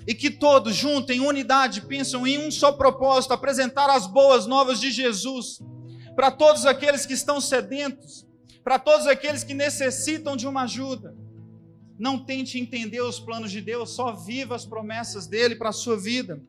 e 0.08 0.16
que 0.16 0.30
todos, 0.30 0.74
juntos, 0.74 1.14
em 1.14 1.20
unidade, 1.20 1.82
pensam 1.82 2.26
em 2.26 2.48
um 2.48 2.50
só 2.50 2.72
propósito: 2.72 3.34
apresentar 3.34 3.90
as 3.90 4.08
boas 4.08 4.48
novas 4.48 4.80
de 4.80 4.90
Jesus 4.92 5.60
para 6.16 6.32
todos 6.32 6.66
aqueles 6.66 7.06
que 7.06 7.14
estão 7.14 7.42
sedentos, 7.42 8.26
para 8.64 8.80
todos 8.80 9.08
aqueles 9.08 9.44
que 9.44 9.54
necessitam 9.54 10.38
de 10.38 10.48
uma 10.48 10.64
ajuda. 10.64 11.14
Não 12.00 12.18
tente 12.18 12.58
entender 12.58 13.02
os 13.02 13.20
planos 13.20 13.52
de 13.52 13.60
Deus, 13.60 13.92
só 13.92 14.14
viva 14.14 14.56
as 14.56 14.66
promessas 14.66 15.28
dele 15.28 15.56
para 15.56 15.70
a 15.70 15.74
sua 15.74 16.00
vida. 16.00 16.42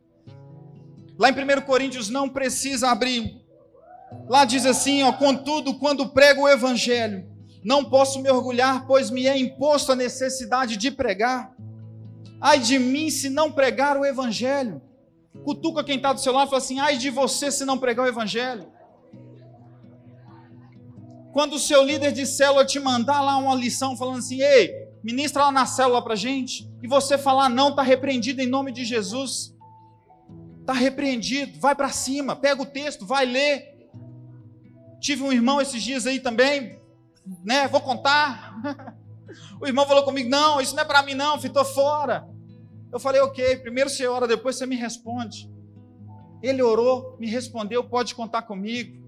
Lá 1.18 1.28
em 1.28 1.32
1 1.32 1.60
Coríntios 1.62 2.08
não 2.08 2.28
precisa 2.28 2.88
abrir. 2.88 3.42
Lá 4.28 4.44
diz 4.44 4.64
assim, 4.64 5.02
ó, 5.02 5.12
contudo, 5.12 5.74
quando 5.74 6.08
prego 6.08 6.42
o 6.42 6.48
evangelho, 6.48 7.31
não 7.64 7.84
posso 7.84 8.20
me 8.20 8.30
orgulhar, 8.30 8.86
pois 8.86 9.10
me 9.10 9.26
é 9.26 9.38
imposto 9.38 9.92
a 9.92 9.96
necessidade 9.96 10.76
de 10.76 10.90
pregar. 10.90 11.54
Ai 12.40 12.58
de 12.58 12.78
mim 12.78 13.08
se 13.08 13.28
não 13.28 13.52
pregar 13.52 13.96
o 13.96 14.04
Evangelho. 14.04 14.82
Cutuca 15.44 15.84
quem 15.84 15.96
está 15.96 16.12
do 16.12 16.20
seu 16.20 16.32
lado 16.32 16.48
e 16.48 16.50
fala 16.50 16.62
assim: 16.62 16.80
ai 16.80 16.96
de 16.96 17.08
você 17.08 17.50
se 17.50 17.64
não 17.64 17.78
pregar 17.78 18.04
o 18.04 18.08
Evangelho. 18.08 18.66
Quando 21.32 21.54
o 21.54 21.58
seu 21.58 21.82
líder 21.82 22.12
de 22.12 22.26
célula 22.26 22.64
te 22.64 22.78
mandar 22.78 23.22
lá 23.22 23.36
uma 23.36 23.54
lição 23.54 23.96
falando 23.96 24.18
assim: 24.18 24.42
ei, 24.42 24.72
ministra 25.02 25.44
lá 25.44 25.52
na 25.52 25.64
célula 25.64 26.02
para 26.02 26.16
gente, 26.16 26.68
e 26.82 26.88
você 26.88 27.16
falar 27.16 27.48
não, 27.48 27.70
está 27.70 27.82
repreendido 27.82 28.42
em 28.42 28.46
nome 28.46 28.72
de 28.72 28.84
Jesus. 28.84 29.54
Está 30.60 30.72
repreendido, 30.72 31.58
vai 31.58 31.74
para 31.74 31.88
cima, 31.88 32.36
pega 32.36 32.60
o 32.60 32.66
texto, 32.66 33.06
vai 33.06 33.24
ler. 33.24 33.88
Tive 35.00 35.22
um 35.22 35.32
irmão 35.32 35.60
esses 35.60 35.82
dias 35.82 36.06
aí 36.06 36.20
também, 36.20 36.78
né? 37.44 37.68
Vou 37.68 37.80
contar. 37.80 38.96
O 39.60 39.66
irmão 39.66 39.86
falou 39.86 40.02
comigo: 40.02 40.28
Não, 40.28 40.60
isso 40.60 40.74
não 40.74 40.82
é 40.82 40.84
para 40.84 41.02
mim, 41.02 41.14
não, 41.14 41.40
fitou 41.40 41.64
fora. 41.64 42.28
Eu 42.92 43.00
falei: 43.00 43.20
Ok, 43.20 43.56
primeiro 43.56 43.88
você 43.88 44.06
ora, 44.06 44.26
depois 44.26 44.56
você 44.56 44.66
me 44.66 44.76
responde. 44.76 45.50
Ele 46.42 46.62
orou, 46.62 47.16
me 47.18 47.26
respondeu: 47.26 47.84
Pode 47.84 48.14
contar 48.14 48.42
comigo. 48.42 49.00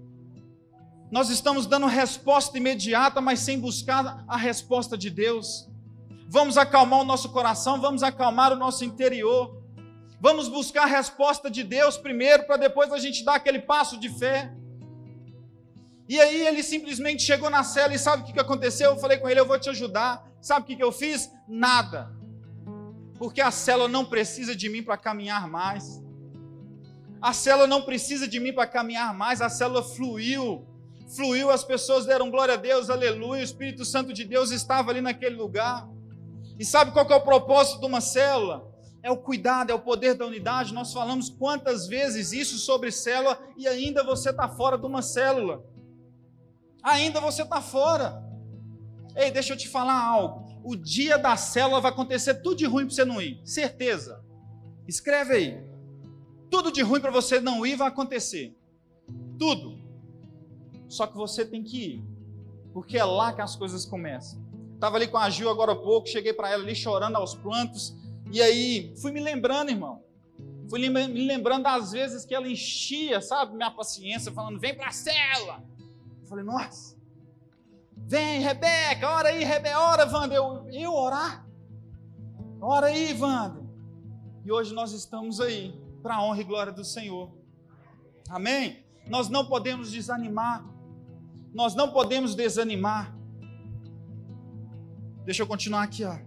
Nós 1.11 1.29
estamos 1.29 1.67
dando 1.67 1.85
resposta 1.85 2.57
imediata, 2.57 3.21
mas 3.21 3.39
sem 3.39 3.59
buscar 3.59 4.25
a 4.27 4.37
resposta 4.37 4.97
de 4.97 5.09
Deus. 5.09 5.69
Vamos 6.27 6.57
acalmar 6.57 7.01
o 7.01 7.05
nosso 7.05 7.31
coração, 7.31 7.79
vamos 7.79 8.01
acalmar 8.01 8.51
o 8.51 8.55
nosso 8.55 8.83
interior. 8.83 9.61
Vamos 10.19 10.47
buscar 10.47 10.83
a 10.83 10.87
resposta 10.87 11.51
de 11.51 11.63
Deus 11.63 11.97
primeiro, 11.97 12.45
para 12.45 12.57
depois 12.57 12.91
a 12.91 12.97
gente 12.97 13.23
dar 13.23 13.35
aquele 13.35 13.59
passo 13.59 13.99
de 13.99 14.09
fé. 14.09 14.51
E 16.07 16.19
aí 16.19 16.45
ele 16.45 16.61
simplesmente 16.61 17.23
chegou 17.23 17.49
na 17.49 17.63
cela 17.63 17.93
e 17.93 17.99
sabe 17.99 18.23
o 18.23 18.33
que 18.33 18.39
aconteceu? 18.39 18.91
Eu 18.91 18.97
falei 18.97 19.17
com 19.17 19.27
ele, 19.27 19.39
eu 19.39 19.45
vou 19.45 19.59
te 19.59 19.69
ajudar. 19.69 20.23
Sabe 20.39 20.73
o 20.73 20.77
que 20.77 20.83
eu 20.83 20.91
fiz? 20.91 21.31
Nada. 21.47 22.11
Porque 23.17 23.41
a 23.41 23.49
célula 23.49 23.87
não 23.87 24.05
precisa 24.05 24.55
de 24.55 24.69
mim 24.69 24.83
para 24.83 24.97
caminhar 24.97 25.47
mais. 25.47 26.03
A 27.21 27.33
célula 27.33 27.65
não 27.65 27.81
precisa 27.81 28.27
de 28.27 28.39
mim 28.39 28.53
para 28.53 28.67
caminhar 28.67 29.11
mais, 29.13 29.41
a 29.41 29.49
célula 29.49 29.81
fluiu. 29.81 30.63
Fluiu, 31.15 31.49
as 31.49 31.63
pessoas 31.63 32.05
deram 32.05 32.29
glória 32.29 32.53
a 32.53 32.57
Deus, 32.57 32.89
aleluia. 32.89 33.41
O 33.41 33.43
Espírito 33.43 33.83
Santo 33.85 34.13
de 34.13 34.23
Deus 34.23 34.51
estava 34.51 34.91
ali 34.91 35.01
naquele 35.01 35.35
lugar. 35.35 35.87
E 36.59 36.63
sabe 36.63 36.91
qual 36.91 37.07
é 37.09 37.15
o 37.15 37.21
propósito 37.21 37.79
de 37.79 37.85
uma 37.85 38.01
célula? 38.01 38.71
É 39.01 39.11
o 39.11 39.17
cuidado, 39.17 39.71
é 39.71 39.73
o 39.73 39.79
poder 39.79 40.15
da 40.15 40.25
unidade. 40.25 40.73
Nós 40.73 40.93
falamos 40.93 41.29
quantas 41.29 41.87
vezes 41.87 42.31
isso 42.31 42.57
sobre 42.57 42.91
célula 42.91 43.39
e 43.57 43.67
ainda 43.67 44.03
você 44.03 44.29
está 44.29 44.47
fora 44.47 44.77
de 44.77 44.85
uma 44.85 45.01
célula. 45.01 45.63
Ainda 46.85 47.19
você 47.19 47.41
está 47.41 47.61
fora. 47.61 48.23
Ei, 49.15 49.31
deixa 49.31 49.53
eu 49.53 49.57
te 49.57 49.67
falar 49.67 49.99
algo. 49.99 50.45
O 50.63 50.75
dia 50.75 51.17
da 51.17 51.35
célula 51.35 51.81
vai 51.81 51.91
acontecer 51.91 52.35
tudo 52.35 52.57
de 52.57 52.65
ruim 52.65 52.85
para 52.85 52.93
você 52.93 53.03
não 53.03 53.19
ir. 53.19 53.41
Certeza. 53.43 54.23
Escreve 54.87 55.33
aí. 55.33 55.63
Tudo 56.51 56.71
de 56.71 56.83
ruim 56.83 57.01
para 57.01 57.09
você 57.09 57.39
não 57.39 57.65
ir 57.65 57.75
vai 57.75 57.87
acontecer. 57.87 58.55
Tudo. 59.39 59.79
Só 60.87 61.07
que 61.07 61.17
você 61.17 61.43
tem 61.43 61.63
que 61.63 61.77
ir. 61.77 62.03
Porque 62.71 62.99
é 62.99 63.03
lá 63.03 63.33
que 63.33 63.41
as 63.41 63.55
coisas 63.55 63.83
começam. 63.83 64.45
Estava 64.75 64.97
ali 64.97 65.07
com 65.07 65.17
a 65.17 65.27
Gil 65.27 65.49
agora 65.49 65.71
há 65.71 65.75
pouco, 65.75 66.07
cheguei 66.07 66.33
para 66.33 66.51
ela 66.51 66.61
ali 66.61 66.75
chorando 66.75 67.15
aos 67.15 67.33
plantos. 67.33 67.95
E 68.31 68.43
aí, 68.43 68.93
fui 69.01 69.11
me 69.11 69.19
lembrando, 69.19 69.71
irmão. 69.71 70.03
Fui 70.69 70.87
me 70.87 71.25
lembrando 71.25 71.63
das 71.63 71.93
vezes 71.93 72.25
que 72.25 72.35
ela 72.35 72.47
enchia, 72.47 73.21
sabe, 73.21 73.55
minha 73.55 73.71
paciência, 73.71 74.31
falando: 74.31 74.59
vem 74.59 74.75
para 74.75 74.89
a 74.89 74.91
cela. 74.91 75.63
Falei: 76.35 76.43
nossa, 76.43 76.97
vem, 77.95 78.41
Rebeca, 78.41 79.09
ora 79.09 79.29
aí, 79.29 79.45
Rebeca, 79.45 79.79
ora, 79.79 80.05
Wander. 80.05 80.37
Eu, 80.37 80.67
eu 80.69 80.93
orar? 80.93 81.47
Ora 82.59 82.87
aí, 82.87 83.13
Wander. 83.17 83.63
E 84.43 84.51
hoje 84.51 84.73
nós 84.73 84.91
estamos 84.91 85.39
aí, 85.39 85.79
para 86.03 86.15
a 86.15 86.23
honra 86.23 86.41
e 86.41 86.43
glória 86.43 86.73
do 86.73 86.83
Senhor. 86.83 87.31
Amém? 88.29 88.85
Nós 89.07 89.29
não 89.29 89.45
podemos 89.45 89.91
desanimar. 89.91 90.65
Nós 91.53 91.73
não 91.73 91.93
podemos 91.93 92.35
desanimar. 92.35 93.15
Deixa 95.23 95.41
eu 95.41 95.47
continuar 95.47 95.83
aqui, 95.83 96.03
ó. 96.03 96.17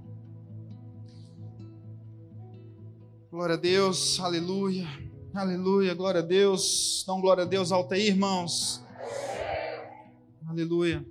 Glória 3.30 3.56
a 3.56 3.58
Deus, 3.58 4.18
aleluia, 4.20 4.88
aleluia, 5.34 5.92
glória 5.94 6.20
a 6.20 6.24
Deus. 6.24 7.06
Um 7.06 7.20
glória 7.20 7.42
a 7.42 7.46
Deus 7.46 7.70
alta 7.70 7.94
aí, 7.94 8.06
irmãos. 8.06 8.87
Aleluia. 10.48 11.04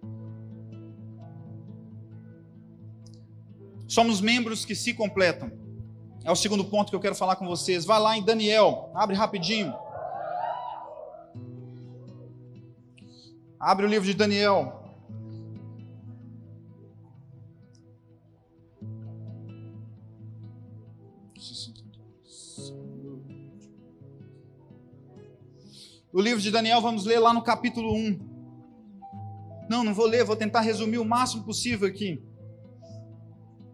Somos 3.87 4.19
membros 4.19 4.65
que 4.65 4.73
se 4.73 4.95
completam. 4.95 5.51
É 6.23 6.31
o 6.31 6.35
segundo 6.35 6.65
ponto 6.65 6.89
que 6.89 6.95
eu 6.95 6.99
quero 6.99 7.13
falar 7.13 7.35
com 7.35 7.45
vocês. 7.45 7.85
Vai 7.85 7.99
lá 7.99 8.17
em 8.17 8.23
Daniel, 8.23 8.89
abre 8.95 9.15
rapidinho. 9.15 9.75
Abre 13.59 13.85
o 13.85 13.87
livro 13.87 14.07
de 14.07 14.15
Daniel. 14.15 14.73
O 26.11 26.19
livro 26.19 26.41
de 26.41 26.49
Daniel, 26.49 26.81
vamos 26.81 27.05
ler 27.05 27.19
lá 27.19 27.31
no 27.31 27.43
capítulo 27.43 27.93
1. 27.93 28.26
Não, 29.69 29.83
não 29.83 29.93
vou 29.93 30.05
ler, 30.05 30.23
vou 30.23 30.35
tentar 30.35 30.61
resumir 30.61 30.97
o 30.97 31.05
máximo 31.05 31.43
possível 31.43 31.87
aqui. 31.87 32.21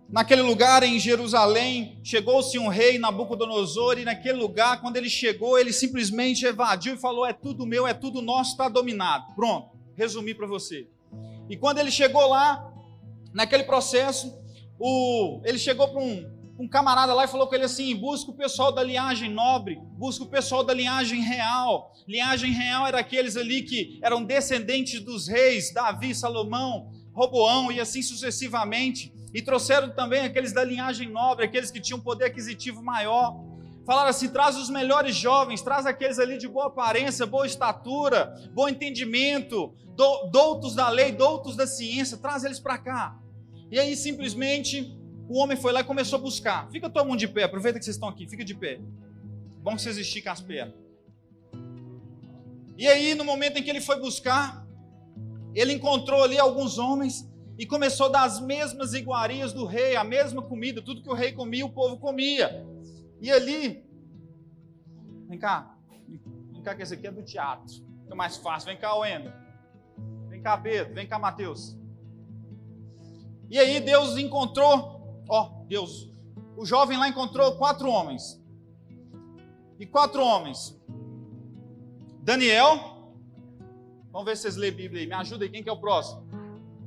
Naquele 0.10 0.42
lugar 0.42 0.84
em 0.84 1.00
Jerusalém, 1.00 2.00
chegou-se 2.04 2.58
um 2.60 2.68
rei 2.68 3.00
Nabucodonosor, 3.00 3.98
e 3.98 4.06
naquele 4.06 4.38
lugar, 4.38 4.80
quando 4.82 4.98
ele 4.98 5.10
chegou, 5.10 5.58
ele 5.58 5.74
simplesmente 5.74 6.46
evadiu 6.46 6.96
e 6.96 6.98
falou: 6.98 7.26
É 7.26 7.34
tudo 7.34 7.66
meu, 7.66 7.88
é 7.88 7.94
tudo 7.94 8.22
nosso, 8.22 8.52
está 8.52 8.70
dominado. 8.70 9.34
Pronto 9.36 9.74
resumir 9.96 10.36
para 10.36 10.48
você. 10.48 10.88
E 11.50 11.58
quando 11.58 11.80
ele 11.80 11.92
chegou 11.92 12.28
lá, 12.28 12.72
naquele 13.34 13.64
processo, 13.64 14.34
o, 14.80 15.42
ele 15.46 15.58
chegou 15.58 15.88
para 15.88 16.02
um, 16.02 16.33
um 16.58 16.68
camarada 16.68 17.14
lá 17.14 17.26
e 17.26 17.28
falou 17.28 17.48
com 17.48 17.56
ele 17.56 17.66
assim: 17.66 17.96
busca 17.96 18.32
o 18.32 18.36
pessoal 18.36 18.72
da 18.72 18.84
linhagem 18.84 19.30
nobre, 19.30 19.80
busca 19.98 20.24
o 20.24 20.30
pessoal 20.30 20.64
da 20.64 20.74
linhagem 20.74 21.22
real. 21.22 21.92
Linhagem 22.08 22.52
real 22.52 22.86
era 22.86 23.00
aqueles 23.00 23.36
ali 23.36 23.64
que 23.64 24.00
eram 24.04 24.24
descendentes 24.24 25.00
dos 25.02 25.28
reis, 25.28 25.74
Davi, 25.74 26.14
Salomão, 26.14 26.92
Roboão 27.14 27.72
e 27.72 27.80
assim 27.80 28.02
sucessivamente. 28.02 29.14
E 29.34 29.42
trouxeram 29.42 29.94
também 29.96 30.22
aqueles 30.22 30.54
da 30.54 30.64
linhagem 30.64 31.10
nobre, 31.10 31.46
aqueles 31.46 31.72
que 31.72 31.82
tinham 31.82 32.00
poder 32.00 32.26
aquisitivo 32.26 32.84
maior. 32.84 33.36
Falaram 33.86 34.10
assim: 34.10 34.30
traz 34.30 34.56
os 34.56 34.70
melhores 34.70 35.16
jovens, 35.16 35.62
traz 35.62 35.88
aqueles 35.88 36.20
ali 36.20 36.38
de 36.38 36.48
boa 36.48 36.68
aparência, 36.68 37.26
boa 37.26 37.48
estatura, 37.48 38.34
bom 38.54 38.70
entendimento, 38.70 39.74
do, 39.96 40.30
doutos 40.32 40.76
da 40.76 40.90
lei, 40.90 41.12
doutos 41.12 41.56
da 41.56 41.66
ciência, 41.66 42.18
traz 42.18 42.44
eles 42.44 42.60
para 42.60 42.78
cá. 42.78 43.18
E 43.72 43.80
aí 43.80 43.96
simplesmente 43.96 44.96
o 45.28 45.38
homem 45.38 45.58
foi 45.58 45.72
lá 45.72 45.82
e 45.82 45.84
começou 45.84 46.20
a 46.20 46.22
buscar. 46.22 46.70
Fica 46.70 46.90
todo 46.90 47.08
mundo 47.08 47.20
de 47.20 47.28
pé, 47.28 47.44
aproveita 47.44 47.80
que 47.80 47.86
vocês 47.86 47.96
estão 47.96 48.10
aqui, 48.10 48.28
fica 48.28 48.44
de 48.44 48.54
pé. 48.54 48.80
Bom 49.62 49.76
que 49.76 49.82
vocês 49.82 49.98
esticam 49.98 50.34
as 50.34 50.42
pernas. 50.42 50.76
E 52.78 52.88
aí, 52.88 53.14
no 53.16 53.24
momento 53.24 53.58
em 53.58 53.64
que 53.64 53.70
ele 53.70 53.82
foi 53.82 54.00
buscar, 54.00 54.66
ele 55.54 55.74
encontrou 55.74 56.24
ali 56.24 56.38
alguns 56.40 56.78
homens 56.78 57.30
e 57.58 57.66
começou 57.66 58.08
a 58.08 58.10
dar 58.10 58.24
as 58.24 58.40
mesmas 58.40 58.94
iguarias 58.94 59.54
do 59.54 59.66
rei, 59.66 59.96
a 59.96 60.04
mesma 60.04 60.42
comida, 60.42 60.82
tudo 60.82 61.02
que 61.02 61.10
o 61.10 61.14
rei 61.14 61.32
comia, 61.32 61.66
o 61.66 61.72
povo 61.72 61.98
comia. 61.98 62.66
E 63.22 63.32
ali, 63.32 63.86
vem 65.30 65.38
cá, 65.38 65.78
vem 66.52 66.62
cá 66.64 66.76
que 66.76 66.82
esse 66.82 66.96
aqui 66.96 67.08
é 67.08 67.12
do 67.12 67.22
teatro, 67.24 67.76
fica 68.02 68.16
mais 68.16 68.38
fácil. 68.38 68.68
Vem 68.68 68.78
cá, 68.78 68.96
Wendel. 68.96 69.32
Vem 70.30 70.42
cá, 70.42 70.58
Pedro. 70.58 70.94
Vem 70.94 71.08
cá, 71.08 71.20
Mateus. 71.20 71.78
E 73.50 73.60
aí 73.60 73.80
Deus 73.80 74.18
encontrou, 74.18 75.03
ó, 75.34 75.66
Deus, 75.68 76.12
o 76.56 76.64
jovem 76.64 76.98
lá 76.98 77.10
encontrou 77.10 77.58
quatro 77.58 77.90
homens. 77.90 78.40
E 79.80 79.86
quatro 79.86 80.24
homens. 80.24 80.80
Daniel, 82.22 83.12
vamos 84.12 84.26
ver 84.26 84.38
se 84.38 84.44
vocês 84.44 84.56
lêem 84.56 84.72
a 84.72 84.78
Bíblia 84.78 85.02
aí, 85.02 85.08
me 85.08 85.14
ajuda 85.16 85.44
aí, 85.44 85.50
quem 85.50 85.64
que 85.64 85.70
é 85.70 85.72
o 85.72 85.80
próximo? 85.80 86.24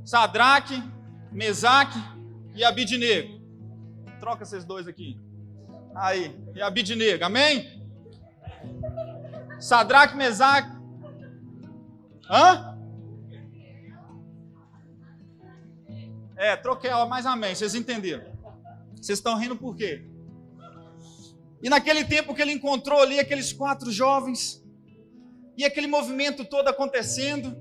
Sadraque, 0.05 0.81
Mesaque 1.33 1.99
e 2.55 2.63
Abidnego. 2.63 3.41
Troca 4.21 4.45
esses 4.45 4.65
dois 4.65 4.87
aqui. 4.87 5.21
Aí, 5.95 6.35
e 6.55 6.63
Abidnego, 6.63 7.25
amém? 7.25 7.85
Sadraque, 9.59 10.17
Mesaque. 10.17 10.71
Hã? 12.31 12.79
É, 16.37 16.55
troquei 16.55 16.91
ela, 16.91 17.07
mas 17.07 17.27
amém, 17.27 17.55
vocês 17.55 17.75
entenderam. 17.75 18.36
Vocês 19.01 19.19
estão 19.19 19.37
rindo 19.39 19.57
por 19.57 19.77
quê? 19.77 20.05
E 21.63 21.69
naquele 21.69 22.05
tempo 22.05 22.35
que 22.35 22.43
ele 22.43 22.53
encontrou 22.53 23.01
ali 23.01 23.19
aqueles 23.19 23.53
quatro 23.53 23.91
jovens, 23.91 24.63
e 25.57 25.65
aquele 25.65 25.87
movimento 25.87 26.45
todo 26.45 26.69
acontecendo, 26.69 27.57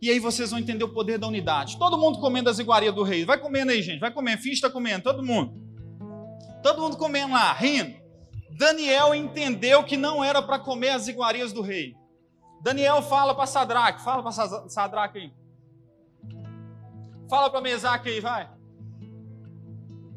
e 0.00 0.10
aí 0.10 0.18
vocês 0.18 0.50
vão 0.50 0.58
entender 0.60 0.84
o 0.84 0.92
poder 0.92 1.18
da 1.18 1.26
unidade. 1.26 1.78
Todo 1.78 1.96
mundo 1.96 2.20
comendo 2.20 2.50
as 2.50 2.58
iguarias 2.58 2.94
do 2.94 3.02
rei. 3.02 3.24
Vai 3.24 3.38
comendo 3.38 3.72
aí, 3.72 3.80
gente. 3.82 3.98
Vai 3.98 4.12
comendo. 4.12 4.42
Finge 4.42 4.56
está 4.56 4.68
comendo. 4.68 5.02
Todo 5.02 5.22
mundo. 5.22 5.54
Todo 6.62 6.82
mundo 6.82 6.96
comendo 6.96 7.32
lá, 7.32 7.52
rindo. 7.52 7.96
Daniel 8.58 9.14
entendeu 9.14 9.84
que 9.84 9.96
não 9.96 10.22
era 10.22 10.42
para 10.42 10.58
comer 10.58 10.90
as 10.90 11.08
iguarias 11.08 11.52
do 11.52 11.62
rei. 11.62 11.96
Daniel 12.62 13.02
fala 13.02 13.34
para 13.34 13.46
Sadraque, 13.46 14.02
fala 14.02 14.22
para 14.22 14.68
Sadraque 14.68 15.18
aí. 15.18 15.32
Fala 17.28 17.50
para 17.50 17.60
Mesaque 17.60 18.08
aí, 18.08 18.20
vai. 18.20 18.48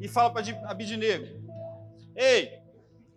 E 0.00 0.08
fala 0.08 0.30
para 0.30 0.70
Abidnego. 0.70 1.26
Ei, 2.16 2.58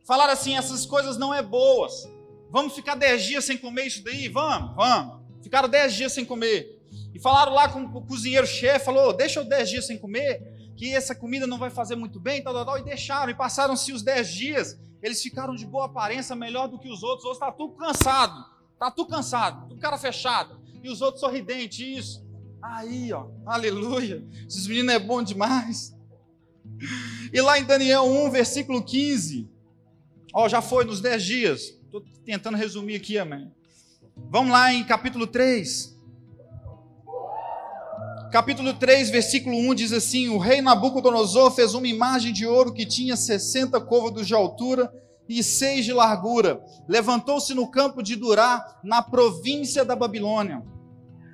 falaram 0.05 0.33
assim, 0.33 0.57
essas 0.57 0.85
coisas 0.85 1.17
não 1.17 1.33
é 1.33 1.41
boas. 1.41 2.07
Vamos 2.49 2.73
ficar 2.73 2.95
dez 2.95 3.23
dias 3.23 3.45
sem 3.45 3.57
comer 3.57 3.87
isso 3.87 4.03
daí? 4.03 4.27
Vamos, 4.27 4.75
vamos. 4.75 5.23
Ficaram 5.41 5.67
dez 5.69 5.93
dias 5.93 6.11
sem 6.11 6.25
comer. 6.25 6.81
E 7.13 7.19
falaram 7.19 7.53
lá 7.53 7.69
com 7.69 7.83
o 7.83 8.01
cozinheiro-chefe, 8.05 8.85
falou, 8.85 9.13
deixa 9.13 9.39
eu 9.39 9.45
dez 9.45 9.69
dias 9.69 9.87
sem 9.87 9.97
comer 9.97 10.53
que 10.75 10.93
essa 10.93 11.13
comida 11.13 11.45
não 11.45 11.57
vai 11.57 11.69
fazer 11.69 11.95
muito 11.95 12.19
bem, 12.19 12.43
tal, 12.43 12.53
tal, 12.53 12.65
tal, 12.65 12.79
e 12.79 12.83
deixaram, 12.83 13.31
e 13.31 13.35
passaram-se 13.35 13.91
os 13.91 14.01
dez 14.01 14.29
dias, 14.29 14.79
eles 15.01 15.21
ficaram 15.21 15.55
de 15.55 15.65
boa 15.65 15.85
aparência, 15.85 16.35
melhor 16.35 16.67
do 16.67 16.79
que 16.79 16.89
os 16.89 17.03
outros, 17.03 17.25
hoje 17.25 17.35
está 17.35 17.51
tudo 17.51 17.75
cansado, 17.75 18.43
está 18.73 18.89
tudo 18.89 19.09
cansado, 19.09 19.67
tudo 19.69 19.79
cara 19.79 19.97
fechado, 19.97 20.59
e 20.81 20.89
os 20.89 21.01
outros 21.01 21.21
sorridentes, 21.21 21.79
isso. 21.79 22.25
Aí, 22.61 23.11
ó, 23.13 23.27
aleluia, 23.45 24.25
esses 24.47 24.65
meninos 24.67 24.95
é 24.95 24.99
bom 24.99 25.21
demais. 25.21 25.95
E 27.31 27.41
lá 27.41 27.59
em 27.59 27.63
Daniel 27.63 28.03
1, 28.03 28.31
versículo 28.31 28.83
15, 28.83 29.49
ó, 30.33 30.47
já 30.47 30.61
foi 30.61 30.85
nos 30.85 31.01
dez 31.01 31.23
dias, 31.23 31.77
estou 31.85 32.03
tentando 32.25 32.57
resumir 32.57 32.95
aqui, 32.95 33.17
amém. 33.17 33.51
Vamos 34.29 34.51
lá 34.51 34.73
em 34.73 34.83
capítulo 34.83 35.25
3 35.25 35.93
capítulo 38.33 38.73
3, 38.73 39.11
versículo 39.11 39.55
1 39.55 39.75
diz 39.75 39.93
assim: 39.93 40.29
O 40.29 40.39
rei 40.39 40.59
Nabucodonosor 40.59 41.51
fez 41.51 41.75
uma 41.75 41.87
imagem 41.87 42.33
de 42.33 42.47
ouro 42.47 42.73
que 42.73 42.83
tinha 42.83 43.15
60 43.15 43.79
côvados 43.81 44.25
de 44.25 44.33
altura 44.33 44.91
e 45.29 45.43
6 45.43 45.85
de 45.85 45.93
largura. 45.93 46.59
Levantou-se 46.87 47.53
no 47.53 47.69
campo 47.69 48.01
de 48.01 48.15
Durá, 48.15 48.79
na 48.83 49.03
província 49.03 49.85
da 49.85 49.95
Babilônia. 49.95 50.63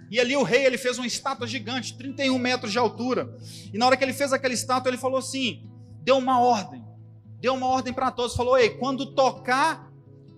E 0.10 0.20
ali 0.20 0.36
o 0.36 0.44
rei 0.44 0.66
ele 0.66 0.78
fez 0.78 0.98
uma 0.98 1.06
estátua 1.06 1.46
gigante, 1.46 1.96
31 1.96 2.38
metros 2.38 2.72
de 2.72 2.80
altura. 2.80 3.38
E 3.74 3.78
na 3.78 3.86
hora 3.86 3.96
que 3.96 4.04
ele 4.04 4.14
fez 4.14 4.34
aquela 4.34 4.54
estátua, 4.54 4.90
ele 4.90 4.98
falou 4.98 5.20
assim: 5.20 5.70
deu 6.02 6.18
uma 6.18 6.40
ordem. 6.40 6.84
Deu 7.40 7.54
uma 7.54 7.68
ordem 7.68 7.94
para 7.94 8.12
todos. 8.12 8.36
Falou: 8.36 8.58
Ei, 8.58 8.72
quando 8.72 9.14
tocar 9.14 9.90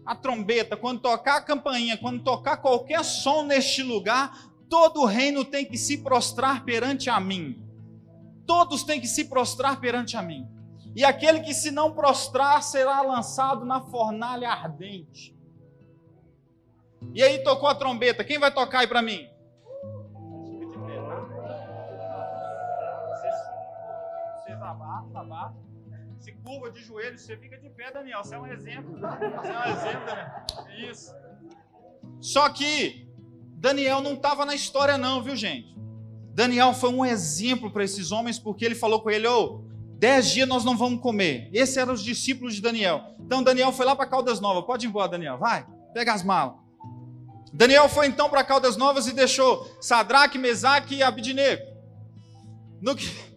a 0.06 0.16
trombeta, 0.16 0.76
quando 0.76 1.00
tocar 1.00 1.38
a 1.38 1.42
campainha, 1.42 1.98
quando 1.98 2.24
tocar 2.24 2.58
qualquer 2.58 3.04
som 3.04 3.44
neste 3.44 3.82
lugar, 3.82 4.52
todo 4.70 5.02
o 5.02 5.06
reino 5.06 5.46
tem 5.46 5.66
que 5.66 5.78
se 5.78 6.00
prostrar 6.00 6.66
perante 6.66 7.10
a 7.10 7.20
mim. 7.20 7.64
Todos 8.46 8.84
têm 8.84 9.00
que 9.00 9.08
se 9.08 9.26
prostrar 9.26 9.80
perante 9.80 10.18
a 10.18 10.22
mim. 10.22 10.46
E 10.96 11.06
aquele 11.06 11.40
que 11.40 11.54
se 11.54 11.72
não 11.72 11.94
prostrar 11.94 12.62
será 12.62 13.02
lançado 13.02 13.66
na 13.66 13.80
fornalha 13.80 14.50
ardente. 14.50 15.34
E 17.14 17.24
aí 17.24 17.40
tocou 17.44 17.70
a 17.70 17.76
trombeta. 17.76 18.24
Quem 18.24 18.38
vai 18.38 18.54
tocar 18.54 18.80
aí 18.80 18.88
para 18.88 19.02
mim? 19.02 19.31
Você 24.72 24.84
abaixa, 24.84 25.20
abaixa. 25.20 25.56
Se 26.20 26.32
curva 26.34 26.72
de 26.72 26.82
joelho, 26.82 27.18
você 27.18 27.36
fica 27.36 27.58
de 27.58 27.70
pé, 27.70 27.92
Daniel. 27.92 28.24
Você 28.24 28.36
é 28.36 28.40
um 28.40 28.48
exemplo. 28.48 29.00
Você 29.00 29.48
é 29.48 29.60
um 29.60 29.64
exemplo, 29.64 30.06
Daniel. 30.06 30.92
Isso. 30.92 31.16
Só 32.20 32.48
que 32.50 33.08
Daniel 33.58 34.02
não 34.02 34.14
estava 34.14 34.46
na 34.46 34.56
história, 34.56 34.98
não, 34.98 35.22
viu, 35.22 35.36
gente? 35.36 35.76
Daniel 36.34 36.74
foi 36.74 36.92
um 36.92 37.06
exemplo 37.06 37.72
para 37.72 37.84
esses 37.84 38.12
homens, 38.12 38.40
porque 38.40 38.64
ele 38.64 38.76
falou 38.76 39.02
com 39.02 39.10
ele: 39.10 39.28
Ô, 39.28 39.44
oh, 39.44 39.64
dez 39.98 40.30
dias 40.30 40.48
nós 40.48 40.64
não 40.64 40.78
vamos 40.78 41.02
comer. 41.02 41.50
Esses 41.52 41.76
eram 41.76 41.94
os 41.94 42.04
discípulos 42.04 42.56
de 42.56 42.62
Daniel. 42.62 43.16
Então 43.20 43.44
Daniel 43.44 43.72
foi 43.72 43.86
lá 43.86 43.96
para 43.96 44.06
Caldas 44.08 44.40
Novas. 44.40 44.66
Pode 44.66 44.86
ir 44.86 44.90
embora, 44.90 45.10
Daniel. 45.10 45.38
Vai, 45.38 45.66
pega 45.94 46.14
as 46.14 46.24
malas. 46.24 46.56
Daniel 47.52 47.90
foi 47.90 48.08
então 48.08 48.30
para 48.30 48.44
Caldas 48.44 48.78
Novas 48.78 49.08
e 49.08 49.14
deixou 49.14 49.70
Sadraque, 49.82 50.38
Mesaque 50.38 50.96
e 50.96 51.04
Abidnego. 51.04 51.62
No 52.82 52.96
que, 52.96 53.31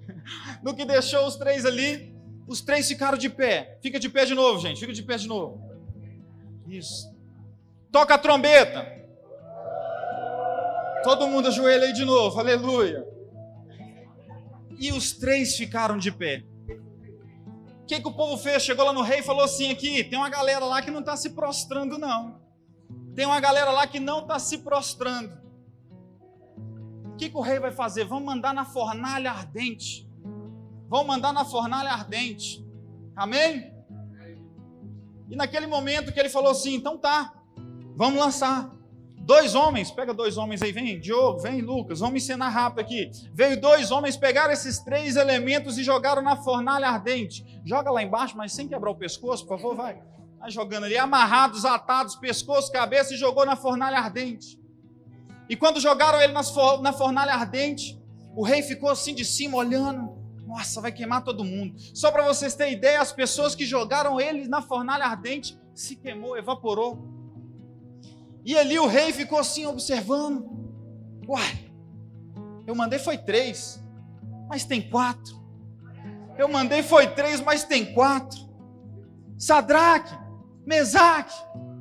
no 0.65 0.75
que 0.75 0.87
deixou 0.87 1.27
os 1.27 1.37
três 1.37 1.67
ali, 1.67 2.17
os 2.49 2.63
três 2.63 2.89
ficaram 2.89 3.19
de 3.19 3.29
pé. 3.29 3.79
Fica 3.83 4.01
de 4.01 4.09
pé 4.09 4.25
de 4.25 4.35
novo, 4.35 4.59
gente. 4.59 4.81
Fica 4.81 4.95
de 4.95 5.03
pé 5.03 5.19
de 5.19 5.29
novo. 5.29 5.63
Isso. 6.67 7.15
Toca 7.93 8.15
a 8.15 8.19
trombeta. 8.19 8.91
Todo 11.03 11.29
mundo 11.29 11.49
ajoelha 11.49 11.85
aí 11.85 11.93
de 11.93 12.07
novo. 12.07 12.41
Aleluia. 12.41 13.07
E 14.79 14.91
os 14.91 15.13
três 15.13 15.55
ficaram 15.55 15.99
de 15.99 16.11
pé. 16.11 16.43
O 17.83 17.87
que, 17.87 18.01
que 18.01 18.09
o 18.09 18.15
povo 18.15 18.39
fez? 18.39 18.63
Chegou 18.63 18.87
lá 18.87 18.93
no 18.95 19.03
rei 19.03 19.19
e 19.19 19.23
falou 19.23 19.45
assim: 19.45 19.71
aqui, 19.71 20.03
tem 20.03 20.19
uma 20.19 20.31
galera 20.31 20.65
lá 20.65 20.81
que 20.81 20.91
não 20.91 21.01
está 21.01 21.15
se 21.15 21.31
prostrando, 21.31 21.99
não. 21.99 22.41
Tem 23.15 23.27
uma 23.27 23.39
galera 23.39 23.71
lá 23.71 23.87
que 23.87 24.01
não 24.01 24.21
está 24.21 24.39
se 24.39 24.59
prostrando. 24.59 25.39
O 27.05 27.17
que, 27.17 27.29
que 27.29 27.37
o 27.37 27.43
rei 27.43 27.61
vai 27.61 27.71
fazer? 27.71 28.05
Vamos 28.07 28.25
mandar 28.25 28.55
na 28.55 28.65
fornalha 28.65 29.31
ardente. 29.31 30.04
Vamos 30.89 31.07
mandar 31.07 31.33
na 31.33 31.45
fornalha 31.45 31.91
ardente. 31.91 32.65
Amém? 33.17 33.73
E 35.29 35.37
naquele 35.37 35.67
momento 35.67 36.13
que 36.13 36.21
ele 36.21 36.29
falou 36.29 36.51
assim: 36.51 36.75
então 36.75 36.99
tá, 36.99 37.33
vamos 37.97 38.19
lançar. 38.19 38.73
Dois 39.25 39.55
homens, 39.55 39.91
pega 39.91 40.13
dois 40.13 40.37
homens 40.37 40.61
aí, 40.61 40.71
vem, 40.71 41.01
Diogo, 41.01 41.39
vem, 41.39 41.63
Lucas, 41.63 42.01
vamos 42.01 42.23
ensinar 42.23 42.51
rápido 42.51 42.81
aqui. 42.81 43.11
Veio 43.33 43.59
dois 43.59 43.91
homens, 43.91 44.19
pegaram 44.19 44.53
esses 44.53 44.81
três 44.81 45.17
elementos 45.17 45.79
e 45.79 45.83
jogaram 45.83 46.21
na 46.21 46.37
fornalha 46.37 46.89
ardente. 46.89 47.43
Joga 47.65 47.91
lá 47.91 48.03
embaixo, 48.03 48.37
mas 48.37 48.53
sem 48.53 48.69
quebrar 48.69 48.91
o 48.91 48.95
pescoço, 48.95 49.47
por 49.47 49.59
favor, 49.59 49.75
vai. 49.75 50.03
Vai 50.39 50.51
jogando 50.51 50.85
ali, 50.85 50.99
amarrados, 50.99 51.65
atados, 51.65 52.17
pescoço, 52.17 52.71
cabeça 52.71 53.15
e 53.15 53.17
jogou 53.17 53.47
na 53.47 53.57
fornalha 53.57 53.97
ardente. 53.97 54.61
E 55.49 55.57
quando 55.57 55.81
jogaram 55.81 56.21
ele 56.21 56.35
na 56.35 56.93
fornalha 56.93 57.33
ardente, 57.33 57.99
o 58.37 58.45
rei 58.45 58.63
ficou 58.63 58.91
assim 58.91 59.15
de 59.15 59.25
cima 59.25 59.57
olhando. 59.57 60.23
Nossa, 60.55 60.81
vai 60.81 60.93
queimar 60.93 61.25
todo 61.25 61.43
mundo. 61.43 61.75
Só 61.93 62.13
para 62.13 62.25
vocês 62.25 62.55
terem 62.55 62.75
ideia, 62.75 63.01
as 63.01 63.13
pessoas 63.13 63.57
que 63.57 63.67
jogaram 63.67 64.21
ele 64.21 64.47
na 64.47 64.63
fornalha 64.63 65.05
ardente 65.05 65.59
se 65.75 65.97
queimou, 65.97 66.39
evaporou. 66.39 66.97
E 68.45 68.57
ali 68.57 68.79
o 68.79 68.87
rei 68.87 69.13
ficou 69.13 69.41
assim 69.41 69.67
observando. 69.67 70.49
Uai, 71.27 71.73
eu 72.69 72.75
mandei 72.77 73.01
foi 73.01 73.19
três, 73.19 73.83
mas 74.49 74.65
tem 74.65 74.81
quatro. 74.81 75.43
Eu 76.39 76.49
mandei 76.49 76.85
foi 76.85 77.09
três, 77.09 77.41
mas 77.41 77.65
tem 77.65 77.93
quatro. 77.93 78.39
Sadraque, 79.37 80.17
Mesaque, 80.65 81.35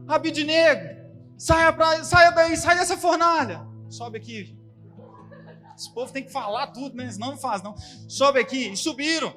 Abidnego, 0.07 0.99
saia, 1.37 1.71
pra, 1.71 2.03
saia 2.03 2.31
daí, 2.31 2.55
dessa 2.55 2.97
fornalha. 2.97 3.67
Sobe 3.87 4.17
aqui, 4.17 4.57
esse 5.77 5.93
povo 5.93 6.11
tem 6.11 6.23
que 6.23 6.31
falar 6.31 6.67
tudo, 6.67 6.95
né? 6.95 7.09
Senão 7.11 7.31
não 7.31 7.37
faz, 7.37 7.61
não. 7.61 7.75
Sobe 8.07 8.39
aqui. 8.39 8.69
E 8.69 8.77
subiram. 8.77 9.33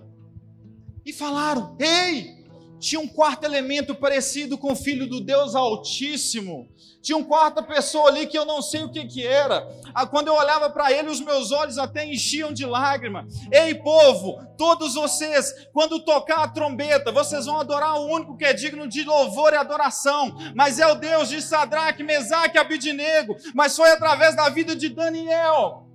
E 1.05 1.13
falaram: 1.13 1.77
Ei! 1.79 2.37
Tinha 2.79 3.01
um 3.01 3.09
quarto 3.09 3.45
elemento 3.45 3.95
parecido 3.95 4.59
com 4.59 4.73
o 4.73 4.77
filho 4.77 5.09
do 5.09 5.21
Deus 5.21 5.55
Altíssimo. 5.55 6.69
Tinha 7.01 7.17
um 7.17 7.25
quarta 7.25 7.63
pessoa 7.63 8.09
ali 8.09 8.27
que 8.27 8.37
eu 8.37 8.45
não 8.45 8.61
sei 8.61 8.85
o 8.85 8.91
que, 8.91 9.07
que 9.07 9.27
era. 9.27 9.67
Ah, 9.95 10.07
quando 10.07 10.29
eu 10.29 10.35
olhava 10.35 10.69
para 10.69 10.93
ele, 10.93 11.09
os 11.09 11.21
meus 11.21 11.53
olhos 11.53 11.79
até 11.79 12.05
enchiam 12.05 12.53
de 12.53 12.67
lágrima. 12.67 13.27
Ei, 13.51 13.75
povo, 13.75 14.45
todos 14.59 14.95
vocês, 14.95 15.55
quando 15.73 16.05
tocar 16.05 16.43
a 16.43 16.49
trombeta, 16.49 17.13
vocês 17.13 17.47
vão 17.47 17.61
adorar 17.61 17.99
o 17.99 18.13
único 18.13 18.37
que 18.37 18.45
é 18.45 18.53
digno 18.53 18.87
de 18.87 19.05
louvor 19.05 19.53
e 19.53 19.57
adoração. 19.57 20.37
Mas 20.55 20.79
é 20.79 20.87
o 20.87 20.97
Deus 20.97 21.29
de 21.29 21.41
Sadraque, 21.41 22.03
Mesaque 22.03 22.57
e 22.57 22.61
Abidinego. 22.61 23.37
Mas 23.55 23.75
foi 23.75 23.91
através 23.91 24.37
da 24.37 24.49
vida 24.49 24.77
de 24.77 24.89
Daniel 24.89 25.86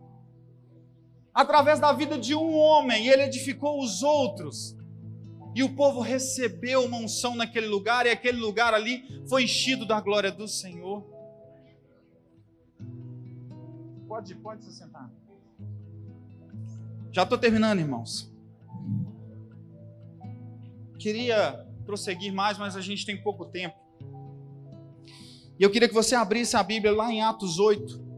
através 1.34 1.80
da 1.80 1.94
vida 1.94 2.18
de 2.18 2.36
um 2.36 2.56
homem, 2.56 3.06
e 3.06 3.10
ele 3.10 3.24
edificou 3.24 3.82
os 3.82 4.04
outros. 4.04 4.76
E 5.54 5.64
o 5.64 5.76
povo 5.76 6.00
recebeu 6.00 6.86
uma 6.86 6.98
unção 6.98 7.36
naquele 7.36 7.68
lugar, 7.68 8.06
e 8.06 8.10
aquele 8.10 8.40
lugar 8.40 8.74
ali 8.74 9.04
foi 9.28 9.44
enchido 9.44 9.86
da 9.86 10.00
glória 10.00 10.32
do 10.32 10.48
Senhor. 10.48 11.04
Pode, 14.08 14.36
pode 14.36 14.64
se 14.64 14.74
sentar. 14.74 15.10
Já 17.12 17.24
estou 17.24 17.38
terminando, 17.38 17.80
irmãos. 17.80 18.32
Queria 20.98 21.66
prosseguir 21.86 22.32
mais, 22.32 22.58
mas 22.58 22.76
a 22.76 22.82
gente 22.82 23.06
tem 23.06 23.22
pouco 23.22 23.46
tempo. 23.46 23.76
E 25.60 25.64
eu 25.64 25.70
queria 25.70 25.88
que 25.88 25.94
você 25.94 26.16
abrisse 26.16 26.56
a 26.56 26.64
Bíblia 26.64 26.94
lá 26.94 27.12
em 27.12 27.22
Atos 27.22 27.60
8. 27.60 28.11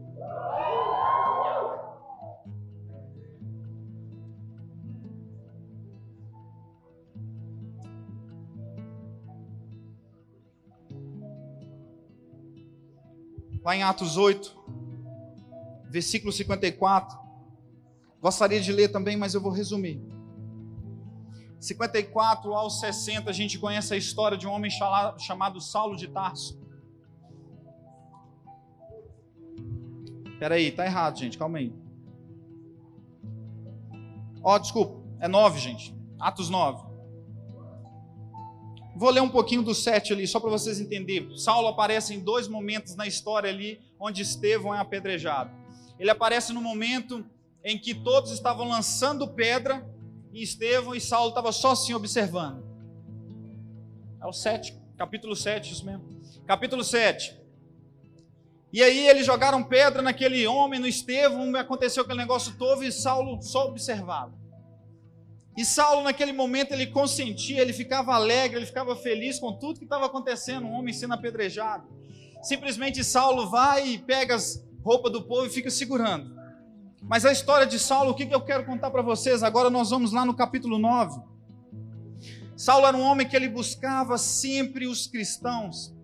Lá 13.64 13.74
em 13.74 13.82
Atos 13.82 14.16
8, 14.16 14.54
versículo 15.88 16.30
54. 16.30 17.18
Gostaria 18.20 18.60
de 18.60 18.70
ler 18.70 18.88
também, 18.88 19.16
mas 19.16 19.34
eu 19.34 19.40
vou 19.40 19.50
resumir. 19.50 20.00
54 21.58 22.52
ao 22.52 22.68
60, 22.68 23.30
a 23.30 23.32
gente 23.32 23.58
conhece 23.58 23.94
a 23.94 23.96
história 23.96 24.36
de 24.36 24.46
um 24.46 24.50
homem 24.50 24.70
chamado 25.18 25.60
Saulo 25.62 25.96
de 25.96 26.08
Tarso. 26.08 26.62
Espera 30.26 30.56
aí, 30.56 30.70
tá 30.70 30.84
errado, 30.84 31.18
gente, 31.18 31.38
calma 31.38 31.58
aí. 31.58 31.72
Ó, 34.42 34.54
oh, 34.54 34.58
desculpa, 34.58 35.02
é 35.20 35.26
9, 35.26 35.58
gente. 35.58 35.96
Atos 36.20 36.50
9. 36.50 36.93
Vou 38.96 39.10
ler 39.10 39.20
um 39.20 39.28
pouquinho 39.28 39.62
do 39.62 39.74
7 39.74 40.12
ali, 40.12 40.26
só 40.26 40.38
para 40.38 40.50
vocês 40.50 40.78
entenderem. 40.80 41.36
Saulo 41.36 41.68
aparece 41.68 42.14
em 42.14 42.20
dois 42.20 42.46
momentos 42.46 42.94
na 42.94 43.06
história 43.06 43.50
ali, 43.50 43.80
onde 43.98 44.22
Estevão 44.22 44.74
é 44.74 44.78
apedrejado. 44.78 45.50
Ele 45.98 46.10
aparece 46.10 46.52
no 46.52 46.60
momento 46.60 47.24
em 47.64 47.78
que 47.78 47.94
todos 47.94 48.30
estavam 48.30 48.68
lançando 48.68 49.26
pedra 49.26 49.84
em 50.32 50.40
Estevão 50.40 50.94
e 50.94 51.00
Saulo 51.00 51.30
estava 51.30 51.50
só 51.50 51.72
assim 51.72 51.94
observando. 51.94 52.62
É 54.20 54.26
o 54.26 54.32
7, 54.32 54.76
capítulo 54.96 55.34
7, 55.34 55.72
isso 55.72 55.84
mesmo. 55.84 56.04
Capítulo 56.46 56.84
7. 56.84 57.36
E 58.72 58.82
aí 58.82 59.06
eles 59.06 59.24
jogaram 59.24 59.62
pedra 59.62 60.02
naquele 60.02 60.46
homem, 60.46 60.80
no 60.80 60.86
Estevão, 60.86 61.54
aconteceu 61.56 62.02
aquele 62.02 62.18
negócio 62.18 62.56
todo 62.58 62.82
e 62.82 62.90
Saulo 62.90 63.40
só 63.40 63.68
observava. 63.68 64.43
E 65.56 65.64
Saulo, 65.64 66.02
naquele 66.02 66.32
momento, 66.32 66.72
ele 66.72 66.86
consentia, 66.86 67.60
ele 67.60 67.72
ficava 67.72 68.14
alegre, 68.14 68.58
ele 68.58 68.66
ficava 68.66 68.96
feliz 68.96 69.38
com 69.38 69.52
tudo 69.52 69.78
que 69.78 69.84
estava 69.84 70.06
acontecendo, 70.06 70.66
um 70.66 70.72
homem 70.72 70.92
sendo 70.92 71.14
apedrejado. 71.14 71.86
Simplesmente 72.42 73.04
Saulo 73.04 73.48
vai 73.48 73.86
e 73.88 73.98
pega 73.98 74.34
as 74.34 74.62
roupas 74.82 75.12
do 75.12 75.22
povo 75.22 75.46
e 75.46 75.50
fica 75.50 75.70
segurando. 75.70 76.34
Mas 77.00 77.24
a 77.24 77.32
história 77.32 77.66
de 77.66 77.78
Saulo, 77.78 78.10
o 78.10 78.14
que 78.14 78.28
eu 78.30 78.40
quero 78.40 78.64
contar 78.64 78.90
para 78.90 79.02
vocês? 79.02 79.42
Agora 79.42 79.70
nós 79.70 79.90
vamos 79.90 80.12
lá 80.12 80.24
no 80.24 80.34
capítulo 80.34 80.78
9. 80.78 81.20
Saulo 82.56 82.86
era 82.86 82.96
um 82.96 83.02
homem 83.02 83.28
que 83.28 83.36
ele 83.36 83.48
buscava 83.48 84.18
sempre 84.18 84.86
os 84.86 85.06
cristãos. 85.06 85.94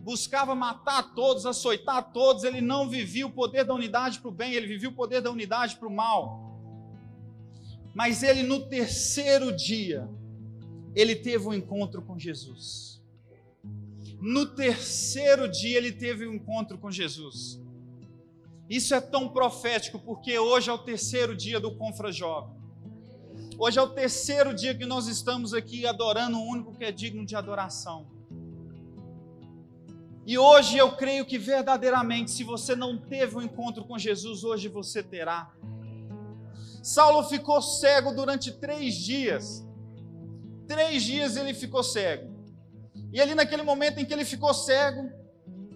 buscava 0.00 0.54
matar 0.54 1.14
todos, 1.14 1.44
açoitar 1.44 2.10
todos, 2.12 2.42
ele 2.42 2.60
não 2.60 2.88
vivia 2.88 3.26
o 3.26 3.30
poder 3.30 3.64
da 3.64 3.74
unidade 3.74 4.18
para 4.18 4.28
o 4.28 4.32
bem, 4.32 4.54
ele 4.54 4.66
vivia 4.66 4.88
o 4.88 4.94
poder 4.94 5.20
da 5.20 5.30
unidade 5.30 5.76
para 5.76 5.86
o 5.86 5.94
mal. 5.94 6.49
Mas 7.94 8.22
ele, 8.22 8.42
no 8.42 8.68
terceiro 8.68 9.54
dia, 9.54 10.08
ele 10.94 11.16
teve 11.16 11.46
um 11.46 11.54
encontro 11.54 12.02
com 12.02 12.18
Jesus. 12.18 13.02
No 14.20 14.46
terceiro 14.46 15.48
dia, 15.48 15.78
ele 15.78 15.92
teve 15.92 16.26
um 16.26 16.34
encontro 16.34 16.78
com 16.78 16.90
Jesus. 16.90 17.60
Isso 18.68 18.94
é 18.94 19.00
tão 19.00 19.28
profético, 19.28 19.98
porque 19.98 20.38
hoje 20.38 20.70
é 20.70 20.72
o 20.72 20.78
terceiro 20.78 21.34
dia 21.34 21.58
do 21.58 21.74
Confra 21.74 22.12
Jovem. 22.12 22.54
Hoje 23.58 23.78
é 23.78 23.82
o 23.82 23.88
terceiro 23.88 24.54
dia 24.54 24.74
que 24.74 24.86
nós 24.86 25.06
estamos 25.06 25.52
aqui 25.52 25.86
adorando 25.86 26.38
o 26.38 26.46
único 26.46 26.72
que 26.72 26.84
é 26.84 26.92
digno 26.92 27.26
de 27.26 27.34
adoração. 27.34 28.06
E 30.26 30.38
hoje 30.38 30.78
eu 30.78 30.92
creio 30.92 31.26
que 31.26 31.36
verdadeiramente, 31.36 32.30
se 32.30 32.44
você 32.44 32.76
não 32.76 32.96
teve 32.96 33.36
um 33.36 33.42
encontro 33.42 33.84
com 33.84 33.98
Jesus, 33.98 34.44
hoje 34.44 34.68
você 34.68 35.02
terá. 35.02 35.52
Saulo 36.82 37.22
ficou 37.24 37.60
cego 37.60 38.12
durante 38.12 38.52
três 38.52 38.94
dias. 38.94 39.66
Três 40.66 41.02
dias 41.02 41.36
ele 41.36 41.52
ficou 41.52 41.82
cego. 41.82 42.30
E 43.12 43.20
ali 43.20 43.34
naquele 43.34 43.62
momento 43.62 43.98
em 43.98 44.04
que 44.04 44.12
ele 44.12 44.24
ficou 44.24 44.54
cego, 44.54 45.10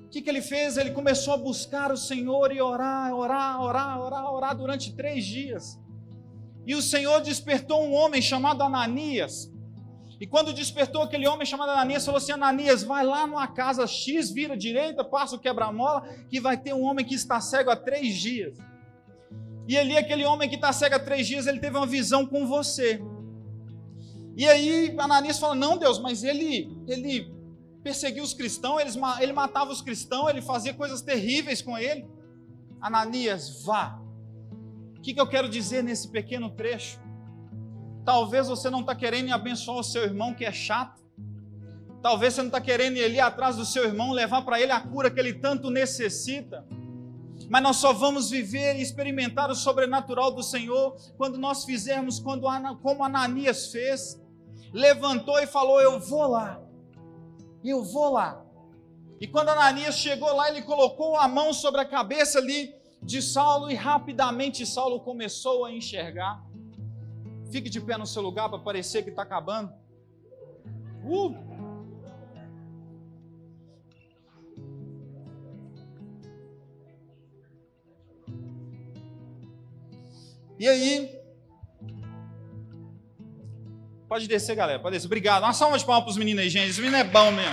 o 0.07 0.09
que, 0.09 0.23
que 0.23 0.31
ele 0.31 0.41
fez? 0.41 0.77
Ele 0.77 0.93
começou 0.93 1.35
a 1.35 1.37
buscar 1.37 1.91
o 1.93 1.97
Senhor 1.97 2.53
e 2.53 2.61
orar, 2.61 3.13
orar, 3.13 3.61
orar, 3.61 4.01
orar, 4.01 4.33
orar 4.33 4.57
durante 4.57 4.95
três 4.95 5.25
dias. 5.25 5.79
E 6.67 6.75
o 6.75 6.81
Senhor 6.81 7.21
despertou 7.21 7.85
um 7.85 7.93
homem 7.93 8.23
chamado 8.23 8.63
Ananias. 8.63 9.53
E 10.21 10.27
quando 10.27 10.53
despertou 10.53 11.03
aquele 11.03 11.27
homem 11.27 11.45
chamado 11.45 11.73
Ananias, 11.73 12.05
falou 12.05 12.19
assim: 12.19 12.33
Ananias, 12.33 12.83
vai 12.83 13.05
lá 13.05 13.27
numa 13.27 13.47
casa 13.49 13.87
X, 13.87 14.31
vira 14.31 14.57
direita, 14.57 15.05
passa 15.05 15.37
o 15.37 15.39
quebra-mola, 15.39 16.09
que 16.31 16.41
vai 16.41 16.57
ter 16.57 16.73
um 16.73 16.85
homem 16.85 17.05
que 17.05 17.15
está 17.15 17.41
cego 17.41 17.71
há 17.71 17.77
três 17.77 18.15
dias. 18.15 18.57
E 19.67 19.79
ali, 19.79 19.97
aquele 19.97 20.25
homem 20.25 20.49
que 20.49 20.57
está 20.57 20.73
cego 20.73 20.97
há 20.97 20.99
três 20.99 21.27
dias, 21.27 21.47
ele 21.47 21.59
teve 21.59 21.77
uma 21.77 21.87
visão 21.87 22.27
com 22.27 22.47
você. 22.47 23.03
E 24.37 24.47
aí 24.47 24.95
Ananias 24.99 25.39
fala: 25.39 25.55
Não, 25.55 25.79
Deus, 25.79 25.99
mas 25.99 26.23
ele, 26.23 26.77
ele 26.87 27.33
perseguia 27.83 28.23
os 28.23 28.35
cristãos, 28.35 28.81
ele, 28.81 28.91
ele 29.21 29.33
matava 29.33 29.71
os 29.71 29.81
cristãos, 29.81 30.29
ele 30.29 30.43
fazia 30.43 30.75
coisas 30.75 31.01
terríveis 31.01 31.63
com 31.63 31.79
ele. 31.79 32.07
Ananias, 32.81 33.63
vá. 33.65 34.01
O 34.97 35.01
que, 35.01 35.15
que 35.15 35.21
eu 35.21 35.27
quero 35.27 35.49
dizer 35.49 35.83
nesse 35.83 36.09
pequeno 36.09 36.51
trecho? 36.51 36.99
Talvez 38.05 38.49
você 38.49 38.69
não 38.69 38.81
está 38.81 38.95
querendo 38.95 39.33
abençoar 39.33 39.79
o 39.79 39.85
seu 39.85 40.03
irmão 40.03 40.35
que 40.35 40.45
é 40.45 40.53
chato. 40.53 41.03
Talvez 42.03 42.35
você 42.35 42.43
não 42.43 42.49
está 42.49 42.61
querendo 42.61 42.99
ir 42.99 43.05
ali 43.05 43.21
atrás 43.21 43.57
do 43.57 43.65
seu 43.65 43.85
irmão, 43.85 44.13
levar 44.13 44.43
para 44.43 44.61
ele 44.61 44.73
a 44.73 44.81
cura 44.81 45.11
que 45.11 45.19
ele 45.19 45.33
tanto 45.33 45.71
necessita. 45.71 46.67
Mas 47.55 47.63
nós 47.63 47.77
só 47.77 47.93
vamos 47.93 48.31
viver 48.31 48.75
e 48.75 48.83
experimentar 48.83 49.49
o 49.49 49.55
sobrenatural 49.55 50.33
do 50.33 50.43
Senhor 50.43 50.97
quando 51.17 51.39
nós 51.39 51.65
fizermos 51.65 52.19
quando, 52.19 52.49
como 52.83 53.05
Ananias 53.05 53.69
fez 53.69 54.21
levantou 54.73 55.39
e 55.39 55.47
falou: 55.47 55.81
Eu 55.81 56.01
vou 56.01 56.27
lá, 56.27 56.61
eu 57.65 57.85
vou 57.85 58.11
lá. 58.11 58.45
E 59.21 59.29
quando 59.29 59.51
Ananias 59.51 59.95
chegou 59.95 60.35
lá, 60.35 60.49
ele 60.49 60.63
colocou 60.63 61.17
a 61.17 61.29
mão 61.29 61.53
sobre 61.53 61.81
a 61.81 61.85
cabeça 61.85 62.41
ali 62.41 62.75
de 63.01 63.23
Saulo 63.23 63.71
e 63.71 63.77
rapidamente 63.77 64.67
Saulo 64.67 64.99
começou 64.99 65.65
a 65.65 65.71
enxergar. 65.71 66.45
Fique 67.53 67.71
de 67.71 67.81
pé 67.81 67.97
no 67.97 68.05
seu 68.05 68.21
lugar 68.21 68.49
para 68.49 68.59
parecer 68.59 69.05
que 69.05 69.11
está 69.11 69.23
acabando. 69.23 69.73
Uh! 71.05 71.44
E 80.59 80.69
aí, 80.69 81.25
Pode 84.15 84.29
descer, 84.29 84.55
galera. 84.55 84.79
Pode 84.79 84.95
descer. 84.95 85.07
Obrigado. 85.07 85.43
Uma 85.43 85.53
salva 85.53 85.77
de 85.77 85.85
palmas 85.85 86.05
para 86.05 86.11
os 86.13 86.17
meninos 86.17 86.45
aí, 86.45 86.49
gente. 86.49 86.71
Esse 86.71 86.81
menino 86.81 86.99
é 86.99 87.03
bom 87.03 87.33
mesmo. 87.33 87.53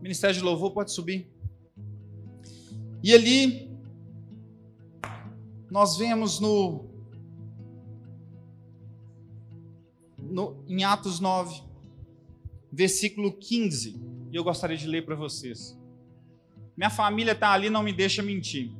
Ministério 0.00 0.34
de 0.34 0.40
Louvor 0.40 0.72
pode 0.72 0.92
subir. 0.92 1.30
E 3.02 3.12
ali, 3.12 3.70
nós 5.70 5.98
vemos 5.98 6.40
no, 6.40 6.88
no, 10.16 10.64
em 10.66 10.84
Atos 10.84 11.20
9, 11.20 11.62
versículo 12.72 13.32
15, 13.32 14.00
e 14.32 14.36
eu 14.36 14.42
gostaria 14.42 14.78
de 14.78 14.86
ler 14.86 15.04
para 15.04 15.14
vocês. 15.14 15.78
Minha 16.78 16.90
família 16.90 17.32
está 17.32 17.50
ali, 17.50 17.68
não 17.68 17.82
me 17.82 17.92
deixa 17.92 18.22
mentir. 18.22 18.70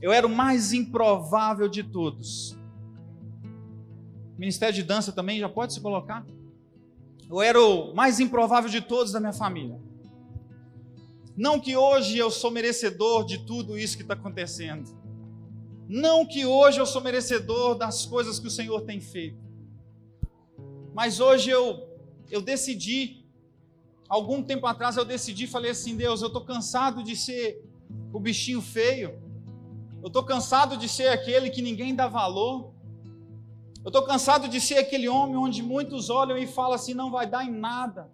Eu 0.00 0.12
era 0.12 0.24
o 0.24 0.30
mais 0.30 0.72
improvável 0.72 1.68
de 1.68 1.82
todos. 1.82 2.56
Ministério 4.38 4.76
de 4.76 4.84
dança 4.84 5.10
também 5.10 5.40
já 5.40 5.48
pode 5.48 5.72
se 5.74 5.80
colocar? 5.80 6.24
Eu 7.28 7.42
era 7.42 7.60
o 7.60 7.92
mais 7.96 8.20
improvável 8.20 8.70
de 8.70 8.80
todos 8.80 9.10
da 9.10 9.18
minha 9.18 9.32
família. 9.32 9.76
Não 11.36 11.58
que 11.58 11.76
hoje 11.76 12.16
eu 12.16 12.30
sou 12.30 12.48
merecedor 12.48 13.24
de 13.24 13.38
tudo 13.38 13.76
isso 13.76 13.96
que 13.96 14.02
está 14.02 14.14
acontecendo. 14.14 14.88
Não 15.88 16.24
que 16.24 16.46
hoje 16.46 16.78
eu 16.78 16.86
sou 16.86 17.02
merecedor 17.02 17.74
das 17.74 18.06
coisas 18.06 18.38
que 18.38 18.46
o 18.46 18.50
Senhor 18.50 18.82
tem 18.82 19.00
feito. 19.00 19.42
Mas 20.94 21.18
hoje 21.18 21.50
eu, 21.50 21.88
eu 22.30 22.40
decidi, 22.40 23.19
algum 24.10 24.42
tempo 24.42 24.66
atrás 24.66 24.96
eu 24.96 25.04
decidi, 25.04 25.46
falei 25.46 25.70
assim: 25.70 25.96
Deus, 25.96 26.20
eu 26.20 26.26
estou 26.26 26.44
cansado 26.44 27.02
de 27.02 27.14
ser 27.14 27.64
o 28.12 28.18
bichinho 28.18 28.60
feio. 28.60 29.10
Eu 30.02 30.08
estou 30.08 30.24
cansado 30.24 30.76
de 30.76 30.88
ser 30.88 31.08
aquele 31.08 31.48
que 31.48 31.62
ninguém 31.62 31.94
dá 31.94 32.08
valor. 32.08 32.74
Eu 33.84 33.88
estou 33.88 34.02
cansado 34.02 34.48
de 34.48 34.60
ser 34.60 34.78
aquele 34.78 35.08
homem 35.08 35.36
onde 35.36 35.62
muitos 35.62 36.10
olham 36.10 36.36
e 36.36 36.46
falam 36.46 36.72
assim: 36.72 36.92
não 36.92 37.10
vai 37.10 37.26
dar 37.26 37.44
em 37.44 37.52
nada. 37.52 38.10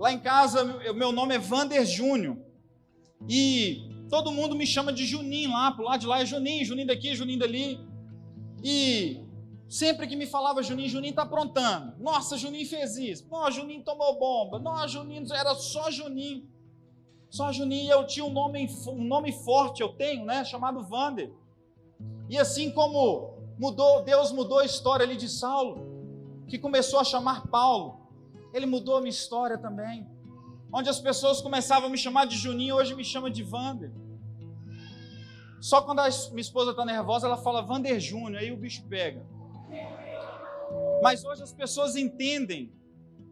Lá 0.00 0.10
em 0.10 0.18
casa, 0.18 0.64
meu 0.94 1.12
nome 1.12 1.34
é 1.34 1.38
Vander 1.38 1.84
Júnior. 1.84 2.36
E 3.28 3.88
todo 4.08 4.32
mundo 4.32 4.56
me 4.56 4.66
chama 4.66 4.92
de 4.92 5.04
Juninho 5.06 5.52
lá, 5.52 5.70
pro 5.70 5.84
lado 5.84 6.00
de 6.00 6.06
lá 6.06 6.22
é 6.22 6.26
Juninho, 6.26 6.64
Juninho 6.64 6.88
daqui, 6.88 7.14
Juninho 7.14 7.38
dali. 7.38 7.78
E 8.64 9.20
sempre 9.72 10.06
que 10.06 10.14
me 10.14 10.26
falava 10.26 10.62
Juninho, 10.62 10.90
Juninho 10.90 11.12
está 11.12 11.22
aprontando. 11.22 11.94
Nossa, 11.98 12.36
Juninho 12.36 12.68
fez 12.68 12.98
isso. 12.98 13.26
Nossa, 13.30 13.52
Juninho 13.52 13.82
tomou 13.82 14.18
bomba. 14.18 14.58
Nossa, 14.58 14.88
Juninho, 14.88 15.24
era 15.32 15.54
só 15.54 15.90
Juninho. 15.90 16.46
Só 17.30 17.50
Juninho, 17.50 17.90
eu 17.90 18.06
tinha 18.06 18.22
um 18.22 18.30
nome, 18.30 18.68
um 18.86 19.02
nome 19.02 19.32
forte, 19.32 19.80
eu 19.80 19.88
tenho, 19.88 20.26
né? 20.26 20.44
Chamado 20.44 20.82
Vander. 20.82 21.32
E 22.28 22.36
assim 22.38 22.70
como 22.70 23.38
mudou, 23.58 24.02
Deus 24.02 24.30
mudou 24.30 24.58
a 24.58 24.64
história 24.66 25.04
ali 25.06 25.16
de 25.16 25.26
Saulo, 25.26 26.44
que 26.46 26.58
começou 26.58 27.00
a 27.00 27.04
chamar 27.04 27.46
Paulo, 27.46 28.10
ele 28.52 28.66
mudou 28.66 28.98
a 28.98 29.00
minha 29.00 29.08
história 29.08 29.56
também. 29.56 30.06
Onde 30.70 30.90
as 30.90 31.00
pessoas 31.00 31.40
começavam 31.40 31.88
a 31.88 31.90
me 31.90 31.96
chamar 31.96 32.26
de 32.26 32.36
Juninho, 32.36 32.76
hoje 32.76 32.94
me 32.94 33.04
chama 33.04 33.30
de 33.30 33.42
Vander. 33.42 33.90
Só 35.62 35.80
quando 35.80 36.00
a 36.00 36.08
minha 36.28 36.40
esposa 36.40 36.72
está 36.72 36.84
nervosa, 36.84 37.26
ela 37.26 37.38
fala 37.38 37.62
Vander 37.62 37.98
Júnior, 37.98 38.42
aí 38.42 38.52
o 38.52 38.56
bicho 38.58 38.84
pega. 38.86 39.24
Mas 41.02 41.24
hoje 41.24 41.42
as 41.42 41.52
pessoas 41.52 41.96
entendem 41.96 42.72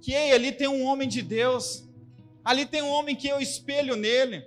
que 0.03 0.12
ei, 0.12 0.33
ali 0.33 0.53
tem 0.53 0.68
um 0.68 0.85
homem 0.85 1.09
de 1.09 1.23
Deus 1.23 1.89
Ali 2.45 2.66
tem 2.66 2.83
um 2.83 2.89
homem 2.89 3.14
que 3.14 3.29
eu 3.29 3.39
espelho 3.41 3.97
nele. 3.97 4.45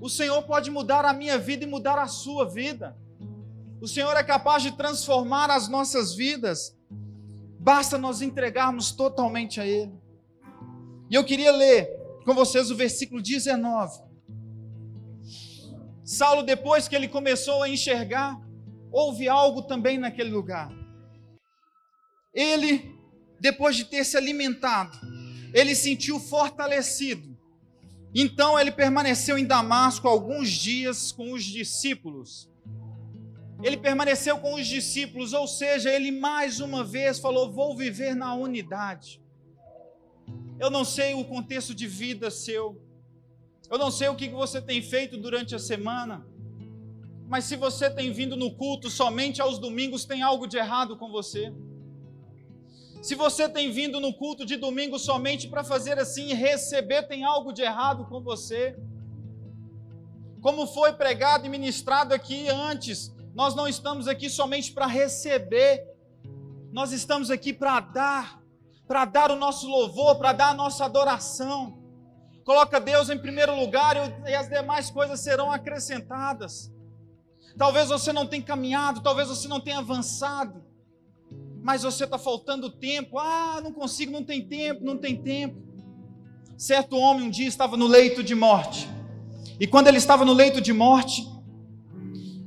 O 0.00 0.08
Senhor 0.08 0.42
pode 0.42 0.70
mudar 0.70 1.04
a 1.04 1.12
minha 1.12 1.38
vida 1.38 1.64
e 1.64 1.66
mudar 1.66 1.98
a 1.98 2.06
sua 2.06 2.44
vida. 2.48 2.96
O 3.80 3.88
Senhor 3.88 4.14
é 4.16 4.22
capaz 4.22 4.62
de 4.62 4.72
transformar 4.72 5.50
as 5.50 5.68
nossas 5.68 6.14
vidas. 6.14 6.76
Basta 7.58 7.96
nós 7.96 8.20
entregarmos 8.20 8.92
totalmente 8.92 9.60
a 9.60 9.66
Ele. 9.66 9.94
E 11.10 11.14
eu 11.14 11.24
queria 11.24 11.50
ler 11.50 11.88
com 12.24 12.34
vocês 12.34 12.70
o 12.70 12.76
versículo 12.76 13.22
19. 13.22 14.04
Saulo, 16.04 16.42
depois 16.42 16.86
que 16.86 16.94
ele 16.94 17.08
começou 17.08 17.62
a 17.62 17.68
enxergar, 17.68 18.40
houve 18.92 19.28
algo 19.28 19.62
também 19.62 19.98
naquele 19.98 20.30
lugar. 20.30 20.70
Ele, 22.36 22.94
depois 23.40 23.74
de 23.74 23.86
ter 23.86 24.04
se 24.04 24.14
alimentado, 24.14 24.98
ele 25.54 25.74
sentiu 25.74 26.20
fortalecido. 26.20 27.34
Então 28.14 28.58
ele 28.58 28.70
permaneceu 28.70 29.38
em 29.38 29.46
Damasco 29.46 30.06
alguns 30.06 30.50
dias 30.50 31.10
com 31.10 31.32
os 31.32 31.42
discípulos. 31.42 32.50
Ele 33.62 33.78
permaneceu 33.78 34.38
com 34.38 34.54
os 34.54 34.66
discípulos, 34.66 35.32
ou 35.32 35.48
seja, 35.48 35.90
ele 35.90 36.10
mais 36.10 36.60
uma 36.60 36.84
vez 36.84 37.18
falou: 37.18 37.50
Vou 37.50 37.74
viver 37.74 38.14
na 38.14 38.34
unidade. 38.34 39.22
Eu 40.60 40.70
não 40.70 40.84
sei 40.84 41.14
o 41.14 41.24
contexto 41.24 41.74
de 41.74 41.86
vida 41.86 42.30
seu, 42.30 42.78
eu 43.70 43.78
não 43.78 43.90
sei 43.90 44.08
o 44.08 44.14
que 44.14 44.28
você 44.28 44.60
tem 44.60 44.82
feito 44.82 45.16
durante 45.16 45.54
a 45.54 45.58
semana, 45.58 46.26
mas 47.28 47.44
se 47.44 47.56
você 47.56 47.90
tem 47.90 48.12
vindo 48.12 48.36
no 48.36 48.54
culto 48.54 48.90
somente 48.90 49.40
aos 49.40 49.58
domingos, 49.58 50.04
tem 50.04 50.22
algo 50.22 50.46
de 50.46 50.56
errado 50.58 50.96
com 50.96 51.10
você. 51.10 51.52
Se 53.06 53.14
você 53.14 53.48
tem 53.48 53.70
vindo 53.70 54.00
no 54.00 54.12
culto 54.12 54.44
de 54.44 54.56
domingo 54.56 54.98
somente 54.98 55.46
para 55.46 55.62
fazer 55.62 55.96
assim 55.96 56.30
e 56.30 56.34
receber, 56.34 57.04
tem 57.04 57.22
algo 57.22 57.52
de 57.52 57.62
errado 57.62 58.04
com 58.06 58.20
você. 58.20 58.76
Como 60.42 60.66
foi 60.66 60.92
pregado 60.92 61.46
e 61.46 61.48
ministrado 61.48 62.12
aqui 62.12 62.48
antes, 62.48 63.14
nós 63.32 63.54
não 63.54 63.68
estamos 63.68 64.08
aqui 64.08 64.28
somente 64.28 64.72
para 64.72 64.88
receber, 64.88 65.86
nós 66.72 66.90
estamos 66.90 67.30
aqui 67.30 67.52
para 67.52 67.78
dar, 67.78 68.42
para 68.88 69.04
dar 69.04 69.30
o 69.30 69.36
nosso 69.36 69.68
louvor, 69.68 70.16
para 70.18 70.32
dar 70.32 70.48
a 70.48 70.54
nossa 70.54 70.84
adoração. 70.84 71.78
Coloca 72.44 72.80
Deus 72.80 73.08
em 73.08 73.18
primeiro 73.18 73.54
lugar 73.54 73.94
e 74.28 74.34
as 74.34 74.48
demais 74.48 74.90
coisas 74.90 75.20
serão 75.20 75.52
acrescentadas. 75.52 76.72
Talvez 77.56 77.88
você 77.88 78.12
não 78.12 78.26
tenha 78.26 78.42
caminhado, 78.42 79.00
talvez 79.00 79.28
você 79.28 79.46
não 79.46 79.60
tenha 79.60 79.78
avançado, 79.78 80.64
mas 81.66 81.82
você 81.82 82.04
está 82.04 82.16
faltando 82.16 82.70
tempo. 82.70 83.18
Ah, 83.18 83.60
não 83.60 83.72
consigo, 83.72 84.12
não 84.12 84.22
tem 84.22 84.40
tempo, 84.40 84.84
não 84.84 84.96
tem 84.96 85.20
tempo. 85.20 85.60
Certo 86.56 86.96
homem 86.96 87.26
um 87.26 87.30
dia 87.30 87.48
estava 87.48 87.76
no 87.76 87.88
leito 87.88 88.22
de 88.22 88.36
morte, 88.36 88.88
e 89.58 89.66
quando 89.66 89.88
ele 89.88 89.98
estava 89.98 90.24
no 90.24 90.32
leito 90.32 90.60
de 90.60 90.72
morte, 90.72 91.28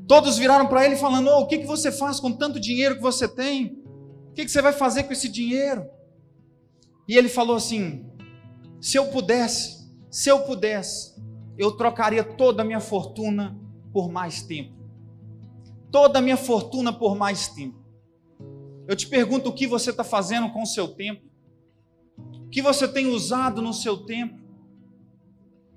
todos 0.07 0.37
viraram 0.37 0.67
para 0.67 0.85
ele 0.85 0.95
falando: 0.95 1.27
oh, 1.31 1.41
O 1.41 1.47
que, 1.47 1.57
que 1.57 1.65
você 1.65 1.91
faz 1.91 2.17
com 2.17 2.31
tanto 2.31 2.61
dinheiro 2.61 2.95
que 2.95 3.01
você 3.01 3.27
tem? 3.27 3.77
O 4.29 4.33
que, 4.33 4.45
que 4.45 4.51
você 4.51 4.61
vai 4.61 4.71
fazer 4.71 5.03
com 5.03 5.11
esse 5.11 5.27
dinheiro? 5.27 5.85
E 7.05 7.17
ele 7.17 7.27
falou 7.27 7.57
assim: 7.57 8.05
Se 8.79 8.97
eu 8.97 9.07
pudesse, 9.07 9.91
se 10.09 10.29
eu 10.29 10.39
pudesse, 10.43 11.21
eu 11.57 11.73
trocaria 11.73 12.23
toda 12.23 12.61
a 12.61 12.65
minha 12.65 12.79
fortuna 12.79 13.59
por 13.91 14.09
mais 14.09 14.41
tempo 14.41 14.79
toda 15.91 16.19
a 16.19 16.21
minha 16.21 16.37
fortuna 16.37 16.93
por 16.93 17.15
mais 17.15 17.47
tempo. 17.47 17.78
Eu 18.89 18.95
te 18.95 19.05
pergunto 19.05 19.49
o 19.49 19.53
que 19.53 19.67
você 19.67 19.91
está 19.91 20.03
fazendo 20.03 20.49
com 20.49 20.63
o 20.63 20.65
seu 20.65 20.87
tempo, 20.87 21.21
o 22.47 22.49
que 22.49 22.59
você 22.59 22.87
tem 22.87 23.05
usado 23.05 23.61
no 23.61 23.71
seu 23.71 23.97
tempo, 23.97 24.33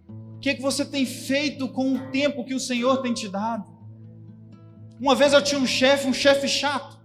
o 0.09 0.39
que, 0.39 0.49
é 0.49 0.55
que 0.55 0.63
você 0.63 0.83
tem 0.83 1.05
feito 1.05 1.69
com 1.69 1.93
o 1.93 2.11
tempo 2.11 2.43
que 2.43 2.55
o 2.55 2.59
Senhor 2.59 3.03
tem 3.03 3.13
te 3.13 3.29
dado. 3.29 3.67
Uma 4.99 5.15
vez 5.15 5.35
eu 5.35 5.43
tinha 5.43 5.61
um 5.61 5.67
chefe, 5.67 6.07
um 6.07 6.15
chefe 6.15 6.49
chato. 6.49 6.99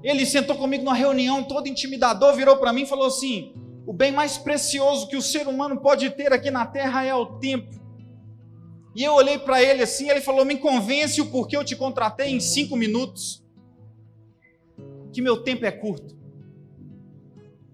Ele 0.00 0.24
sentou 0.24 0.54
comigo 0.54 0.84
numa 0.84 0.94
reunião, 0.94 1.42
todo 1.42 1.66
intimidador, 1.66 2.36
virou 2.36 2.58
para 2.58 2.72
mim 2.72 2.82
e 2.82 2.86
falou 2.86 3.08
assim: 3.08 3.52
o 3.84 3.92
bem 3.92 4.12
mais 4.12 4.38
precioso 4.38 5.08
que 5.08 5.16
o 5.16 5.22
ser 5.22 5.48
humano 5.48 5.80
pode 5.80 6.08
ter 6.10 6.32
aqui 6.32 6.52
na 6.52 6.64
terra 6.64 7.04
é 7.04 7.12
o 7.12 7.26
tempo. 7.40 7.74
E 8.94 9.02
eu 9.02 9.12
olhei 9.12 9.40
para 9.40 9.60
ele 9.60 9.82
assim, 9.82 10.08
ele 10.08 10.20
falou: 10.20 10.44
Me 10.44 10.56
convence 10.56 11.20
o 11.20 11.26
porquê 11.32 11.56
eu 11.56 11.64
te 11.64 11.74
contratei 11.74 12.30
em 12.30 12.38
cinco 12.38 12.76
minutos. 12.76 13.44
Que 15.16 15.22
meu 15.22 15.38
tempo 15.38 15.64
é 15.64 15.70
curto. 15.70 16.14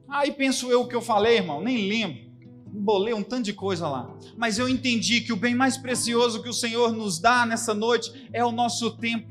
Aí 0.09 0.31
penso 0.31 0.71
eu 0.71 0.83
o 0.83 0.87
que 0.87 0.95
eu 0.95 1.03
falei, 1.03 1.39
irmão, 1.39 1.61
nem 1.61 1.89
lembro. 1.89 2.23
Embolei 2.73 3.13
um 3.13 3.23
tanto 3.25 3.47
de 3.47 3.53
coisa 3.53 3.89
lá. 3.89 4.17
Mas 4.37 4.61
eu 4.61 4.69
entendi 4.69 5.23
que 5.23 5.33
o 5.33 5.37
bem 5.37 5.53
mais 5.53 5.77
precioso 5.77 6.41
que 6.41 6.49
o 6.49 6.53
Senhor 6.53 6.93
nos 6.93 7.19
dá 7.19 7.45
nessa 7.45 7.75
noite 7.75 8.29
é 8.33 8.45
o 8.45 8.53
nosso 8.53 8.97
tempo. 8.97 9.27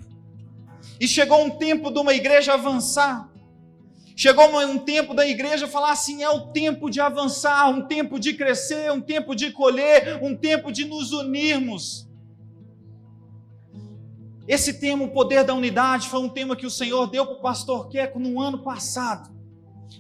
E 1.00 1.08
chegou 1.08 1.42
um 1.42 1.52
tempo 1.52 1.90
de 1.90 2.00
uma 2.02 2.14
igreja 2.14 2.56
avançar. 2.56 3.32
Chegou 4.14 4.60
um 4.60 4.78
tempo 4.78 5.14
da 5.14 5.26
igreja 5.26 5.66
falar 5.66 5.92
assim: 5.92 6.22
é 6.22 6.30
o 6.30 6.48
tempo 6.48 6.90
de 6.90 7.00
avançar, 7.00 7.70
um 7.70 7.88
tempo 7.88 8.20
de 8.20 8.34
crescer, 8.34 8.92
um 8.92 9.00
tempo 9.00 9.34
de 9.34 9.52
colher, 9.52 10.22
um 10.22 10.36
tempo 10.36 10.70
de 10.70 10.84
nos 10.84 11.14
unirmos. 11.14 12.11
Esse 14.48 14.74
tema, 14.74 15.06
o 15.06 15.12
poder 15.12 15.44
da 15.44 15.54
unidade, 15.54 16.10
foi 16.10 16.20
um 16.20 16.30
tema 16.30 16.56
que 16.56 16.66
o 16.66 16.72
Senhor 16.72 17.08
deu 17.08 17.26
para 17.26 17.36
o 17.36 17.42
pastor 17.42 17.88
Queco 17.90 18.20
no 18.20 18.40
ano 18.42 18.64
passado. 18.64 19.30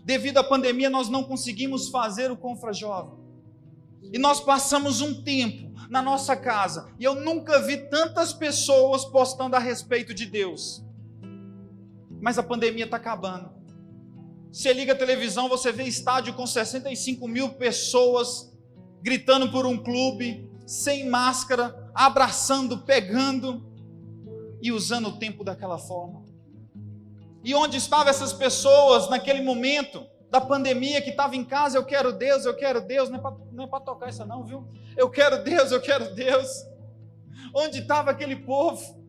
Devido 0.03 0.37
à 0.37 0.43
pandemia, 0.43 0.89
nós 0.89 1.09
não 1.09 1.23
conseguimos 1.23 1.89
fazer 1.89 2.31
o 2.31 2.37
Confra 2.37 2.73
Jovem. 2.73 3.19
E 4.11 4.17
nós 4.17 4.41
passamos 4.41 4.99
um 4.99 5.21
tempo 5.23 5.71
na 5.89 6.01
nossa 6.01 6.35
casa, 6.35 6.89
e 6.99 7.03
eu 7.03 7.15
nunca 7.15 7.61
vi 7.61 7.77
tantas 7.89 8.33
pessoas 8.33 9.05
postando 9.05 9.55
a 9.55 9.59
respeito 9.59 10.13
de 10.13 10.25
Deus. 10.25 10.83
Mas 12.21 12.37
a 12.37 12.43
pandemia 12.43 12.85
está 12.85 12.97
acabando. 12.97 13.51
Você 14.51 14.73
liga 14.73 14.93
a 14.93 14.97
televisão, 14.97 15.47
você 15.47 15.71
vê 15.71 15.83
estádio 15.83 16.33
com 16.33 16.47
65 16.47 17.27
mil 17.27 17.49
pessoas 17.53 18.51
gritando 19.01 19.51
por 19.51 19.65
um 19.65 19.77
clube, 19.77 20.49
sem 20.65 21.09
máscara, 21.09 21.89
abraçando, 21.93 22.79
pegando 22.79 23.70
e 24.61 24.71
usando 24.71 25.07
o 25.09 25.17
tempo 25.17 25.43
daquela 25.43 25.77
forma. 25.77 26.23
E 27.43 27.55
onde 27.55 27.77
estavam 27.77 28.09
essas 28.09 28.31
pessoas 28.31 29.09
naquele 29.09 29.41
momento 29.41 30.05
da 30.29 30.39
pandemia 30.39 31.01
que 31.01 31.09
estava 31.09 31.35
em 31.35 31.43
casa? 31.43 31.77
Eu 31.77 31.85
quero 31.85 32.13
Deus, 32.13 32.45
eu 32.45 32.55
quero 32.55 32.81
Deus. 32.81 33.09
Não 33.09 33.17
é 33.63 33.67
para 33.67 33.79
é 33.79 33.85
tocar 33.85 34.09
isso, 34.09 34.25
não, 34.25 34.43
viu? 34.43 34.67
Eu 34.95 35.09
quero 35.09 35.43
Deus, 35.43 35.71
eu 35.71 35.81
quero 35.81 36.13
Deus. 36.13 36.47
Onde 37.53 37.79
estava 37.79 38.11
aquele 38.11 38.35
povo? 38.35 39.01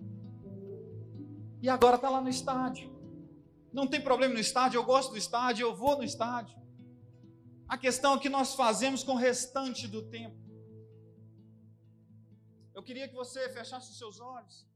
E 1.60 1.68
agora 1.68 1.96
está 1.96 2.08
lá 2.08 2.20
no 2.20 2.28
estádio. 2.28 2.90
Não 3.72 3.86
tem 3.86 4.00
problema 4.00 4.34
no 4.34 4.40
estádio, 4.40 4.78
eu 4.78 4.84
gosto 4.84 5.12
do 5.12 5.18
estádio, 5.18 5.66
eu 5.66 5.74
vou 5.74 5.96
no 5.96 6.04
estádio. 6.04 6.60
A 7.68 7.78
questão 7.78 8.12
é 8.12 8.16
o 8.16 8.20
que 8.20 8.28
nós 8.28 8.54
fazemos 8.54 9.02
com 9.02 9.12
o 9.12 9.16
restante 9.16 9.86
do 9.86 10.02
tempo. 10.02 10.36
Eu 12.74 12.82
queria 12.82 13.06
que 13.08 13.14
você 13.14 13.48
fechasse 13.50 13.90
os 13.90 13.98
seus 13.98 14.20
olhos. 14.20 14.66